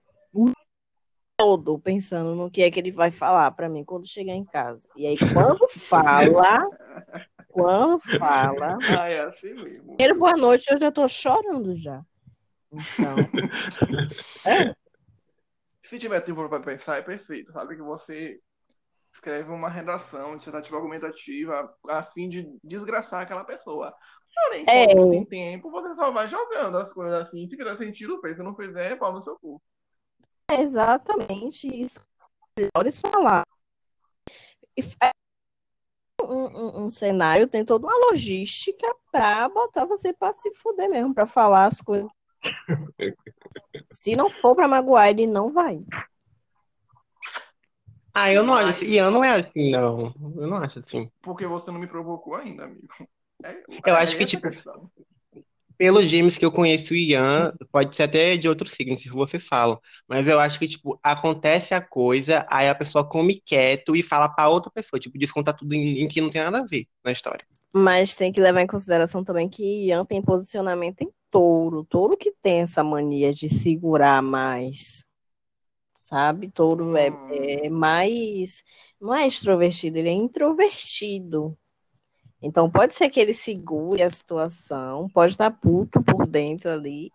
todo, 1.42 1.78
pensando 1.80 2.34
no 2.36 2.50
que 2.50 2.64
é 2.64 2.72
que 2.72 2.80
ele 2.80 2.92
vai 2.92 3.12
falar 3.12 3.52
pra 3.52 3.70
mim 3.70 3.86
quando 3.86 4.08
chegar 4.08 4.34
em 4.34 4.44
casa. 4.44 4.90
E 4.96 5.06
aí, 5.06 5.16
quando 5.34 5.70
fala, 5.70 6.68
quando 7.48 8.00
fala, 8.00 8.78
Ah, 8.98 9.08
é 9.08 9.20
assim 9.20 9.54
mesmo. 9.54 9.96
primeiro 9.96 10.18
boa 10.18 10.36
noite, 10.36 10.66
eu 10.72 10.80
já 10.80 10.92
tô 10.92 11.08
chorando 11.08 11.76
já. 11.76 12.02
Então, 12.72 13.16
Se 15.84 15.98
tiver 16.00 16.20
tempo 16.22 16.50
para 16.50 16.60
pensar, 16.60 16.98
é 16.98 17.02
perfeito. 17.02 17.54
Sabe 17.54 17.76
que 17.78 17.82
você 17.82 18.40
escreve 19.14 19.50
uma 19.50 19.70
redação, 19.70 20.36
dissertativa 20.36 20.76
argumentativa, 20.76 21.74
a 21.88 22.04
fim 22.04 22.28
de 22.28 22.46
desgraçar 22.62 23.22
aquela 23.22 23.46
pessoa. 23.46 23.94
Porém, 24.44 24.66
É. 24.68 24.94
quando 24.94 25.12
tem 25.12 25.26
tempo, 25.26 25.72
você 25.72 25.96
só 25.96 26.12
vai 26.12 26.28
jogando 26.28 26.78
as 26.78 26.92
coisas 26.92 27.22
assim, 27.22 27.48
se 27.48 27.56
fizer 27.56 27.78
sentido, 27.78 28.20
fez. 28.20 28.36
Se 28.36 28.44
não 28.44 28.54
fizer, 28.56 28.98
pau 28.98 29.14
no 29.14 29.22
seu 29.22 29.38
cu. 29.40 29.62
É 30.52 30.62
exatamente 30.62 31.68
isso. 31.68 32.00
Melhores 32.58 33.00
falar. 33.02 33.44
E 34.76 34.82
é 35.04 35.12
um, 36.24 36.26
um- 36.46 36.86
um 36.86 36.90
cenário 36.90 37.48
tem 37.48 37.64
toda 37.64 37.86
uma 37.88 38.10
logística 38.10 38.88
pra 39.12 39.48
botar 39.50 39.86
você 39.86 40.14
pra 40.14 40.34
se 40.34 40.54
fuder 40.54 40.90
mesmo, 40.90 41.14
pra 41.14 41.28
falar 41.28 41.66
as 41.66 41.82
coisas. 41.82 42.10
Se 43.92 44.16
não 44.16 44.28
for 44.28 44.56
pra 44.56 44.68
magoar, 44.68 45.10
ele 45.10 45.26
não 45.28 45.52
vai. 45.52 45.80
Ah, 48.14 48.32
eu 48.34 48.44
não 48.44 48.54
acho 48.54 48.70
assim. 48.70 48.86
Ian 48.86 49.12
não 49.12 49.24
é 49.24 49.32
assim, 49.40 49.72
não. 49.72 50.14
Eu 50.36 50.48
não 50.48 50.58
acho 50.58 50.80
assim. 50.80 51.10
Porque 51.22 51.46
você 51.46 51.72
não 51.72 51.80
me 51.80 51.88
provocou 51.88 52.36
ainda, 52.36 52.66
amigo. 52.66 52.88
É- 53.44 53.64
Eu 53.86 53.96
é 53.96 54.02
acho 54.02 54.18
que, 54.18 54.26
tipo, 54.26 54.50
questão. 54.50 54.90
Pelos 55.78 56.06
gêmeos 56.10 56.38
que 56.38 56.46
eu 56.46 56.52
conheço, 56.52 56.94
o 56.94 56.98
Ian 56.98 57.54
pode 57.72 57.96
ser 57.96 58.04
até 58.04 58.36
de 58.36 58.50
outro 58.50 58.68
signo, 58.68 58.96
se 58.96 59.10
vocês 59.10 59.46
falam. 59.48 59.80
Mas 60.08 60.28
eu 60.28 60.40
acho 60.40 60.58
que, 60.58 60.68
tipo, 60.68 61.00
acontece 61.04 61.74
a 61.74 61.82
coisa, 61.82 62.46
aí 62.50 62.68
a 62.68 62.76
pessoa 62.76 63.08
come 63.08 63.42
quieto 63.46 63.96
e 63.96 64.02
fala 64.02 64.28
pra 64.28 64.50
outra 64.50 64.72
pessoa, 64.72 65.00
tipo, 65.00 65.18
desconta 65.20 65.54
tudo 65.54 65.74
em, 65.74 66.02
em 66.02 66.08
que 66.08 66.20
não 66.22 66.30
tem 66.32 66.42
nada 66.42 66.60
a 66.60 66.66
ver 66.66 66.88
na 67.06 67.12
história. 67.12 67.46
Mas 67.74 68.16
tem 68.16 68.32
que 68.32 68.42
levar 68.42 68.62
em 68.62 68.68
consideração 68.68 69.24
também 69.24 69.48
que 69.50 69.86
Ian 69.86 70.04
tem 70.06 70.22
posicionamento 70.22 71.02
em 71.02 71.12
touro. 71.30 71.86
Touro 71.86 72.18
que 72.18 72.32
tem 72.42 72.62
essa 72.62 72.84
mania 72.84 73.34
de 73.34 73.48
segurar 73.50 74.22
mais. 74.22 75.06
Sabe? 76.06 76.50
Touro 76.52 76.96
é, 76.98 77.10
Hum. 77.10 77.66
é 77.66 77.70
mais. 77.70 78.64
Não 79.00 79.14
é 79.14 79.28
extrovertido, 79.28 79.98
ele 79.98 80.10
é 80.10 80.14
introvertido. 80.14 81.58
Então 82.48 82.72
pode 82.72 82.96
ser 82.96 83.10
que 83.10 83.20
ele 83.20 83.34
segure 83.34 84.02
a 84.02 84.10
situação, 84.10 85.10
pode 85.10 85.34
estar 85.34 85.52
puto 85.52 86.02
por 86.02 86.26
dentro 86.26 86.72
ali. 86.72 87.12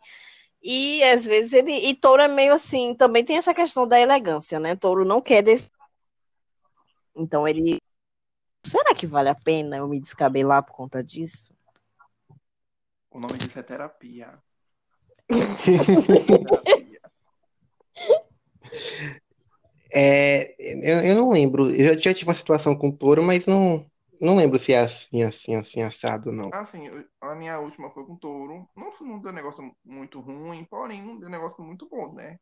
E 0.62 1.02
às 1.04 1.24
vezes 1.24 1.54
ele. 1.54 1.72
E 1.72 1.94
touro 1.94 2.20
é 2.20 2.28
meio 2.28 2.52
assim, 2.52 2.94
também 2.94 3.24
tem 3.24 3.38
essa 3.38 3.54
questão 3.54 3.88
da 3.88 3.98
elegância, 3.98 4.60
né? 4.60 4.76
Touro 4.76 5.06
não 5.06 5.22
quer 5.22 5.42
desse. 5.42 5.70
Então 7.16 7.48
ele. 7.48 7.80
Será 8.64 8.94
que 8.94 9.06
vale 9.06 9.30
a 9.30 9.34
pena 9.34 9.78
eu 9.78 9.88
me 9.88 9.98
descabelar 9.98 10.62
por 10.62 10.74
conta 10.74 11.02
disso? 11.02 11.54
O 13.10 13.18
nome 13.18 13.38
disso 13.38 13.58
é 13.58 13.62
terapia. 13.62 14.38
terapia. 15.64 17.00
É, 19.94 20.54
eu, 20.58 21.00
eu 21.04 21.14
não 21.16 21.30
lembro. 21.30 21.68
Eu 21.70 22.00
já 22.00 22.14
tive 22.14 22.30
uma 22.30 22.34
situação 22.34 22.74
com 22.74 22.90
touro, 22.90 23.22
mas 23.22 23.44
não, 23.44 23.84
não 24.22 24.36
lembro 24.36 24.58
se 24.58 24.72
é 24.72 24.78
assim, 24.78 25.22
assim, 25.22 25.56
assim, 25.56 25.82
assado, 25.82 26.30
não. 26.30 26.48
Assim, 26.52 26.88
a 27.20 27.34
minha 27.34 27.58
última 27.58 27.90
foi 27.90 28.04
com 28.04 28.16
touro. 28.16 28.68
Não, 28.76 28.90
não 29.00 29.18
deu 29.18 29.32
negócio 29.32 29.74
muito 29.84 30.20
ruim, 30.20 30.64
porém 30.64 31.02
não 31.02 31.18
deu 31.18 31.28
negócio 31.28 31.62
muito 31.62 31.88
bom, 31.88 32.14
né? 32.14 32.38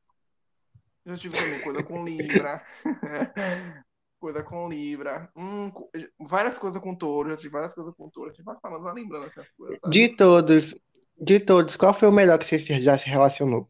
Já 1.07 1.17
tive 1.17 1.39
também 1.39 1.63
coisa 1.63 1.83
com 1.83 2.05
Libra. 2.05 2.63
coisa 4.21 4.43
com 4.43 4.69
Libra. 4.69 5.31
Hum, 5.35 5.73
várias 6.21 6.59
coisas 6.59 6.83
com 6.83 6.95
touro. 6.95 7.31
Já 7.31 7.37
tive 7.37 7.49
várias 7.49 7.75
coisas 7.75 7.95
com 7.97 8.11
touro. 8.11 8.29
A 8.29 8.33
gente 8.33 8.45
vai 8.45 8.57
falando, 8.61 8.83
vai 8.83 8.95
lembrando 8.95 9.27
essas 9.27 9.49
coisas. 9.53 9.79
sabe? 9.81 9.93
De 9.93 10.09
todos, 10.17 10.77
de 11.19 11.41
todos, 11.41 11.77
qual 11.77 11.95
foi 11.95 12.09
o 12.09 12.13
melhor 12.13 12.39
que 12.39 12.45
você 12.45 12.59
já 12.59 12.99
se 12.99 13.09
relacionou? 13.09 13.67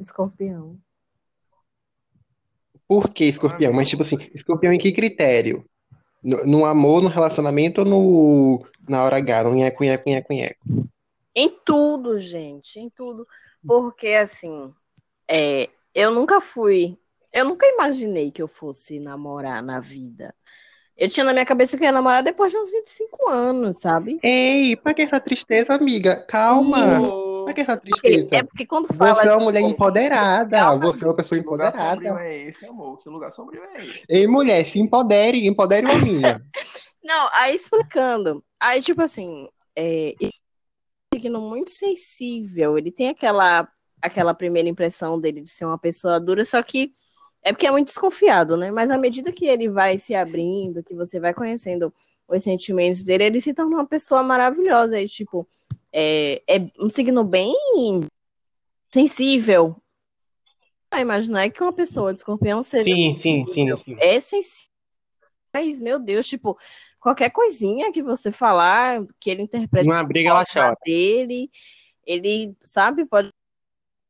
Escorpião. 0.00 0.80
Por 2.88 3.12
que 3.12 3.24
escorpião? 3.24 3.72
Mas, 3.72 3.90
tipo 3.90 4.02
assim, 4.02 4.16
escorpião 4.34 4.72
em 4.72 4.78
que 4.78 4.92
critério? 4.92 5.64
No, 6.22 6.46
no 6.46 6.64
amor, 6.64 7.02
no 7.02 7.08
relacionamento 7.08 7.80
ou 7.80 7.86
no, 7.86 8.66
na 8.88 9.02
hora 9.04 9.16
H? 9.16 9.44
No 9.44 9.54
nheco, 9.54 9.82
nheco, 9.82 10.08
nheco, 10.08 10.32
nheco? 10.32 10.90
Em 11.34 11.50
tudo, 11.64 12.16
gente, 12.18 12.78
em 12.78 12.88
tudo. 12.90 13.26
Porque, 13.66 14.08
assim, 14.08 14.72
é, 15.28 15.68
eu 15.94 16.10
nunca 16.10 16.40
fui. 16.40 16.96
Eu 17.32 17.44
nunca 17.46 17.66
imaginei 17.66 18.30
que 18.30 18.42
eu 18.42 18.48
fosse 18.48 19.00
namorar 19.00 19.62
na 19.62 19.80
vida. 19.80 20.34
Eu 20.96 21.08
tinha 21.08 21.24
na 21.24 21.32
minha 21.32 21.46
cabeça 21.46 21.76
que 21.76 21.82
eu 21.82 21.86
ia 21.86 21.92
namorar 21.92 22.22
depois 22.22 22.52
de 22.52 22.58
uns 22.58 22.70
25 22.70 23.28
anos, 23.28 23.80
sabe? 23.80 24.20
Ei, 24.22 24.76
pra 24.76 24.92
que 24.92 25.02
essa 25.02 25.18
tristeza, 25.18 25.72
amiga? 25.72 26.16
Calma. 26.28 27.00
Ô, 27.00 27.31
Por 27.44 27.54
que 27.54 27.60
essa 27.60 27.76
tristeza? 27.76 28.28
É 28.32 28.42
porque 28.42 28.66
quando 28.66 28.92
fala. 28.94 29.22
Você 29.22 29.28
é 29.28 29.32
uma 29.32 29.44
mulher 29.44 29.60
empoderada. 29.60 30.76
Você 30.78 31.04
é 31.04 31.06
uma 31.06 31.14
pessoa 31.14 31.38
empoderada. 31.38 31.76
Que 31.76 32.08
lugar 32.08 32.12
sombrio 32.12 32.18
é 32.18 32.38
esse, 32.48 32.66
amor? 32.66 33.02
Que 33.02 33.08
lugar 33.08 33.32
sombrio 33.32 33.62
é 33.64 33.84
esse? 33.84 34.02
Ei, 34.08 34.26
mulher, 34.26 34.70
se 34.70 34.78
empodere, 34.78 35.46
empodere 35.46 35.86
uma 35.86 35.96
minha. 35.96 36.40
Não, 37.02 37.28
aí 37.32 37.56
explicando. 37.56 38.44
Aí, 38.60 38.80
tipo 38.80 39.02
assim, 39.02 39.48
é, 39.74 40.14
ele 40.20 40.32
é 40.32 41.16
um 41.16 41.18
signo 41.18 41.40
muito 41.40 41.70
sensível. 41.70 42.78
Ele 42.78 42.92
tem 42.92 43.08
aquela, 43.08 43.68
aquela 44.00 44.34
primeira 44.34 44.68
impressão 44.68 45.20
dele 45.20 45.40
de 45.40 45.50
ser 45.50 45.64
uma 45.64 45.78
pessoa 45.78 46.20
dura, 46.20 46.44
só 46.44 46.62
que 46.62 46.92
é 47.42 47.52
porque 47.52 47.66
é 47.66 47.70
muito 47.72 47.88
desconfiado, 47.88 48.56
né? 48.56 48.70
Mas 48.70 48.88
à 48.88 48.96
medida 48.96 49.32
que 49.32 49.46
ele 49.46 49.68
vai 49.68 49.98
se 49.98 50.14
abrindo, 50.14 50.82
que 50.82 50.94
você 50.94 51.18
vai 51.18 51.34
conhecendo 51.34 51.92
os 52.36 52.44
sentimentos 52.44 53.02
dele, 53.02 53.24
ele 53.24 53.40
se 53.40 53.54
torna 53.54 53.76
uma 53.76 53.86
pessoa 53.86 54.22
maravilhosa. 54.22 55.00
E, 55.00 55.08
tipo, 55.08 55.46
é, 55.92 56.42
é 56.48 56.70
um 56.78 56.88
signo 56.88 57.24
bem 57.24 57.54
sensível. 58.90 59.76
A 60.90 61.00
imaginar 61.00 61.50
que 61.50 61.62
uma 61.62 61.72
pessoa 61.72 62.12
de 62.12 62.20
escorpião 62.20 62.62
seja. 62.62 62.84
Sim, 62.84 63.18
sim, 63.22 63.46
sim, 63.54 63.76
sim. 63.84 63.96
É 63.98 64.20
sensível. 64.20 64.70
Mas, 65.52 65.80
meu 65.80 65.98
Deus, 65.98 66.26
tipo, 66.26 66.58
qualquer 67.00 67.30
coisinha 67.30 67.92
que 67.92 68.02
você 68.02 68.32
falar, 68.32 69.04
que 69.20 69.30
ele 69.30 69.42
interprete. 69.42 69.86
Uma 69.86 70.02
briga, 70.02 70.30
ela 70.30 70.44
chora. 70.50 70.76
Dele, 70.84 71.50
ele, 72.06 72.54
sabe, 72.62 73.04
pode. 73.04 73.30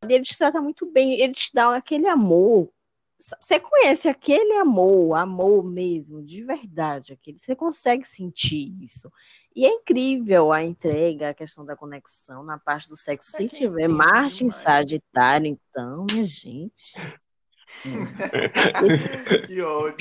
Ele 0.09 0.23
te 0.23 0.37
trata 0.37 0.61
muito 0.61 0.91
bem, 0.91 1.21
ele 1.21 1.33
te 1.33 1.51
dá 1.55 1.75
aquele 1.77 2.09
amor 2.09 2.69
você 3.41 3.61
conhece 3.61 4.09
aquele 4.09 4.55
amor, 4.55 5.15
amor 5.15 5.63
mesmo, 5.65 6.23
de 6.23 6.43
verdade, 6.43 7.13
aquele, 7.13 7.39
você 7.39 7.55
consegue 7.55 8.05
sentir 8.05 8.75
isso. 8.83 9.11
E 9.55 9.65
é 9.65 9.69
incrível 9.69 10.51
a 10.53 10.63
entrega, 10.63 11.31
a 11.31 11.35
questão 11.35 11.65
da 11.65 11.77
conexão 11.77 12.43
na 12.43 12.59
parte 12.59 12.89
do 12.89 12.97
sexo. 12.97 13.31
Se 13.31 13.49
tiver 13.49 13.87
Marte 13.89 14.45
em 14.45 14.51
Sagitário, 14.51 15.47
então, 15.47 16.07
minha 16.11 16.25
gente. 16.25 16.95
que 19.47 19.61
ódio. 19.63 19.97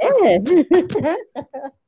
É. 0.00 0.38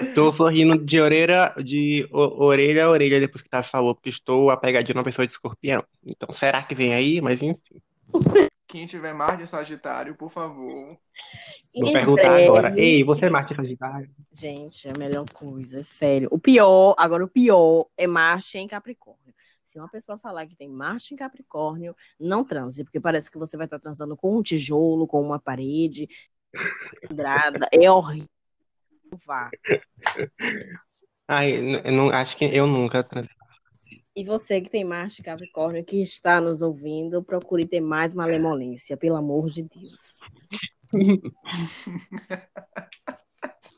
Estou 0.00 0.32
sorrindo 0.32 0.76
de 0.84 1.00
orelha, 1.00 1.54
de 1.62 2.08
orelha 2.10 2.86
a 2.86 2.90
orelha 2.90 3.20
depois 3.20 3.40
que 3.40 3.48
Tassi 3.48 3.70
falou, 3.70 3.94
porque 3.94 4.08
estou 4.08 4.50
apegadinho 4.50 4.96
numa 4.96 5.04
pessoa 5.04 5.24
de 5.24 5.32
escorpião. 5.32 5.84
Então, 6.04 6.34
será 6.34 6.60
que 6.62 6.74
vem 6.74 6.92
aí? 6.92 7.20
Mas 7.20 7.40
enfim. 7.40 7.80
Quem 8.72 8.86
tiver 8.86 9.12
Marte 9.12 9.42
de 9.42 9.46
Sagitário, 9.46 10.14
por 10.14 10.32
favor. 10.32 10.96
Vou 11.74 11.92
perguntar 11.92 12.42
agora. 12.42 12.74
Ei, 12.74 13.04
você 13.04 13.26
é 13.26 13.28
Marte 13.28 13.54
Sagitário? 13.54 14.10
Gente, 14.32 14.88
é 14.88 14.92
a 14.92 14.98
melhor 14.98 15.26
coisa, 15.34 15.80
é 15.80 15.82
sério. 15.82 16.26
O 16.32 16.38
pior, 16.38 16.94
agora 16.96 17.22
o 17.22 17.28
pior 17.28 17.88
é 17.98 18.06
Marte 18.06 18.56
em 18.56 18.66
Capricórnio. 18.66 19.34
Se 19.66 19.78
uma 19.78 19.90
pessoa 19.90 20.16
falar 20.16 20.46
que 20.46 20.56
tem 20.56 20.70
Marte 20.70 21.12
em 21.12 21.18
Capricórnio, 21.18 21.94
não 22.18 22.42
transe, 22.42 22.82
porque 22.82 22.98
parece 22.98 23.30
que 23.30 23.36
você 23.36 23.58
vai 23.58 23.66
estar 23.66 23.78
transando 23.78 24.16
com 24.16 24.38
um 24.38 24.42
tijolo, 24.42 25.06
com 25.06 25.20
uma 25.20 25.38
parede. 25.38 26.08
É 27.70 27.90
horrível. 27.90 28.26
Vá. 29.26 29.50
Ai, 31.28 31.52
eu 31.84 31.92
não, 31.92 32.08
acho 32.08 32.38
que 32.38 32.46
eu 32.46 32.66
nunca 32.66 33.04
transei 33.04 33.41
e 34.14 34.24
você 34.24 34.60
que 34.60 34.68
tem 34.68 34.84
Marte 34.84 35.22
Capricórnio, 35.22 35.82
que 35.84 36.02
está 36.02 36.38
nos 36.40 36.60
ouvindo, 36.60 37.22
procure 37.22 37.66
ter 37.66 37.80
mais 37.80 38.14
malemolência, 38.14 38.94
pelo 38.96 39.16
amor 39.16 39.48
de 39.48 39.62
Deus. 39.62 40.18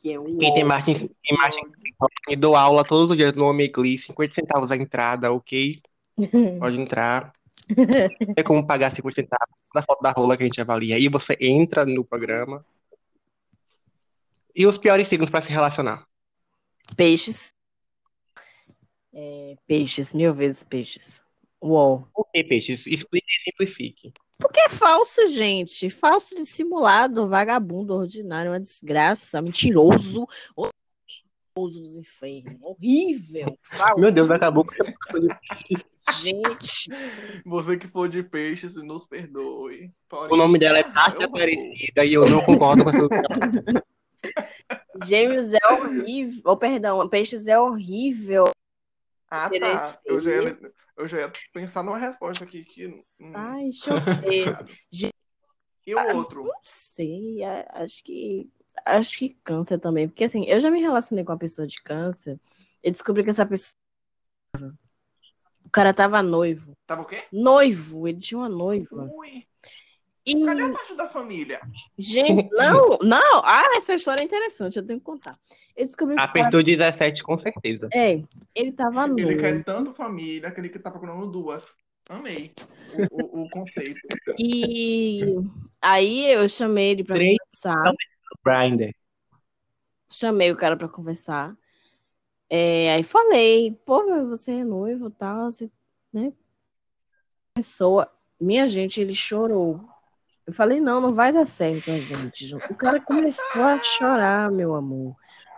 é 0.04 0.18
um 0.18 0.36
Quem 0.36 0.52
tem 0.52 0.64
Marte, 0.64 0.92
tem 0.94 1.38
Marte 1.38 1.56
Capricórnio, 1.56 2.38
dou 2.38 2.56
aula 2.56 2.84
todos 2.84 3.10
os 3.10 3.16
dias 3.16 3.32
no 3.34 3.46
Omegli, 3.46 3.96
50 3.96 4.34
centavos 4.34 4.72
a 4.72 4.76
entrada, 4.76 5.32
ok? 5.32 5.80
Pode 6.58 6.80
entrar. 6.80 7.32
É 8.36 8.42
como 8.42 8.66
pagar 8.66 8.92
50 8.94 9.22
centavos 9.22 9.54
na 9.74 9.82
foto 9.82 10.02
da 10.02 10.10
rola 10.10 10.36
que 10.36 10.42
a 10.42 10.46
gente 10.46 10.60
avalia. 10.60 10.96
Aí 10.96 11.08
você 11.08 11.34
entra 11.40 11.86
no 11.86 12.04
programa. 12.04 12.60
E 14.54 14.66
os 14.66 14.76
piores 14.78 15.08
signos 15.08 15.30
para 15.30 15.42
se 15.42 15.50
relacionar? 15.50 16.06
Peixes. 16.96 17.53
É, 19.14 19.56
peixes, 19.66 20.12
mil 20.12 20.34
vezes 20.34 20.64
peixes. 20.64 21.22
Uou. 21.60 22.06
Por 22.12 22.26
que 22.32 22.42
peixes? 22.42 22.86
Explique 22.86 23.26
e 23.26 23.50
simplifique. 23.50 24.12
Porque 24.38 24.60
é 24.60 24.68
falso, 24.68 25.28
gente. 25.28 25.88
Falso 25.88 26.34
dissimulado, 26.34 27.28
vagabundo, 27.28 27.94
ordinário, 27.94 28.50
uma 28.50 28.60
desgraça, 28.60 29.40
mentiroso, 29.40 30.26
horroroso 30.56 31.80
dos 31.80 31.96
infernos. 31.96 32.58
Horrível. 32.60 33.56
Falso. 33.62 34.00
Meu 34.00 34.10
Deus, 34.10 34.30
acabou 34.30 34.64
com 34.64 34.72
Gente. 36.20 36.90
Você 37.46 37.78
que 37.78 37.88
for 37.88 38.08
de 38.08 38.22
peixes, 38.22 38.76
nos 38.76 39.06
perdoe. 39.06 39.90
Pode... 40.08 40.34
O 40.34 40.36
nome 40.36 40.58
dela 40.58 40.78
é 40.78 40.82
Tati 40.82 41.24
Aparecida 41.24 42.04
e 42.04 42.12
eu 42.12 42.28
não 42.28 42.42
concordo 42.42 42.84
com 42.84 42.90
essa. 42.90 43.08
Gêmeos 45.06 45.52
é 45.52 45.72
horrível. 45.72 46.42
Oh, 46.44 46.56
perdão, 46.56 47.08
peixes 47.08 47.46
é 47.46 47.58
horrível. 47.58 48.44
Ah, 49.34 49.50
tá. 49.50 50.00
Eu 50.04 50.20
já, 50.20 50.30
ia, 50.30 50.72
eu 50.96 51.08
já 51.08 51.18
ia 51.18 51.32
pensar 51.52 51.82
numa 51.82 51.98
resposta 51.98 52.44
aqui 52.44 52.64
que. 52.64 53.00
Ai, 53.34 53.64
deixa 53.64 53.90
eu 53.90 54.00
ver. 54.00 55.10
e 55.84 55.94
o 55.94 55.98
ah, 55.98 56.14
outro? 56.14 56.44
Não 56.44 56.60
sei, 56.62 57.42
acho 57.42 58.04
que. 58.04 58.48
Acho 58.84 59.18
que 59.18 59.36
câncer 59.42 59.78
também. 59.78 60.08
Porque 60.08 60.24
assim, 60.24 60.44
eu 60.44 60.60
já 60.60 60.70
me 60.70 60.80
relacionei 60.80 61.24
com 61.24 61.32
uma 61.32 61.38
pessoa 61.38 61.66
de 61.66 61.82
câncer 61.82 62.40
e 62.82 62.90
descobri 62.92 63.24
que 63.24 63.30
essa 63.30 63.44
pessoa. 63.44 63.76
O 65.64 65.70
cara 65.70 65.92
tava 65.92 66.22
noivo. 66.22 66.76
Tava 66.86 67.02
o 67.02 67.04
quê? 67.04 67.24
Noivo, 67.32 68.06
ele 68.06 68.20
tinha 68.20 68.38
uma 68.38 68.48
noiva. 68.48 69.10
Ui. 69.12 69.44
E... 70.26 70.44
Cadê 70.44 70.62
a 70.62 70.72
parte 70.72 70.94
da 70.96 71.08
família? 71.08 71.60
Gente, 71.98 72.48
não, 72.52 72.98
não. 73.02 73.42
Ah, 73.44 73.76
essa 73.76 73.94
história 73.94 74.22
é 74.22 74.24
interessante, 74.24 74.78
eu 74.78 74.86
tenho 74.86 74.98
que 74.98 75.04
contar. 75.04 75.38
Eu 75.76 75.84
descobri 75.84 76.16
Apertou 76.18 76.60
cara... 76.60 76.64
17, 76.64 77.22
com 77.22 77.38
certeza. 77.38 77.88
É, 77.92 78.22
ele 78.54 78.72
tava 78.72 79.06
nu. 79.06 79.18
Ele 79.18 79.36
quer 79.36 79.64
tanto 79.64 79.92
família 79.92 80.50
que 80.50 80.60
ele 80.60 80.68
tá 80.70 80.90
procurando 80.90 81.26
duas. 81.26 81.64
Amei 82.08 82.52
o, 83.10 83.40
o, 83.40 83.42
o 83.44 83.50
conceito. 83.50 83.98
E 84.38 85.24
aí 85.80 86.32
eu 86.32 86.48
chamei 86.48 86.90
ele 86.90 87.04
pra 87.04 87.16
Três 87.16 87.38
conversar. 87.38 87.94
Grinder. 88.44 88.94
Chamei 90.10 90.52
o 90.52 90.56
cara 90.56 90.76
pra 90.76 90.88
conversar. 90.88 91.56
É, 92.48 92.92
aí 92.92 93.02
falei, 93.02 93.72
pô, 93.84 94.04
você 94.26 94.52
é 94.52 94.64
noivo 94.64 95.08
e 95.08 95.12
tal, 95.12 95.50
você, 95.50 95.70
né? 96.12 96.32
Pessoa. 97.54 98.10
Minha 98.38 98.68
gente, 98.68 99.00
ele 99.00 99.14
chorou 99.14 99.88
eu 100.46 100.52
falei, 100.52 100.78
não, 100.78 101.00
não 101.00 101.14
vai 101.14 101.32
dar 101.32 101.46
certo, 101.46 101.90
gente. 101.90 102.54
O 102.70 102.74
cara 102.74 103.00
começou 103.00 103.62
a 103.62 103.82
chorar, 103.82 104.50
meu 104.50 104.74
amor. 104.74 105.16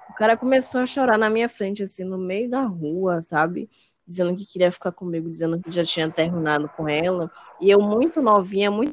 O 0.09 0.14
cara 0.14 0.37
começou 0.37 0.80
a 0.80 0.87
chorar 0.87 1.18
na 1.18 1.28
minha 1.28 1.49
frente, 1.49 1.82
assim, 1.82 2.05
no 2.05 2.16
meio 2.16 2.49
da 2.49 2.62
rua, 2.62 3.20
sabe? 3.20 3.68
Dizendo 4.07 4.37
que 4.37 4.47
queria 4.47 4.70
ficar 4.70 4.93
comigo, 4.93 5.28
dizendo 5.28 5.61
que 5.61 5.72
já 5.72 5.84
tinha 5.84 6.09
terminado 6.09 6.68
com 6.68 6.89
ela. 6.89 7.28
E 7.61 7.68
eu, 7.68 7.80
muito 7.80 8.22
novinha, 8.22 8.70
muito. 8.70 8.93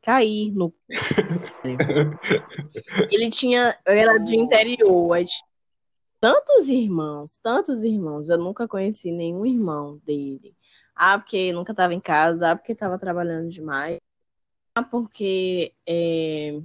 cair 0.00 0.50
no. 0.52 0.72
Ele 3.12 3.28
tinha. 3.28 3.76
Eu 3.84 3.92
era 3.92 4.16
de 4.16 4.34
interior. 4.34 5.18
Tantos 6.18 6.70
irmãos, 6.70 7.36
tantos 7.42 7.84
irmãos. 7.84 8.30
Eu 8.30 8.38
nunca 8.38 8.66
conheci 8.66 9.12
nenhum 9.12 9.44
irmão 9.44 10.00
dele. 10.06 10.56
Ah, 10.96 11.18
porque 11.18 11.52
nunca 11.52 11.72
estava 11.72 11.92
em 11.92 12.00
casa. 12.00 12.52
Ah, 12.52 12.56
porque 12.56 12.72
estava 12.72 12.98
trabalhando 12.98 13.50
demais 13.50 13.98
porque 14.80 15.74
é, 15.86 16.58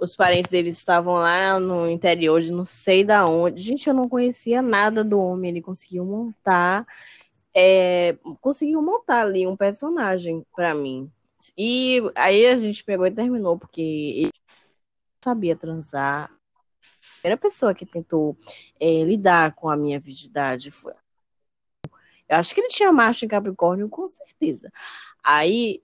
os 0.00 0.16
parentes 0.16 0.50
deles 0.50 0.76
estavam 0.76 1.14
lá 1.14 1.58
no 1.58 1.88
interior 1.88 2.40
de 2.42 2.52
não 2.52 2.64
sei 2.64 3.04
da 3.04 3.26
onde. 3.26 3.62
Gente, 3.62 3.88
eu 3.88 3.94
não 3.94 4.08
conhecia 4.08 4.60
nada 4.60 5.02
do 5.02 5.18
homem. 5.18 5.50
Ele 5.50 5.62
conseguiu 5.62 6.04
montar, 6.04 6.86
é, 7.54 8.16
conseguiu 8.40 8.82
montar 8.82 9.22
ali 9.22 9.46
um 9.46 9.56
personagem 9.56 10.44
para 10.54 10.74
mim. 10.74 11.10
E 11.56 12.00
aí 12.14 12.46
a 12.46 12.56
gente 12.56 12.84
pegou 12.84 13.06
e 13.06 13.10
terminou, 13.10 13.58
porque 13.58 13.80
ele 13.80 14.32
sabia 15.22 15.56
transar. 15.56 16.30
A 16.30 17.20
primeira 17.20 17.40
pessoa 17.40 17.74
que 17.74 17.86
tentou 17.86 18.36
é, 18.78 19.04
lidar 19.04 19.54
com 19.54 19.70
a 19.70 19.76
minha 19.76 19.98
virgindade 19.98 20.70
foi. 20.70 20.92
Eu 22.28 22.38
acho 22.38 22.54
que 22.54 22.60
ele 22.60 22.68
tinha 22.68 22.92
macho 22.92 23.24
em 23.24 23.28
Capricórnio, 23.28 23.88
com 23.88 24.08
certeza. 24.08 24.72
Aí, 25.24 25.82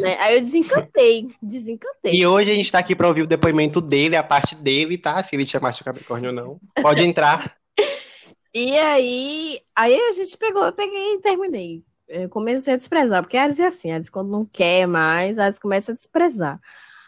né, 0.00 0.16
aí 0.18 0.34
eu 0.34 0.40
desencantei, 0.40 1.30
desencantei. 1.40 2.14
E 2.14 2.26
hoje 2.26 2.50
a 2.50 2.54
gente 2.54 2.64
está 2.64 2.80
aqui 2.80 2.94
para 2.94 3.06
ouvir 3.06 3.22
o 3.22 3.26
depoimento 3.26 3.80
dele, 3.80 4.16
a 4.16 4.22
parte 4.22 4.56
dele, 4.56 4.98
tá? 4.98 5.22
Se 5.22 5.36
ele 5.36 5.46
tinha 5.46 5.60
de 5.60 5.84
Capricórnio 5.84 6.30
ou 6.30 6.34
não. 6.34 6.60
Pode 6.82 7.02
entrar. 7.02 7.56
e 8.52 8.76
aí, 8.76 9.60
aí 9.76 9.94
a 9.94 10.12
gente 10.12 10.36
pegou, 10.36 10.64
eu 10.64 10.72
peguei 10.72 11.14
e 11.14 11.20
terminei. 11.20 11.84
Eu 12.08 12.28
comecei 12.28 12.74
a 12.74 12.76
desprezar, 12.76 13.22
porque 13.22 13.36
a 13.36 13.44
Ares 13.44 13.60
é 13.60 13.66
assim, 13.66 13.90
a 13.90 13.94
Ares 13.94 14.10
quando 14.10 14.30
não 14.30 14.44
quer 14.44 14.86
mais, 14.86 15.38
a 15.38 15.44
Ares 15.44 15.58
começa 15.58 15.92
a 15.92 15.94
desprezar. 15.94 16.60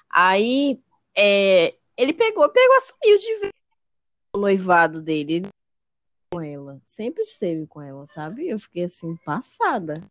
Aí, 0.08 0.80
é, 1.16 1.74
ele 1.96 2.12
pegou, 2.12 2.48
pegou, 2.48 2.76
assumiu 2.76 3.18
de 3.18 3.40
ver 3.40 3.50
o 4.34 4.38
noivado 4.38 5.02
dele. 5.02 5.34
Ele 5.34 5.48
com 6.34 6.40
ela. 6.40 6.80
Sempre 6.84 7.22
esteve 7.22 7.66
com 7.66 7.80
ela, 7.80 8.06
sabe? 8.08 8.48
Eu 8.48 8.58
fiquei 8.58 8.84
assim, 8.84 9.16
passada. 9.24 10.02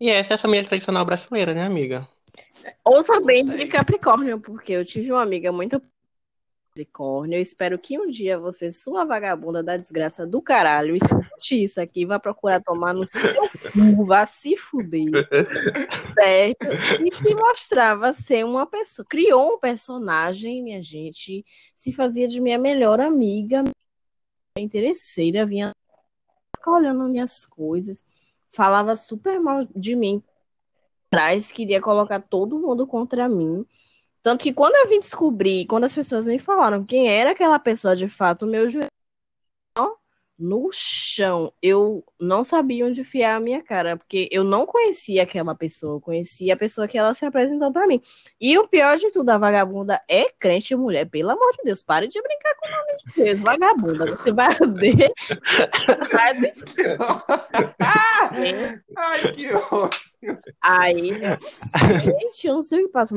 E 0.00 0.10
essa 0.10 0.34
é 0.34 0.36
a 0.36 0.38
família 0.38 0.66
tradicional 0.66 1.04
brasileira, 1.04 1.54
né, 1.54 1.64
amiga? 1.64 2.06
Ou 2.84 3.04
também 3.04 3.44
de 3.44 3.66
Capricórnio, 3.66 4.40
porque 4.40 4.72
eu 4.72 4.84
tive 4.84 5.12
uma 5.12 5.22
amiga 5.22 5.52
muito 5.52 5.80
Capricórnio. 6.74 7.36
Eu 7.36 7.42
espero 7.42 7.78
que 7.78 7.98
um 7.98 8.08
dia 8.08 8.36
você, 8.36 8.72
sua 8.72 9.04
vagabunda 9.04 9.62
da 9.62 9.76
desgraça 9.76 10.26
do 10.26 10.42
caralho, 10.42 10.96
escute 10.96 11.62
isso 11.62 11.80
aqui 11.80 12.04
vá 12.04 12.18
procurar 12.18 12.60
tomar 12.60 12.92
no 12.92 13.06
seu 13.06 13.48
cu, 13.72 14.04
vá 14.04 14.26
se 14.26 14.56
fuder. 14.56 15.06
Certo? 16.18 16.66
E 17.04 17.14
se 17.14 17.34
mostrava 17.34 18.12
ser 18.12 18.44
uma 18.44 18.66
pessoa. 18.66 19.06
Criou 19.08 19.54
um 19.54 19.58
personagem, 19.58 20.62
minha 20.62 20.82
gente, 20.82 21.44
se 21.76 21.92
fazia 21.92 22.26
de 22.26 22.40
minha 22.40 22.58
melhor 22.58 23.00
amiga, 23.00 23.62
interesseira, 24.58 25.46
vinha 25.46 25.72
ficar 26.56 26.72
olhando 26.72 27.08
minhas 27.08 27.44
coisas, 27.44 28.02
falava 28.54 28.96
super 28.96 29.40
mal 29.40 29.66
de 29.74 29.96
mim 29.96 30.22
atrás, 31.06 31.50
queria 31.52 31.80
colocar 31.80 32.20
todo 32.20 32.58
mundo 32.58 32.86
contra 32.86 33.28
mim. 33.28 33.64
Tanto 34.22 34.42
que 34.42 34.52
quando 34.52 34.74
eu 34.74 34.88
vim 34.88 34.98
descobrir, 34.98 35.66
quando 35.66 35.84
as 35.84 35.94
pessoas 35.94 36.26
me 36.26 36.38
falaram 36.38 36.84
quem 36.84 37.08
era 37.08 37.32
aquela 37.32 37.58
pessoa 37.58 37.94
de 37.94 38.08
fato, 38.08 38.46
meu 38.46 38.68
joelho 38.68 38.93
no 40.44 40.68
chão. 40.70 41.50
Eu 41.62 42.04
não 42.20 42.44
sabia 42.44 42.84
onde 42.84 43.02
fiar 43.02 43.36
a 43.36 43.40
minha 43.40 43.62
cara, 43.62 43.96
porque 43.96 44.28
eu 44.30 44.44
não 44.44 44.66
conhecia 44.66 45.22
aquela 45.22 45.54
pessoa, 45.54 45.96
eu 45.96 46.00
conhecia 46.00 46.52
a 46.52 46.56
pessoa 46.56 46.86
que 46.86 46.98
ela 46.98 47.14
se 47.14 47.24
apresentou 47.24 47.72
para 47.72 47.86
mim. 47.86 48.02
E 48.38 48.58
o 48.58 48.68
pior 48.68 48.98
de 48.98 49.10
tudo, 49.10 49.30
a 49.30 49.38
vagabunda 49.38 50.02
é 50.06 50.30
crente 50.38 50.76
mulher, 50.76 51.08
pelo 51.08 51.30
amor 51.30 51.50
de 51.52 51.64
Deus, 51.64 51.82
pare 51.82 52.06
de 52.06 52.20
brincar 52.20 52.54
com 52.56 52.66
o 52.66 52.70
nome 52.70 52.92
de 52.98 53.24
Deus, 53.24 53.40
vagabunda, 53.40 54.16
você 54.16 54.32
vai 54.32 54.54
ver. 54.74 55.12
Ai, 58.96 59.32
que 59.34 59.52
ótimo. 59.54 60.38
Aí, 60.60 61.10
sei, 61.50 62.50
eu 62.50 62.54
não 62.54 62.62
sei 62.62 62.82
o 62.82 62.86
que 62.86 62.92
passa 62.92 63.14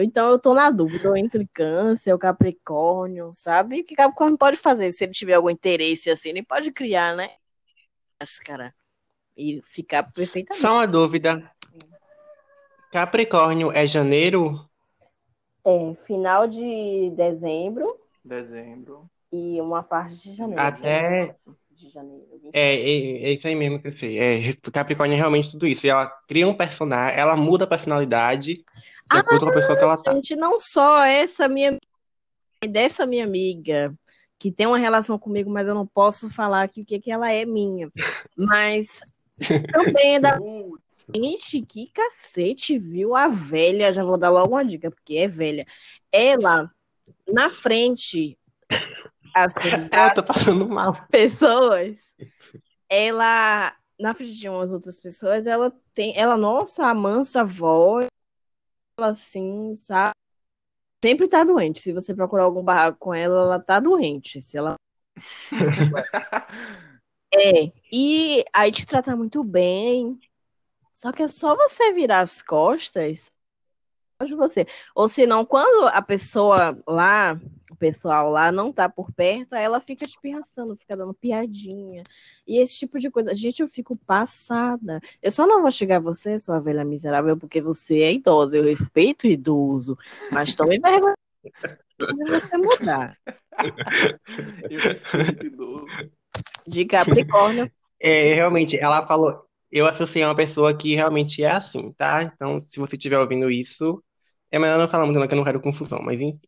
então 0.00 0.30
eu 0.30 0.38
tô 0.38 0.54
na 0.54 0.70
dúvida 0.70 1.18
entre 1.18 1.46
câncer, 1.52 2.12
o 2.12 2.18
Capricórnio, 2.18 3.32
sabe? 3.34 3.80
O 3.80 3.84
que 3.84 3.96
Capricórnio 3.96 4.38
pode 4.38 4.56
fazer 4.56 4.92
se 4.92 5.04
ele 5.04 5.12
tiver 5.12 5.34
algum 5.34 5.50
interesse 5.50 6.10
assim? 6.10 6.28
Ele 6.28 6.42
pode 6.42 6.70
criar, 6.70 7.16
né? 7.16 7.30
cara 8.44 8.74
e 9.38 9.62
ficar 9.62 10.02
perfeitamente. 10.12 10.60
Só 10.60 10.74
uma 10.74 10.86
dúvida. 10.86 11.48
Capricórnio 12.90 13.70
é 13.70 13.86
janeiro? 13.86 14.68
É, 15.64 15.94
final 16.04 16.48
de 16.48 17.12
dezembro. 17.16 17.96
Dezembro. 18.24 19.08
E 19.30 19.60
uma 19.60 19.82
parte 19.82 20.16
de 20.22 20.34
janeiro. 20.34 20.60
Até. 20.60 21.36
De 21.70 21.88
janeiro. 21.88 22.26
É, 22.52 22.74
é, 22.74 23.22
é, 23.24 23.32
isso 23.34 23.46
aí 23.46 23.54
mesmo 23.54 23.80
que 23.80 23.88
eu 23.88 23.96
sei. 23.96 24.18
É, 24.18 24.52
Capricórnio 24.72 25.14
é 25.14 25.18
realmente 25.18 25.52
tudo 25.52 25.66
isso. 25.66 25.86
Ela 25.86 26.08
cria 26.26 26.48
um 26.48 26.54
personagem, 26.54 27.18
ela 27.18 27.36
muda 27.36 27.64
a 27.64 27.68
personalidade 27.68 28.64
de 29.10 29.18
acordo 29.18 29.46
com 29.46 29.50
a 29.50 29.54
pessoa 29.54 29.76
que 29.76 29.84
ela 29.84 29.96
tá. 29.96 30.12
Gente, 30.12 30.36
não 30.36 30.58
só 30.60 31.04
essa 31.04 31.48
minha 31.48 31.78
dessa 32.66 33.06
minha 33.06 33.24
amiga 33.24 33.94
que 34.38 34.52
tem 34.52 34.66
uma 34.66 34.78
relação 34.78 35.18
comigo, 35.18 35.50
mas 35.50 35.66
eu 35.66 35.74
não 35.74 35.86
posso 35.86 36.30
falar 36.30 36.68
que 36.68 36.82
o 36.82 36.84
que, 36.84 37.00
que 37.00 37.10
ela 37.10 37.30
é 37.30 37.44
minha. 37.44 37.90
Mas 38.36 39.00
também 39.72 40.16
é 40.16 40.20
da. 40.20 40.38
Gente, 41.14 41.62
que 41.62 41.90
cacete, 41.92 42.78
viu? 42.78 43.16
A 43.16 43.28
velha, 43.28 43.92
já 43.92 44.04
vou 44.04 44.18
dar 44.18 44.30
logo 44.30 44.50
uma 44.50 44.64
dica, 44.64 44.90
porque 44.90 45.16
é 45.16 45.28
velha. 45.28 45.66
Ela, 46.12 46.70
na 47.26 47.48
frente, 47.50 48.38
assim, 49.34 49.88
ela 49.90 50.10
tá 50.14 50.22
passando 50.22 50.68
mal. 50.68 50.96
Pessoas, 51.10 51.98
ela, 52.88 53.74
na 53.98 54.14
frente 54.14 54.34
de 54.34 54.48
umas 54.48 54.72
outras 54.72 55.00
pessoas, 55.00 55.46
ela 55.46 55.72
tem, 55.94 56.16
ela, 56.16 56.36
nossa, 56.36 56.86
a 56.86 56.94
mansa 56.94 57.44
voz, 57.44 58.07
assim, 59.04 59.74
sabe? 59.74 60.12
Sempre 61.04 61.28
tá 61.28 61.44
doente. 61.44 61.80
Se 61.80 61.92
você 61.92 62.14
procurar 62.14 62.44
algum 62.44 62.62
barraco 62.62 62.98
com 62.98 63.14
ela, 63.14 63.42
ela 63.42 63.60
tá 63.60 63.78
doente. 63.78 64.40
Se 64.40 64.58
ela. 64.58 64.74
é. 67.32 67.72
E 67.92 68.44
aí 68.52 68.72
te 68.72 68.86
trata 68.86 69.16
muito 69.16 69.44
bem. 69.44 70.18
Só 70.92 71.12
que 71.12 71.22
é 71.22 71.28
só 71.28 71.54
você 71.54 71.92
virar 71.92 72.20
as 72.20 72.42
costas 72.42 73.30
de 74.26 74.34
você. 74.34 74.66
Ou 74.94 75.08
senão, 75.08 75.44
quando 75.44 75.86
a 75.86 76.02
pessoa 76.02 76.76
lá 76.86 77.38
pessoal 77.78 78.30
lá 78.30 78.52
não 78.52 78.72
tá 78.72 78.88
por 78.88 79.12
perto, 79.12 79.54
aí 79.54 79.64
ela 79.64 79.80
fica 79.80 80.06
te 80.06 80.18
pensando, 80.20 80.76
fica 80.76 80.96
dando 80.96 81.14
piadinha. 81.14 82.02
E 82.46 82.58
esse 82.58 82.78
tipo 82.78 82.98
de 82.98 83.10
coisa. 83.10 83.34
Gente, 83.34 83.62
eu 83.62 83.68
fico 83.68 83.96
passada. 83.96 85.00
Eu 85.22 85.30
só 85.30 85.46
não 85.46 85.62
vou 85.62 85.70
chegar 85.70 85.96
a 85.96 86.00
você, 86.00 86.38
sua 86.38 86.60
velha 86.60 86.84
miserável, 86.84 87.36
porque 87.36 87.60
você 87.60 88.00
é 88.00 88.12
idosa. 88.12 88.56
Eu 88.56 88.64
respeito 88.64 89.24
o 89.24 89.30
idoso, 89.30 89.96
mas 90.30 90.54
tome 90.54 90.78
vergonha 90.78 91.14
você 91.98 92.56
mudar. 92.56 93.18
Eu 94.70 94.80
respeito 94.80 95.46
idoso. 95.46 95.86
De 96.66 96.84
Capricórnio. 96.84 97.70
É, 98.00 98.34
realmente, 98.34 98.78
ela 98.78 99.06
falou. 99.06 99.44
Eu 99.70 99.86
associei 99.86 100.22
a 100.22 100.28
uma 100.28 100.34
pessoa 100.34 100.76
que 100.76 100.94
realmente 100.94 101.42
é 101.42 101.50
assim, 101.50 101.92
tá? 101.92 102.22
Então, 102.22 102.60
se 102.60 102.78
você 102.78 102.96
estiver 102.96 103.18
ouvindo 103.18 103.50
isso, 103.50 104.02
é 104.50 104.58
melhor 104.58 104.78
não 104.78 104.88
falar 104.88 105.04
muito, 105.04 105.18
não, 105.18 105.26
que 105.26 105.34
eu 105.34 105.36
não 105.36 105.44
quero 105.44 105.60
confusão, 105.60 106.00
mas 106.02 106.20
enfim. 106.20 106.40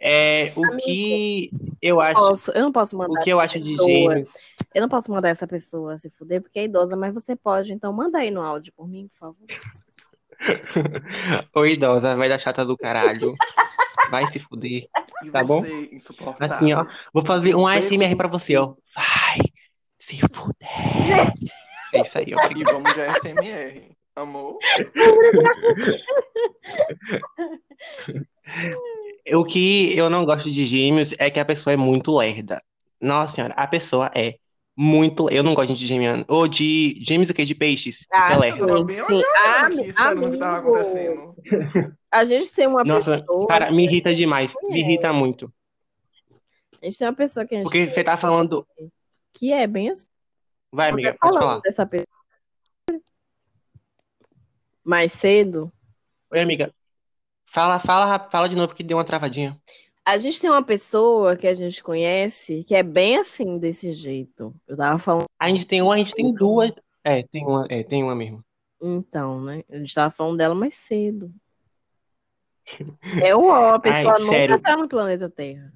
É, 0.00 0.52
o 0.56 0.64
Amigo, 0.64 0.82
que 0.82 1.50
eu 1.82 2.00
acho. 2.00 2.14
Posso, 2.14 2.50
eu 2.52 2.62
não 2.62 2.72
posso 2.72 2.96
mandar. 2.96 3.20
O 3.20 3.24
que 3.24 3.30
eu 3.30 3.40
acho 3.40 3.60
de 3.60 3.76
gêmeos. 3.76 4.28
Eu 4.74 4.82
não 4.82 4.88
posso 4.88 5.10
mandar 5.10 5.28
essa 5.28 5.46
pessoa 5.46 5.96
se 5.98 6.10
fuder 6.10 6.42
porque 6.42 6.58
é 6.58 6.64
idosa, 6.64 6.96
mas 6.96 7.14
você 7.14 7.34
pode. 7.34 7.72
Então 7.72 7.92
manda 7.92 8.18
aí 8.18 8.30
no 8.30 8.42
áudio 8.42 8.72
por 8.76 8.88
mim, 8.88 9.08
por 9.08 9.18
favor. 9.18 9.46
Ô 11.54 11.66
idosa, 11.66 12.16
vai 12.16 12.28
dar 12.28 12.38
chata 12.38 12.64
do 12.64 12.76
caralho. 12.76 13.34
Vai 14.10 14.30
se 14.32 14.38
fuder. 14.38 14.88
Tá 15.32 15.44
bom? 15.44 15.62
Assim, 16.38 16.72
ó. 16.72 16.86
Vou 17.12 17.24
fazer 17.24 17.54
um 17.54 17.66
ASMR 17.66 18.16
pra 18.16 18.28
você, 18.28 18.56
ó. 18.56 18.74
Vai 18.94 19.38
se 19.98 20.18
fuder. 20.28 21.32
É 21.90 22.02
isso 22.02 22.18
aí, 22.18 22.34
ó. 22.34 22.38
E 22.54 22.64
vamos 22.64 22.92
de 22.92 23.00
ASMR. 23.00 23.96
Amor? 24.14 24.58
O 29.34 29.44
que 29.44 29.96
eu 29.96 30.08
não 30.08 30.24
gosto 30.24 30.50
de 30.50 30.64
gêmeos 30.64 31.14
é 31.18 31.30
que 31.30 31.40
a 31.40 31.44
pessoa 31.44 31.74
é 31.74 31.76
muito 31.76 32.16
lerda. 32.16 32.62
Nossa 33.00 33.34
senhora, 33.34 33.54
a 33.54 33.66
pessoa 33.66 34.10
é 34.14 34.36
muito. 34.76 35.28
Eu 35.28 35.42
não 35.42 35.54
gosto 35.54 35.74
de 35.74 35.86
gêmeos. 35.86 36.24
Ou 36.28 36.46
de 36.46 37.02
gêmeos 37.02 37.28
o 37.30 37.34
quê? 37.34 37.44
De 37.44 37.54
peixes. 37.54 38.06
Ah, 38.12 38.32
é 38.32 38.38
lerda. 38.38 38.92
Sim, 38.92 39.22
ah, 39.44 40.08
amigo. 40.08 41.34
A 42.10 42.24
gente 42.24 42.52
tem 42.54 42.66
uma 42.66 42.84
Nossa, 42.84 43.18
pessoa. 43.18 43.46
Cara, 43.48 43.70
me 43.70 43.84
irrita 43.84 44.14
demais. 44.14 44.54
É. 44.62 44.66
Me 44.72 44.80
irrita 44.80 45.12
muito. 45.12 45.52
A 46.80 46.86
gente 46.86 46.98
tem 46.98 47.08
uma 47.08 47.14
pessoa 47.14 47.44
que 47.44 47.54
a 47.54 47.58
gente. 47.58 47.64
Porque 47.64 47.90
você 47.90 48.04
tá 48.04 48.16
falando. 48.16 48.66
Que 49.32 49.52
é 49.52 49.66
bem 49.66 49.90
assim. 49.90 50.08
Vai, 50.72 50.90
amiga, 50.90 51.16
pode 51.20 51.38
falar. 51.38 51.60
Dessa 51.60 51.86
pessoa. 51.86 52.06
Mais 54.84 55.12
cedo. 55.12 55.72
Oi, 56.30 56.40
amiga. 56.40 56.72
Fala, 57.50 57.78
fala, 57.78 58.18
fala 58.30 58.48
de 58.48 58.54
novo 58.54 58.74
que 58.74 58.82
deu 58.82 58.98
uma 58.98 59.04
travadinha. 59.04 59.58
A 60.04 60.16
gente 60.18 60.40
tem 60.40 60.48
uma 60.48 60.62
pessoa 60.62 61.36
que 61.36 61.46
a 61.46 61.54
gente 61.54 61.82
conhece 61.82 62.64
que 62.64 62.74
é 62.74 62.82
bem 62.82 63.16
assim, 63.16 63.58
desse 63.58 63.92
jeito. 63.92 64.54
Eu 64.66 64.76
tava 64.76 64.98
falando. 64.98 65.26
A 65.38 65.48
gente 65.48 65.66
tem 65.66 65.82
uma, 65.82 65.94
a 65.94 65.98
gente 65.98 66.14
tem 66.14 66.32
duas. 66.32 66.72
É, 67.04 67.22
tem 67.22 67.44
uma, 67.44 67.66
é, 67.68 67.82
tem 67.82 68.02
uma 68.02 68.14
mesmo. 68.14 68.44
Então, 68.80 69.40
né? 69.42 69.62
A 69.70 69.78
gente 69.78 69.94
tava 69.94 70.10
falando 70.10 70.36
dela 70.36 70.54
mais 70.54 70.74
cedo. 70.74 71.32
É 73.22 73.34
o 73.34 73.46
ó, 73.46 73.74
a 73.74 73.78
pessoa 73.78 74.14
Ai, 74.14 74.20
nunca 74.20 74.32
sério. 74.32 74.60
tá 74.60 74.76
no 74.76 74.88
planeta 74.88 75.28
Terra. 75.28 75.72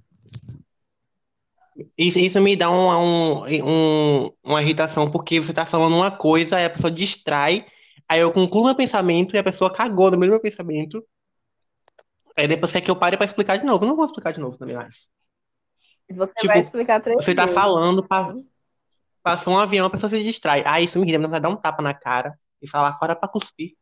Isso, 1.96 2.18
isso 2.18 2.40
me 2.40 2.54
dá 2.54 2.70
um, 2.70 2.90
um, 2.90 3.44
um, 3.64 4.30
uma 4.44 4.62
irritação, 4.62 5.10
porque 5.10 5.40
você 5.40 5.54
tá 5.54 5.64
falando 5.64 5.96
uma 5.96 6.10
coisa, 6.10 6.56
aí 6.56 6.66
a 6.66 6.70
pessoa 6.70 6.90
distrai, 6.90 7.64
aí 8.06 8.20
eu 8.20 8.30
concluo 8.30 8.66
meu 8.66 8.74
pensamento 8.74 9.34
e 9.34 9.38
a 9.38 9.42
pessoa 9.42 9.72
cagou 9.72 10.10
no 10.10 10.18
mesmo 10.18 10.38
pensamento. 10.38 11.02
Aí 12.36 12.48
depois 12.48 12.74
é 12.74 12.80
que 12.80 12.90
eu 12.90 12.96
pare 12.96 13.16
pra 13.16 13.26
explicar 13.26 13.58
de 13.58 13.64
novo. 13.64 13.84
Eu 13.84 13.88
não 13.88 13.96
vou 13.96 14.06
explicar 14.06 14.32
de 14.32 14.40
novo 14.40 14.56
também 14.56 14.76
mais. 14.76 15.10
Você 16.10 16.32
tipo, 16.34 16.46
vai 16.46 16.60
explicar 16.60 17.00
três 17.00 17.24
Você 17.24 17.34
tá 17.34 17.48
falando, 17.48 18.06
pa... 18.06 18.34
passou 19.22 19.54
um 19.54 19.58
avião, 19.58 19.86
a 19.86 19.90
pessoa 19.90 20.10
se 20.10 20.22
distrai. 20.22 20.62
Ah, 20.66 20.80
isso 20.80 20.98
me 20.98 21.06
irrita, 21.06 21.28
vai 21.28 21.40
dar 21.40 21.48
um 21.48 21.56
tapa 21.56 21.82
na 21.82 21.94
cara 21.94 22.38
e 22.60 22.68
falar 22.68 22.88
agora 22.88 23.16
pra 23.16 23.28
cuspir. 23.28 23.74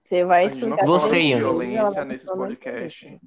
Você 0.00 0.24
vai 0.24 0.46
explicar. 0.46 0.84
Você, 0.84 1.22
Ian. 1.22 1.38
violência 1.38 2.04
nesse 2.04 2.26
podcast. 2.26 3.20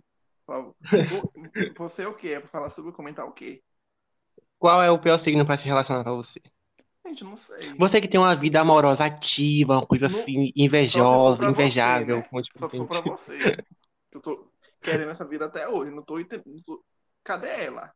Você 1.77 2.03
é 2.03 2.07
o 2.07 2.13
quê? 2.13 2.29
É 2.29 2.39
pra 2.39 2.49
falar 2.49 2.69
sobre 2.69 2.91
comentar 2.91 3.25
o 3.25 3.31
quê? 3.31 3.61
Qual 4.59 4.81
é 4.81 4.91
o 4.91 4.99
pior 4.99 5.17
signo 5.17 5.45
pra 5.45 5.57
se 5.57 5.65
relacionar 5.65 6.03
pra 6.03 6.13
você? 6.13 6.41
Gente, 7.05 7.23
não 7.23 7.35
sei. 7.35 7.73
Você 7.77 7.99
que 7.99 8.07
tem 8.07 8.19
uma 8.19 8.35
vida 8.35 8.61
amorosa 8.61 9.05
ativa, 9.05 9.79
uma 9.79 9.85
coisa 9.85 10.07
não, 10.07 10.15
assim, 10.15 10.51
invejosa, 10.55 11.45
invejável. 11.45 12.23
Você, 12.31 12.35
né? 12.35 12.43
Só 12.57 12.69
se 12.69 12.77
for 12.77 12.87
pra 12.87 13.01
você. 13.01 13.57
Eu 14.11 14.21
tô... 14.21 14.49
querendo 14.81 15.11
essa 15.11 15.25
vida 15.25 15.45
até 15.45 15.67
hoje. 15.67 15.91
Não 15.91 16.01
tô 16.01 16.19
entendendo. 16.19 16.83
Cadê 17.23 17.65
ela? 17.65 17.93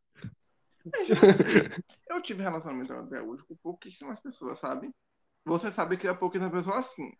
Eu 2.08 2.22
tive 2.22 2.42
relacionamento 2.42 2.92
até 2.92 3.20
hoje 3.20 3.42
com 3.44 3.56
pouquíssimas 3.56 4.20
pessoas, 4.20 4.58
sabe? 4.58 4.90
Você 5.44 5.70
sabe 5.70 5.96
que 5.96 6.06
é 6.06 6.14
pouquíssimas 6.14 6.52
pessoas 6.52 6.86
assim. 6.86 7.12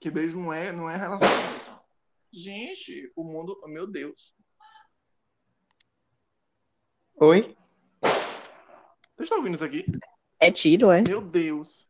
Que 0.00 0.10
beijo 0.10 0.38
não 0.38 0.52
é, 0.52 0.72
não 0.72 0.90
é 0.90 0.96
relacionamento. 0.96 1.80
Gente, 2.32 3.12
o 3.14 3.24
mundo. 3.24 3.60
Meu 3.66 3.86
Deus. 3.86 4.34
Oi? 7.18 7.56
Vocês 8.02 9.20
estão 9.20 9.38
ouvindo 9.38 9.54
isso 9.54 9.64
aqui? 9.64 9.84
É 10.38 10.50
tiro, 10.50 10.90
é? 10.90 11.02
Meu 11.06 11.20
Deus. 11.20 11.88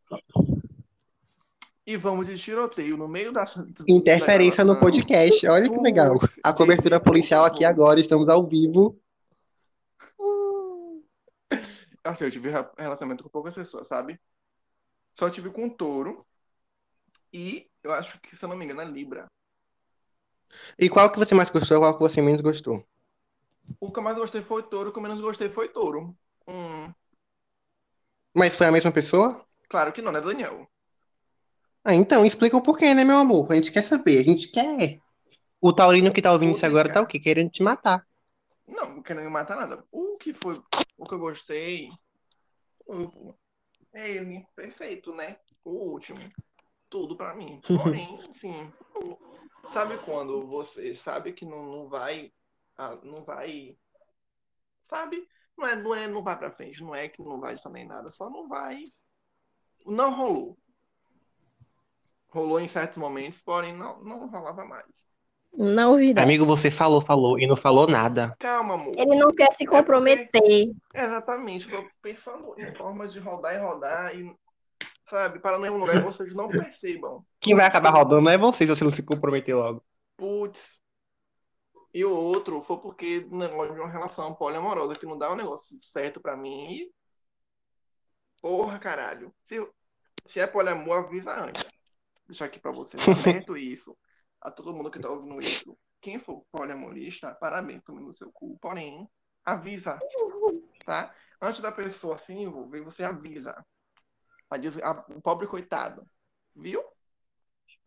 E 1.85 1.95
vamos 1.95 2.25
de 2.25 2.37
tiroteio 2.37 2.97
no 2.97 3.07
meio 3.07 3.31
da. 3.31 3.45
Interferência 3.87 4.63
no 4.63 4.79
podcast. 4.79 5.47
Olha 5.47 5.69
que 5.69 5.77
legal. 5.79 6.19
A 6.43 6.53
cobertura 6.53 6.99
policial 6.99 7.45
aqui 7.45 7.63
agora, 7.63 7.99
estamos 7.99 8.27
ao 8.27 8.45
vivo. 8.45 8.99
Assim, 12.03 12.25
eu 12.25 12.31
tive 12.31 12.49
relacionamento 12.77 13.23
com 13.23 13.29
poucas 13.29 13.53
pessoas, 13.53 13.87
sabe? 13.87 14.19
Só 15.13 15.29
tive 15.29 15.49
com 15.49 15.65
um 15.65 15.69
touro. 15.69 16.25
E 17.33 17.69
eu 17.83 17.91
acho 17.91 18.19
que, 18.21 18.35
se 18.35 18.43
eu 18.43 18.49
não 18.49 18.55
me 18.55 18.63
engano, 18.63 18.81
é 18.81 18.85
Libra. 18.85 19.25
E 20.79 20.89
qual 20.89 21.11
que 21.11 21.19
você 21.19 21.35
mais 21.35 21.49
gostou 21.49 21.79
qual 21.79 21.93
que 21.93 22.01
você 22.01 22.21
menos 22.21 22.41
gostou? 22.41 22.85
O 23.79 23.91
que 23.91 23.99
eu 23.99 24.03
mais 24.03 24.17
gostei 24.17 24.41
foi 24.41 24.63
touro, 24.63 24.89
o 24.89 24.93
que 24.93 24.99
eu 24.99 25.03
menos 25.03 25.19
gostei 25.19 25.49
foi 25.49 25.67
touro. 25.67 26.15
Hum. 26.47 26.93
Mas 28.37 28.55
foi 28.55 28.67
a 28.67 28.71
mesma 28.71 28.91
pessoa? 28.91 29.43
Claro 29.67 29.91
que 29.91 29.99
não, 29.99 30.11
né, 30.11 30.21
Daniel? 30.21 30.69
Ah, 31.83 31.95
então, 31.95 32.23
explica 32.23 32.55
o 32.55 32.61
porquê, 32.61 32.93
né, 32.93 33.03
meu 33.03 33.17
amor? 33.17 33.51
A 33.51 33.55
gente 33.55 33.71
quer 33.71 33.81
saber, 33.81 34.19
a 34.19 34.23
gente 34.23 34.49
quer. 34.49 34.99
O 35.59 35.73
Taurino 35.73 36.13
que 36.13 36.21
tá 36.21 36.31
ouvindo 36.31 36.55
isso 36.55 36.63
agora 36.63 36.91
tá 36.91 37.01
o 37.01 37.07
quê? 37.07 37.19
Querendo 37.19 37.49
te 37.49 37.63
matar. 37.63 38.05
Não, 38.67 38.97
não 38.97 39.01
querendo 39.01 39.23
me 39.23 39.31
matar 39.31 39.55
nada. 39.55 39.83
O 39.91 40.17
que 40.17 40.35
foi, 40.35 40.61
o 40.97 41.05
que 41.07 41.15
eu 41.15 41.19
gostei, 41.19 41.89
é 43.91 44.11
ele, 44.11 44.45
perfeito, 44.55 45.15
né? 45.15 45.37
O 45.65 45.71
último. 45.71 46.19
Tudo 46.91 47.17
pra 47.17 47.33
mim. 47.33 47.59
Porém, 47.65 48.19
assim, 48.29 48.71
sabe 49.73 49.97
quando 50.05 50.45
você 50.45 50.93
sabe 50.93 51.33
que 51.33 51.43
não, 51.43 51.65
não 51.65 51.89
vai, 51.89 52.31
ah, 52.77 52.99
não 53.01 53.23
vai, 53.23 53.75
sabe? 54.87 55.27
Não 55.57 55.67
é, 55.67 55.75
não 55.75 55.95
é, 55.95 56.07
não 56.07 56.23
vai 56.23 56.37
pra 56.37 56.51
frente, 56.51 56.83
não 56.83 56.93
é 56.93 57.09
que 57.09 57.21
não 57.21 57.39
vai 57.39 57.55
nem 57.71 57.87
nada, 57.87 58.11
só 58.13 58.29
não 58.29 58.47
vai. 58.47 58.83
Não 59.85 60.15
rolou. 60.15 60.57
Rolou 62.29 62.59
em 62.59 62.67
certos 62.67 62.97
momentos, 62.97 63.41
porém 63.41 63.75
não, 63.75 63.99
não 64.03 64.27
rolava 64.27 64.63
mais. 64.63 64.85
Não 65.57 65.97
virá. 65.97 66.21
Amigo, 66.21 66.45
você 66.45 66.69
falou, 66.69 67.01
falou 67.01 67.39
e 67.39 67.47
não 67.47 67.55
falou 67.55 67.87
nada. 67.87 68.35
Calma, 68.37 68.75
amor. 68.75 68.93
Ele 68.97 69.15
não 69.15 69.33
quer 69.33 69.51
se 69.53 69.65
comprometer. 69.65 70.27
É 70.35 70.65
porque, 70.65 70.75
exatamente, 70.93 71.69
tô 71.69 71.83
pensando 72.01 72.53
em 72.57 72.75
formas 72.75 73.11
de 73.11 73.19
rodar 73.19 73.55
e 73.55 73.57
rodar 73.57 74.15
e, 74.15 74.35
sabe, 75.09 75.39
para 75.39 75.57
nenhum 75.57 75.77
lugar 75.77 76.03
vocês 76.03 76.35
não 76.35 76.49
percebam. 76.49 77.25
Quem 77.39 77.55
vai 77.55 77.65
acabar 77.65 77.89
rodando 77.89 78.21
não 78.21 78.31
é 78.31 78.37
você 78.37 78.67
se 78.67 78.75
você 78.75 78.83
não 78.83 78.91
se 78.91 79.01
comprometer 79.01 79.55
logo. 79.55 79.83
Putz, 80.17 80.79
e 81.93 82.03
o 82.03 82.11
outro 82.11 82.61
foi 82.63 82.77
porque 82.77 83.27
o 83.31 83.37
negócio 83.37 83.73
de 83.73 83.79
uma 83.79 83.89
relação 83.89 84.35
poliamorosa 84.35 84.95
que 84.95 85.05
não 85.05 85.17
dá 85.17 85.31
um 85.31 85.35
negócio 85.35 85.77
certo 85.81 86.19
pra 86.19 86.35
mim. 86.35 86.71
E... 86.71 86.91
Porra, 88.41 88.77
caralho. 88.79 89.33
Se, 89.45 89.55
se 90.27 90.39
é 90.39 90.47
poliamor, 90.47 91.05
avisa 91.05 91.31
antes. 91.31 91.65
Deixa 92.27 92.45
aqui 92.45 92.59
pra 92.59 92.71
vocês 92.71 93.01
aberto 93.07 93.57
isso. 93.57 93.97
A 94.41 94.51
todo 94.51 94.73
mundo 94.73 94.91
que 94.91 94.99
tá 94.99 95.09
ouvindo 95.09 95.39
isso. 95.39 95.77
Quem 96.01 96.19
for 96.19 96.45
poliamorista, 96.51 97.33
parabéns, 97.35 97.83
tome 97.83 98.01
no 98.01 98.15
seu 98.15 98.31
cu. 98.31 98.57
Porém, 98.59 99.09
avisa. 99.43 99.97
Tá? 100.85 101.13
Antes 101.41 101.61
da 101.61 101.71
pessoa 101.71 102.17
se 102.17 102.33
envolver, 102.33 102.81
você 102.81 103.03
avisa. 103.03 103.65
o 105.09 105.21
pobre 105.21 105.47
coitado. 105.47 106.07
Viu? 106.55 106.83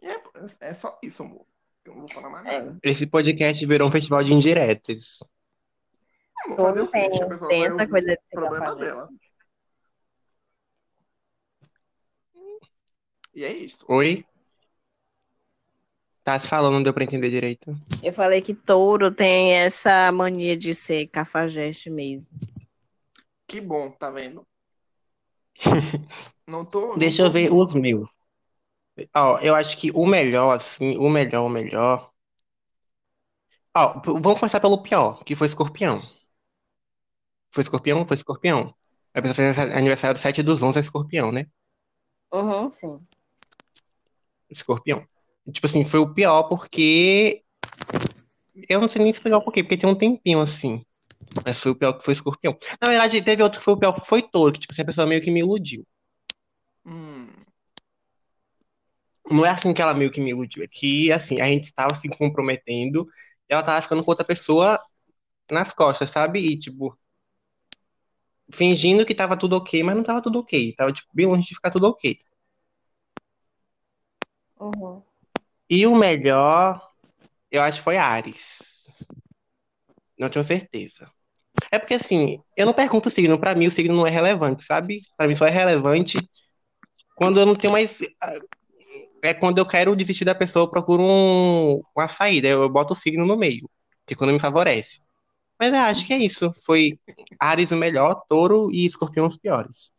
É, 0.02 0.68
é 0.68 0.74
só 0.74 0.98
isso, 1.02 1.22
amor. 1.22 1.46
Eu 1.90 1.96
não 1.96 2.00
vou 2.02 2.08
falar 2.08 2.30
mais 2.30 2.44
nada. 2.44 2.78
É. 2.82 2.90
Esse 2.90 3.06
podcast 3.06 3.66
virou 3.66 3.88
um 3.88 3.92
festival 3.92 4.22
de 4.22 4.32
indiretas. 4.32 5.18
Todo 6.56 6.86
tem, 6.86 7.10
tem 7.10 7.64
essa 7.66 7.86
coisa 7.86 8.06
de 8.06 8.18
problema 8.30 8.76
dela. 8.76 9.08
E 13.34 13.44
é 13.44 13.52
isso. 13.52 13.78
Oi? 13.88 14.24
Tá 16.22 16.38
se 16.38 16.48
falando, 16.48 16.74
não 16.74 16.82
deu 16.82 16.94
pra 16.94 17.04
entender 17.04 17.30
direito. 17.30 17.70
Eu 18.02 18.12
falei 18.12 18.40
que 18.40 18.54
touro 18.54 19.10
tem 19.10 19.52
essa 19.54 20.12
mania 20.12 20.56
de 20.56 20.74
ser 20.74 21.08
cafajeste 21.08 21.90
mesmo. 21.90 22.26
Que 23.46 23.60
bom, 23.60 23.90
tá 23.90 24.10
vendo? 24.10 24.46
não 26.46 26.64
tô. 26.64 26.88
Não 26.88 26.98
Deixa 26.98 27.22
tô... 27.22 27.24
eu 27.24 27.30
ver 27.30 27.52
os 27.52 27.74
meus. 27.74 28.08
Ó, 29.14 29.38
eu 29.40 29.54
acho 29.54 29.76
que 29.78 29.90
o 29.92 30.06
melhor, 30.06 30.56
assim, 30.56 30.96
o 30.98 31.08
melhor, 31.08 31.44
o 31.44 31.48
melhor. 31.48 32.10
Ó, 33.74 34.00
vamos 34.04 34.38
começar 34.38 34.60
pelo 34.60 34.82
pior, 34.82 35.22
que 35.24 35.34
foi 35.36 35.46
escorpião. 35.48 36.00
Foi 37.52 37.62
escorpião? 37.62 38.06
Foi 38.06 38.16
escorpião. 38.16 38.74
A 39.14 39.22
pessoa 39.22 39.54
fez 39.54 39.58
aniversário 39.74 40.14
do 40.14 40.20
7 40.20 40.42
dos 40.42 40.62
11 40.62 40.78
é 40.78 40.82
escorpião, 40.82 41.32
né? 41.32 41.46
Uhum, 42.32 42.70
sim. 42.70 43.06
Escorpião. 44.48 45.06
Tipo 45.52 45.66
assim, 45.66 45.84
foi 45.84 46.00
o 46.00 46.12
pior 46.12 46.44
porque. 46.44 47.42
Eu 48.68 48.80
não 48.80 48.88
sei 48.88 49.02
nem 49.02 49.10
explicar 49.12 49.40
por 49.40 49.52
quê, 49.52 49.62
porque 49.62 49.76
tem 49.76 49.88
um 49.88 49.94
tempinho 49.94 50.40
assim. 50.40 50.84
Mas 51.44 51.58
foi 51.60 51.72
o 51.72 51.76
pior 51.76 51.92
que 51.94 52.04
foi 52.04 52.12
escorpião. 52.12 52.56
Na 52.80 52.88
verdade, 52.88 53.22
teve 53.22 53.42
outro 53.42 53.58
que 53.58 53.64
foi 53.64 53.74
o 53.74 53.78
pior 53.78 53.92
que 53.92 54.06
foi 54.08 54.22
touro, 54.22 54.52
que 54.52 54.60
tipo 54.60 54.72
assim, 54.72 54.82
a 54.82 54.86
pessoa 54.86 55.06
meio 55.06 55.22
que 55.22 55.30
me 55.30 55.40
iludiu. 55.40 55.86
Hum. 56.84 57.30
Não 59.30 59.46
é 59.46 59.50
assim 59.50 59.72
que 59.72 59.80
ela 59.80 59.94
meio 59.94 60.10
que 60.10 60.20
me 60.20 60.30
iludiu, 60.30 60.64
é 60.64 60.66
que 60.66 61.12
assim, 61.12 61.40
a 61.40 61.46
gente 61.46 61.66
estava 61.66 61.94
se 61.94 62.08
comprometendo 62.08 63.08
e 63.48 63.54
ela 63.54 63.62
tava 63.62 63.80
ficando 63.80 64.02
com 64.02 64.10
outra 64.10 64.24
pessoa 64.24 64.80
nas 65.50 65.72
costas, 65.72 66.10
sabe? 66.10 66.40
E 66.40 66.58
tipo, 66.58 66.98
fingindo 68.50 69.06
que 69.06 69.14
tava 69.14 69.36
tudo 69.36 69.56
ok, 69.56 69.82
mas 69.82 69.96
não 69.96 70.02
tava 70.02 70.20
tudo 70.22 70.40
ok. 70.40 70.74
Tava 70.74 70.92
tipo, 70.92 71.08
bem 71.14 71.26
longe 71.26 71.46
de 71.46 71.54
ficar 71.54 71.70
tudo 71.70 71.86
ok. 71.88 72.18
Uhum. 74.58 75.02
E 75.68 75.86
o 75.86 75.94
melhor, 75.94 76.90
eu 77.50 77.62
acho 77.62 77.78
que 77.78 77.84
foi 77.84 77.96
Ares. 77.96 78.86
Não 80.18 80.28
tenho 80.28 80.44
certeza. 80.44 81.08
É 81.70 81.78
porque 81.78 81.94
assim, 81.94 82.42
eu 82.56 82.66
não 82.66 82.74
pergunto 82.74 83.08
o 83.08 83.12
signo, 83.12 83.38
pra 83.38 83.54
mim 83.54 83.66
o 83.66 83.70
signo 83.70 83.94
não 83.94 84.06
é 84.06 84.10
relevante, 84.10 84.64
sabe? 84.64 85.00
Pra 85.16 85.28
mim 85.28 85.34
só 85.34 85.46
é 85.46 85.50
relevante 85.50 86.18
quando 87.14 87.38
eu 87.38 87.46
não 87.46 87.54
tenho 87.54 87.72
mais 87.72 87.98
é 89.22 89.34
quando 89.34 89.58
eu 89.58 89.66
quero 89.66 89.94
desistir 89.94 90.24
da 90.24 90.34
pessoa, 90.34 90.64
eu 90.64 90.70
procuro 90.70 91.02
um, 91.02 91.82
uma 91.94 92.08
saída. 92.08 92.48
Eu, 92.48 92.62
eu 92.62 92.68
boto 92.68 92.92
o 92.92 92.96
signo 92.96 93.26
no 93.26 93.36
meio, 93.36 93.68
que 94.06 94.14
é 94.14 94.16
quando 94.16 94.32
me 94.32 94.38
favorece. 94.38 95.00
Mas 95.58 95.74
eu 95.74 95.80
acho 95.80 96.06
que 96.06 96.12
é 96.12 96.18
isso. 96.18 96.52
Foi 96.64 96.98
Ares 97.38 97.70
o 97.70 97.76
melhor, 97.76 98.22
Touro 98.26 98.70
e 98.72 98.86
Escorpião 98.86 99.26
os 99.26 99.36
piores. 99.36 99.92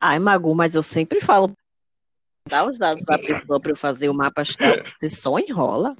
Ai, 0.00 0.18
Magu, 0.18 0.54
mas 0.54 0.74
eu 0.74 0.82
sempre 0.82 1.20
falo. 1.20 1.52
Dá 2.48 2.66
os 2.66 2.76
dados 2.76 3.04
da 3.04 3.16
pessoa 3.16 3.60
para 3.60 3.70
eu 3.70 3.76
fazer 3.76 4.08
o 4.08 4.14
mapa 4.14 4.42
astral. 4.42 4.74
Você 5.00 5.08
só 5.14 5.38
enrola. 5.38 5.94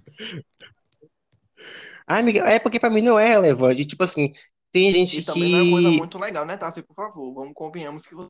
Ai, 2.04 2.20
amiga, 2.20 2.40
é 2.40 2.58
porque 2.58 2.80
para 2.80 2.90
mim 2.90 3.00
não 3.00 3.16
é 3.16 3.28
relevante. 3.28 3.86
Tipo 3.86 4.02
assim, 4.02 4.32
tem 4.72 4.92
gente 4.92 5.20
e 5.20 5.24
também 5.24 5.44
que. 5.44 5.52
não 5.52 5.66
é 5.66 5.70
coisa 5.70 5.90
muito 5.90 6.18
legal, 6.18 6.44
né, 6.44 6.56
Tassi? 6.56 6.82
Por 6.82 6.94
favor, 6.94 7.32
vamos 7.32 7.54
convenhamos 7.54 8.04
que 8.04 8.14
você 8.14 8.28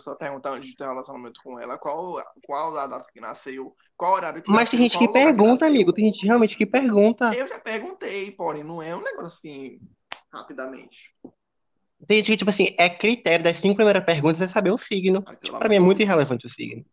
só 0.00 0.14
perguntar 0.14 0.52
onde 0.52 0.76
tem 0.76 0.86
relacionamento 0.86 1.40
com 1.42 1.58
ela, 1.58 1.78
qual, 1.78 2.22
qual 2.44 2.76
a 2.76 2.86
data 2.86 3.10
que 3.12 3.20
nasceu, 3.20 3.74
qual 3.96 4.14
horário 4.14 4.42
que 4.42 4.50
Mas 4.50 4.70
tem 4.70 4.78
gente 4.78 4.98
que 4.98 5.08
pergunta, 5.08 5.64
que 5.64 5.70
amigo. 5.70 5.92
Tem 5.92 6.06
gente 6.06 6.24
realmente 6.26 6.56
que 6.56 6.66
pergunta. 6.66 7.32
Eu 7.34 7.46
já 7.46 7.58
perguntei, 7.58 8.30
porém, 8.32 8.62
não 8.62 8.82
é 8.82 8.94
um 8.94 9.02
negócio 9.02 9.28
assim, 9.28 9.80
rapidamente. 10.32 11.14
Tem 12.06 12.18
gente 12.18 12.30
que, 12.32 12.36
tipo 12.36 12.50
assim, 12.50 12.74
é 12.78 12.90
critério 12.90 13.44
das 13.44 13.58
cinco 13.58 13.76
primeiras 13.76 14.04
perguntas 14.04 14.40
é 14.40 14.48
saber 14.48 14.70
o 14.70 14.78
signo. 14.78 15.24
tipo, 15.42 15.58
pra 15.58 15.68
mim 15.68 15.76
é 15.76 15.80
muito 15.80 16.02
irrelevante 16.02 16.46
o 16.46 16.50
signo. 16.50 16.84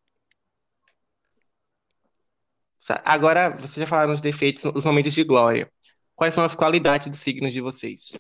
Agora, 3.06 3.50
vocês 3.52 3.76
já 3.76 3.88
falaram 3.88 4.14
os 4.14 4.22
defeitos, 4.22 4.64
os 4.66 4.86
momentos 4.86 5.14
de 5.14 5.24
glória. 5.24 5.72
Quais 6.16 6.34
são 6.34 6.44
as 6.44 6.56
qualidades 6.56 7.10
dos 7.10 7.20
signos 7.20 7.54
de 7.54 7.62
vocês? 7.62 8.18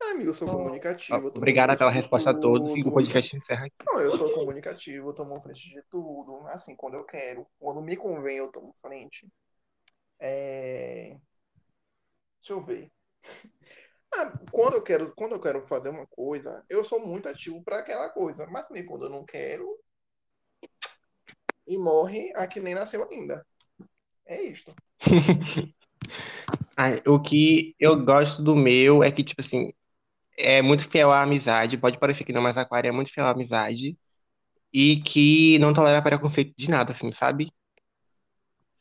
Amigo, 0.00 0.30
eu 0.30 0.34
sou 0.34 0.48
comunicativo. 0.48 1.28
Obrigada 1.28 1.76
pela 1.76 1.90
resposta 1.90 2.30
a 2.30 2.34
todos 2.34 2.76
e 2.76 2.82
o 2.82 2.92
podcast 2.92 3.36
encerra 3.36 3.66
aqui. 3.66 3.76
Não, 3.84 4.00
eu 4.00 4.16
sou 4.16 4.32
comunicativo, 4.32 5.10
eu 5.10 5.14
tomo 5.14 5.40
frente 5.40 5.68
de 5.68 5.82
tudo, 5.90 6.46
assim, 6.48 6.74
quando 6.74 6.94
eu 6.94 7.04
quero. 7.04 7.46
Quando 7.58 7.82
me 7.82 7.96
convém, 7.96 8.38
eu 8.38 8.50
tomo 8.50 8.72
frente. 8.74 9.26
É... 10.18 11.16
Deixa 12.40 12.52
eu 12.52 12.60
ver. 12.60 12.90
Ah, 14.14 14.32
quando 14.50 14.74
eu 14.74 14.82
quero, 14.82 15.12
quando 15.14 15.32
eu 15.32 15.40
quero 15.40 15.66
fazer 15.66 15.88
uma 15.88 16.06
coisa, 16.06 16.64
eu 16.70 16.84
sou 16.84 17.04
muito 17.04 17.28
ativo 17.28 17.62
para 17.62 17.80
aquela 17.80 18.08
coisa. 18.08 18.46
Mas 18.46 18.66
também 18.66 18.86
quando 18.86 19.06
eu 19.06 19.10
não 19.10 19.24
quero, 19.24 19.66
e 21.66 21.76
morre 21.76 22.32
a 22.34 22.46
que 22.46 22.60
nem 22.60 22.74
nasceu 22.74 23.08
ainda. 23.10 23.44
É 24.26 24.42
isto. 24.42 24.74
o 27.06 27.20
que 27.20 27.74
eu 27.78 28.04
gosto 28.04 28.42
do 28.42 28.54
meu 28.54 29.02
é 29.02 29.10
que, 29.10 29.24
tipo 29.24 29.40
assim, 29.40 29.72
é 30.36 30.62
muito 30.62 30.88
fiel 30.88 31.10
à 31.10 31.22
amizade. 31.22 31.78
Pode 31.78 31.98
parecer 31.98 32.24
que 32.24 32.32
não, 32.32 32.42
mas 32.42 32.56
Aquário 32.56 32.88
é 32.88 32.92
muito 32.92 33.12
fiel 33.12 33.26
à 33.26 33.30
amizade. 33.30 33.96
E 34.72 35.00
que 35.00 35.58
não 35.58 35.72
tolera 35.72 36.02
preconceito 36.02 36.54
de 36.56 36.70
nada, 36.70 36.92
assim, 36.92 37.10
sabe? 37.10 37.50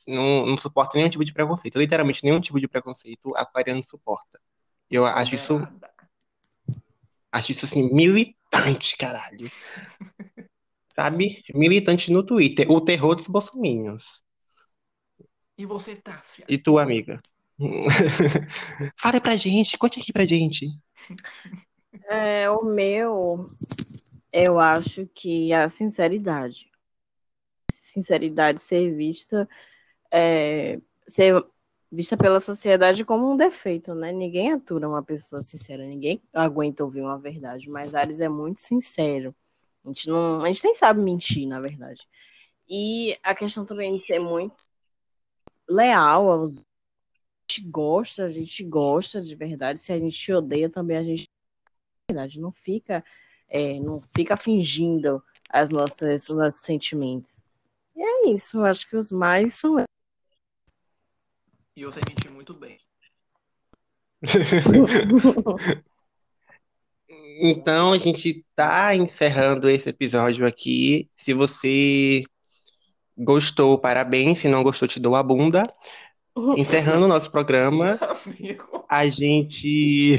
Não, 0.08 0.46
não 0.46 0.58
suporta 0.58 0.98
nenhum 0.98 1.10
tipo 1.10 1.24
de 1.24 1.34
preconceito. 1.34 1.80
Literalmente 1.80 2.24
nenhum 2.24 2.40
tipo 2.40 2.60
de 2.60 2.68
preconceito 2.68 3.36
Aquariano 3.36 3.82
suporta. 3.82 4.40
Eu 4.90 5.06
acho 5.06 5.36
isso. 5.36 5.68
Acho 7.32 7.52
isso 7.52 7.66
assim, 7.66 7.94
militante, 7.94 8.96
caralho. 8.98 9.52
Sabe? 10.96 11.44
Militante 11.54 12.12
no 12.12 12.24
Twitter. 12.24 12.70
O 12.72 12.80
terror 12.80 13.16
dos 13.16 13.28
bolsominions. 13.28 14.24
E 15.58 15.66
você, 15.66 15.96
Tássia? 15.96 16.46
E 16.48 16.58
tua 16.58 16.84
amiga? 16.84 17.22
Fale 18.98 19.22
pra 19.22 19.36
gente, 19.36 19.78
conte 19.78 20.00
aqui 20.00 20.12
pra 20.12 20.26
gente. 20.26 20.68
É, 22.10 22.50
o 22.50 22.64
meu, 22.64 23.40
eu 24.32 24.60
acho 24.60 25.08
que 25.08 25.54
a 25.54 25.70
sinceridade. 25.70 26.70
Sinceridade 27.72 28.62
ser 28.62 28.94
vista, 28.94 29.48
é, 30.12 30.80
ser 31.08 31.44
vista 31.92 32.18
pela 32.18 32.40
sociedade 32.40 33.06
como 33.06 33.32
um 33.32 33.38
defeito, 33.38 33.96
né? 33.96 34.12
Ninguém 34.12 34.52
atura 34.52 34.90
uma 34.90 35.04
pessoa 35.04 35.42
sincera, 35.42 35.86
ninguém 35.86 36.22
aguenta 36.34 36.84
ouvir 36.84 37.02
uma 37.02 37.18
verdade, 37.18 37.70
mas 37.70 37.96
Ares 37.96 38.20
é 38.20 38.28
muito 38.28 38.60
sincero. 38.60 39.34
A 39.84 39.88
gente 39.90 40.10
não, 40.10 40.44
a 40.44 40.48
gente 40.48 40.64
nem 40.64 40.76
sabe 40.76 41.00
mentir, 41.02 41.48
na 41.48 41.62
verdade. 41.62 42.02
E 42.68 43.18
a 43.24 43.36
questão 43.36 43.66
também 43.66 43.98
de 43.98 44.06
ser 44.06 44.20
muito 44.20 44.56
leal 45.68 46.30
aos 46.30 46.66
gosta, 47.66 48.26
a 48.26 48.32
gente 48.32 48.64
gosta 48.64 49.22
de 49.22 49.36
verdade. 49.36 49.80
Se 49.80 49.92
a 49.94 50.00
gente 50.00 50.32
odeia 50.32 50.70
também, 50.70 50.98
a 50.98 51.04
gente 51.04 51.26
verdade 52.10 52.40
não 52.40 52.52
fica 52.52 53.04
é, 53.48 53.80
não 53.80 54.00
fica 54.16 54.38
fingindo 54.38 55.24
as 55.50 55.72
nossas 55.72 56.30
os 56.30 56.38
nossos 56.38 56.62
sentimentos. 56.62 57.44
E 57.96 58.02
é 58.02 58.30
isso, 58.30 58.58
eu 58.58 58.66
acho 58.66 58.88
que 58.88 58.96
os 58.98 59.12
mais 59.12 59.56
são 59.56 59.78
e 61.78 61.84
você 61.84 62.00
mentiu 62.08 62.32
muito 62.32 62.58
bem. 62.58 62.80
então 67.42 67.92
a 67.92 67.98
gente 67.98 68.46
tá 68.56 68.96
encerrando 68.96 69.70
esse 69.70 69.90
episódio 69.90 70.48
aqui. 70.48 71.10
Se 71.18 71.34
você 71.34 72.24
gostou, 73.18 73.78
parabéns. 73.78 74.40
Se 74.40 74.48
não 74.48 74.64
gostou, 74.64 74.88
te 74.88 75.02
dou 75.02 75.16
a 75.16 75.24
bunda. 75.24 75.64
Encerrando 76.58 77.06
o 77.06 77.08
nosso 77.08 77.32
programa, 77.32 77.98
Amigo. 78.26 78.86
a 78.90 79.08
gente. 79.08 80.18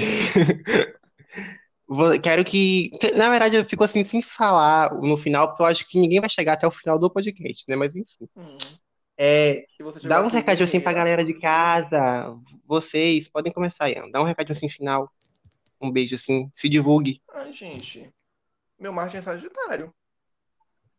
Quero 2.22 2.44
que. 2.44 2.90
Na 3.14 3.28
verdade, 3.28 3.56
eu 3.56 3.64
fico 3.64 3.84
assim 3.84 4.02
sem 4.02 4.22
falar 4.22 4.92
no 4.94 5.16
final, 5.16 5.48
porque 5.48 5.62
eu 5.62 5.66
acho 5.66 5.86
que 5.86 6.00
ninguém 6.00 6.20
vai 6.20 6.30
chegar 6.30 6.54
até 6.54 6.66
o 6.66 6.70
final 6.70 6.98
do 6.98 7.10
podcast, 7.10 7.64
né? 7.68 7.76
Mas 7.76 7.94
enfim. 7.94 8.26
Hum. 8.34 8.56
É, 9.18 9.64
dá 10.04 10.22
um 10.22 10.28
recadinho 10.28 10.66
assim 10.66 10.80
pra 10.80 10.92
galera 10.92 11.24
de 11.24 11.34
casa. 11.34 12.36
Vocês 12.66 13.28
podem 13.28 13.52
começar, 13.52 13.90
Ian. 13.90 14.10
Dá 14.10 14.20
um 14.20 14.24
recadinho 14.24 14.56
assim 14.56 14.68
final. 14.68 15.10
Um 15.80 15.90
beijo 15.90 16.14
assim. 16.14 16.50
Se 16.54 16.68
divulgue. 16.68 17.20
Ai, 17.34 17.52
gente. 17.52 18.10
Meu 18.78 18.92
Marte 18.92 19.18
é 19.18 19.22
Sagitário. 19.22 19.92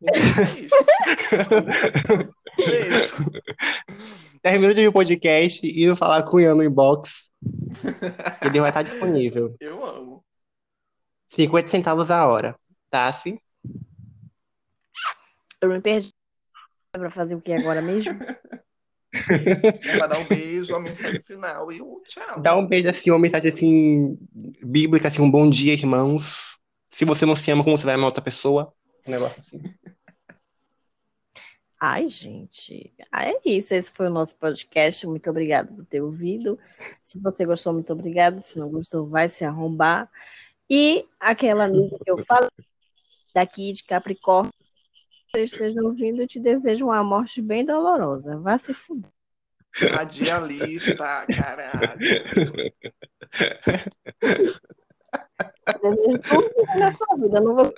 beijo. 2.56 3.14
Termina 4.42 4.74
de 4.74 4.80
ver 4.82 4.88
o 4.88 4.92
podcast 4.92 5.66
e 5.66 5.84
ir 5.84 5.96
falar 5.96 6.22
com 6.24 6.36
o 6.36 6.40
Ian 6.40 6.54
no 6.54 6.64
inbox. 6.64 7.30
Ele 8.42 8.60
vai 8.60 8.70
estar 8.70 8.82
disponível. 8.82 9.54
Eu 9.60 9.84
amo. 9.84 10.24
50 11.34 11.68
centavos 11.68 12.10
a 12.10 12.26
hora. 12.26 12.56
Tá, 12.90 13.12
sim? 13.12 13.38
Eu 15.60 15.68
me 15.68 15.80
perdi 15.80 16.12
para 16.92 17.10
fazer 17.10 17.34
o 17.34 17.40
que 17.40 17.52
agora 17.52 17.82
mesmo? 17.82 18.18
É 19.10 20.06
dar 20.06 20.18
um 20.18 20.24
beijo, 20.24 20.76
a 20.76 20.80
mensagem 20.80 21.22
final 21.22 21.72
e 21.72 21.80
o 21.80 22.02
tchau. 22.06 22.40
Dá 22.40 22.54
um 22.54 22.66
beijo 22.66 22.88
assim, 22.88 23.10
uma 23.10 23.18
mensagem 23.18 23.52
assim, 23.52 24.18
bíblica, 24.62 25.08
assim, 25.08 25.22
um 25.22 25.30
bom 25.30 25.48
dia, 25.48 25.72
irmãos. 25.72 26.58
Se 26.90 27.06
você 27.06 27.24
não 27.24 27.34
se 27.34 27.50
ama, 27.50 27.64
como 27.64 27.76
você 27.76 27.86
vai 27.86 27.94
amar 27.94 28.06
outra 28.06 28.22
pessoa? 28.22 28.72
Um 29.06 29.10
negócio 29.10 29.40
assim. 29.40 29.62
Ai, 31.80 32.08
gente, 32.08 32.92
é 33.14 33.38
isso. 33.48 33.72
Esse 33.72 33.92
foi 33.92 34.08
o 34.08 34.10
nosso 34.10 34.36
podcast. 34.36 35.06
Muito 35.06 35.30
obrigada 35.30 35.72
por 35.72 35.84
ter 35.86 36.00
ouvido. 36.00 36.58
Se 37.04 37.20
você 37.20 37.44
gostou, 37.44 37.72
muito 37.72 37.92
obrigada. 37.92 38.42
Se 38.42 38.58
não 38.58 38.68
gostou, 38.68 39.08
vai 39.08 39.28
se 39.28 39.44
arrombar. 39.44 40.10
E 40.68 41.06
aquela 41.20 41.64
amiga 41.64 41.96
que 42.04 42.10
eu 42.10 42.18
falei 42.26 42.50
daqui 43.32 43.72
de 43.72 43.84
Capricórnio, 43.84 44.52
vocês 45.30 45.52
estejam 45.52 45.84
ouvindo, 45.84 46.22
eu 46.22 46.26
te 46.26 46.40
desejo 46.40 46.86
uma 46.86 47.04
morte 47.04 47.40
bem 47.40 47.64
dolorosa. 47.64 48.38
Vá 48.38 48.58
se 48.58 48.74
fuder. 48.74 49.10
Radialista, 49.72 51.26
caralho. 51.26 52.74
desejo 55.80 56.18
tudo 56.28 56.78
na 56.78 56.96
sua 56.96 57.16
vida, 57.16 57.40
não 57.40 57.54
vou. 57.54 57.72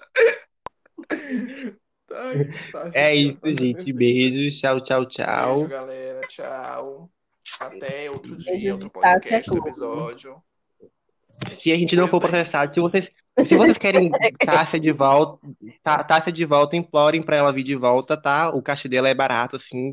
É 2.95 3.15
isso, 3.15 3.41
gente. 3.45 3.93
Beijos. 3.93 4.61
Tchau, 4.61 4.81
tchau, 4.81 5.07
tchau. 5.07 5.55
Beijo, 5.57 5.71
galera. 5.71 6.21
Tchau. 6.29 7.11
Até 7.59 8.09
outro 8.09 8.37
dia, 8.37 8.73
outro 8.75 8.91
podcast, 8.91 9.51
episódio. 9.53 10.37
Se 11.59 11.73
a 11.73 11.77
gente 11.77 11.95
não 11.97 12.09
for 12.09 12.21
processado, 12.21 12.75
se 12.75 12.81
vocês 12.81 13.11
se 13.45 13.57
vocês 13.57 13.79
querem 13.79 14.11
Tássia 14.45 14.79
de 14.79 14.93
volta, 14.93 15.39
Tássia 15.83 16.33
de 16.33 16.45
volta, 16.45 16.77
implorem 16.77 17.23
pra 17.23 17.37
ela 17.37 17.53
vir 17.53 17.63
de 17.63 17.75
volta, 17.75 18.17
tá? 18.17 18.51
O 18.51 18.63
cachê 18.63 18.89
dela 18.89 19.09
é 19.09 19.15
barato, 19.15 19.57
assim. 19.57 19.93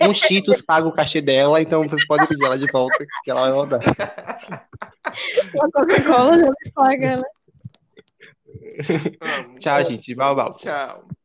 É. 0.00 0.06
Um 0.06 0.12
Cheetos 0.12 0.60
paga 0.62 0.86
o 0.86 0.92
cachê 0.92 1.20
dela, 1.20 1.60
então 1.60 1.88
vocês 1.88 2.06
podem 2.06 2.26
pedir 2.26 2.44
ela 2.44 2.58
de 2.58 2.66
volta, 2.70 3.06
que 3.24 3.30
ela 3.30 3.42
vai 3.42 3.52
rodar. 3.52 3.80
A 5.04 5.70
Coca-Cola 5.72 6.38
já 6.38 6.50
me 6.50 6.72
paga, 6.74 7.16
né? 7.16 7.22
Tchau, 9.58 9.84
gente. 9.84 10.14
Val. 10.14 10.56
Tchau. 10.56 11.21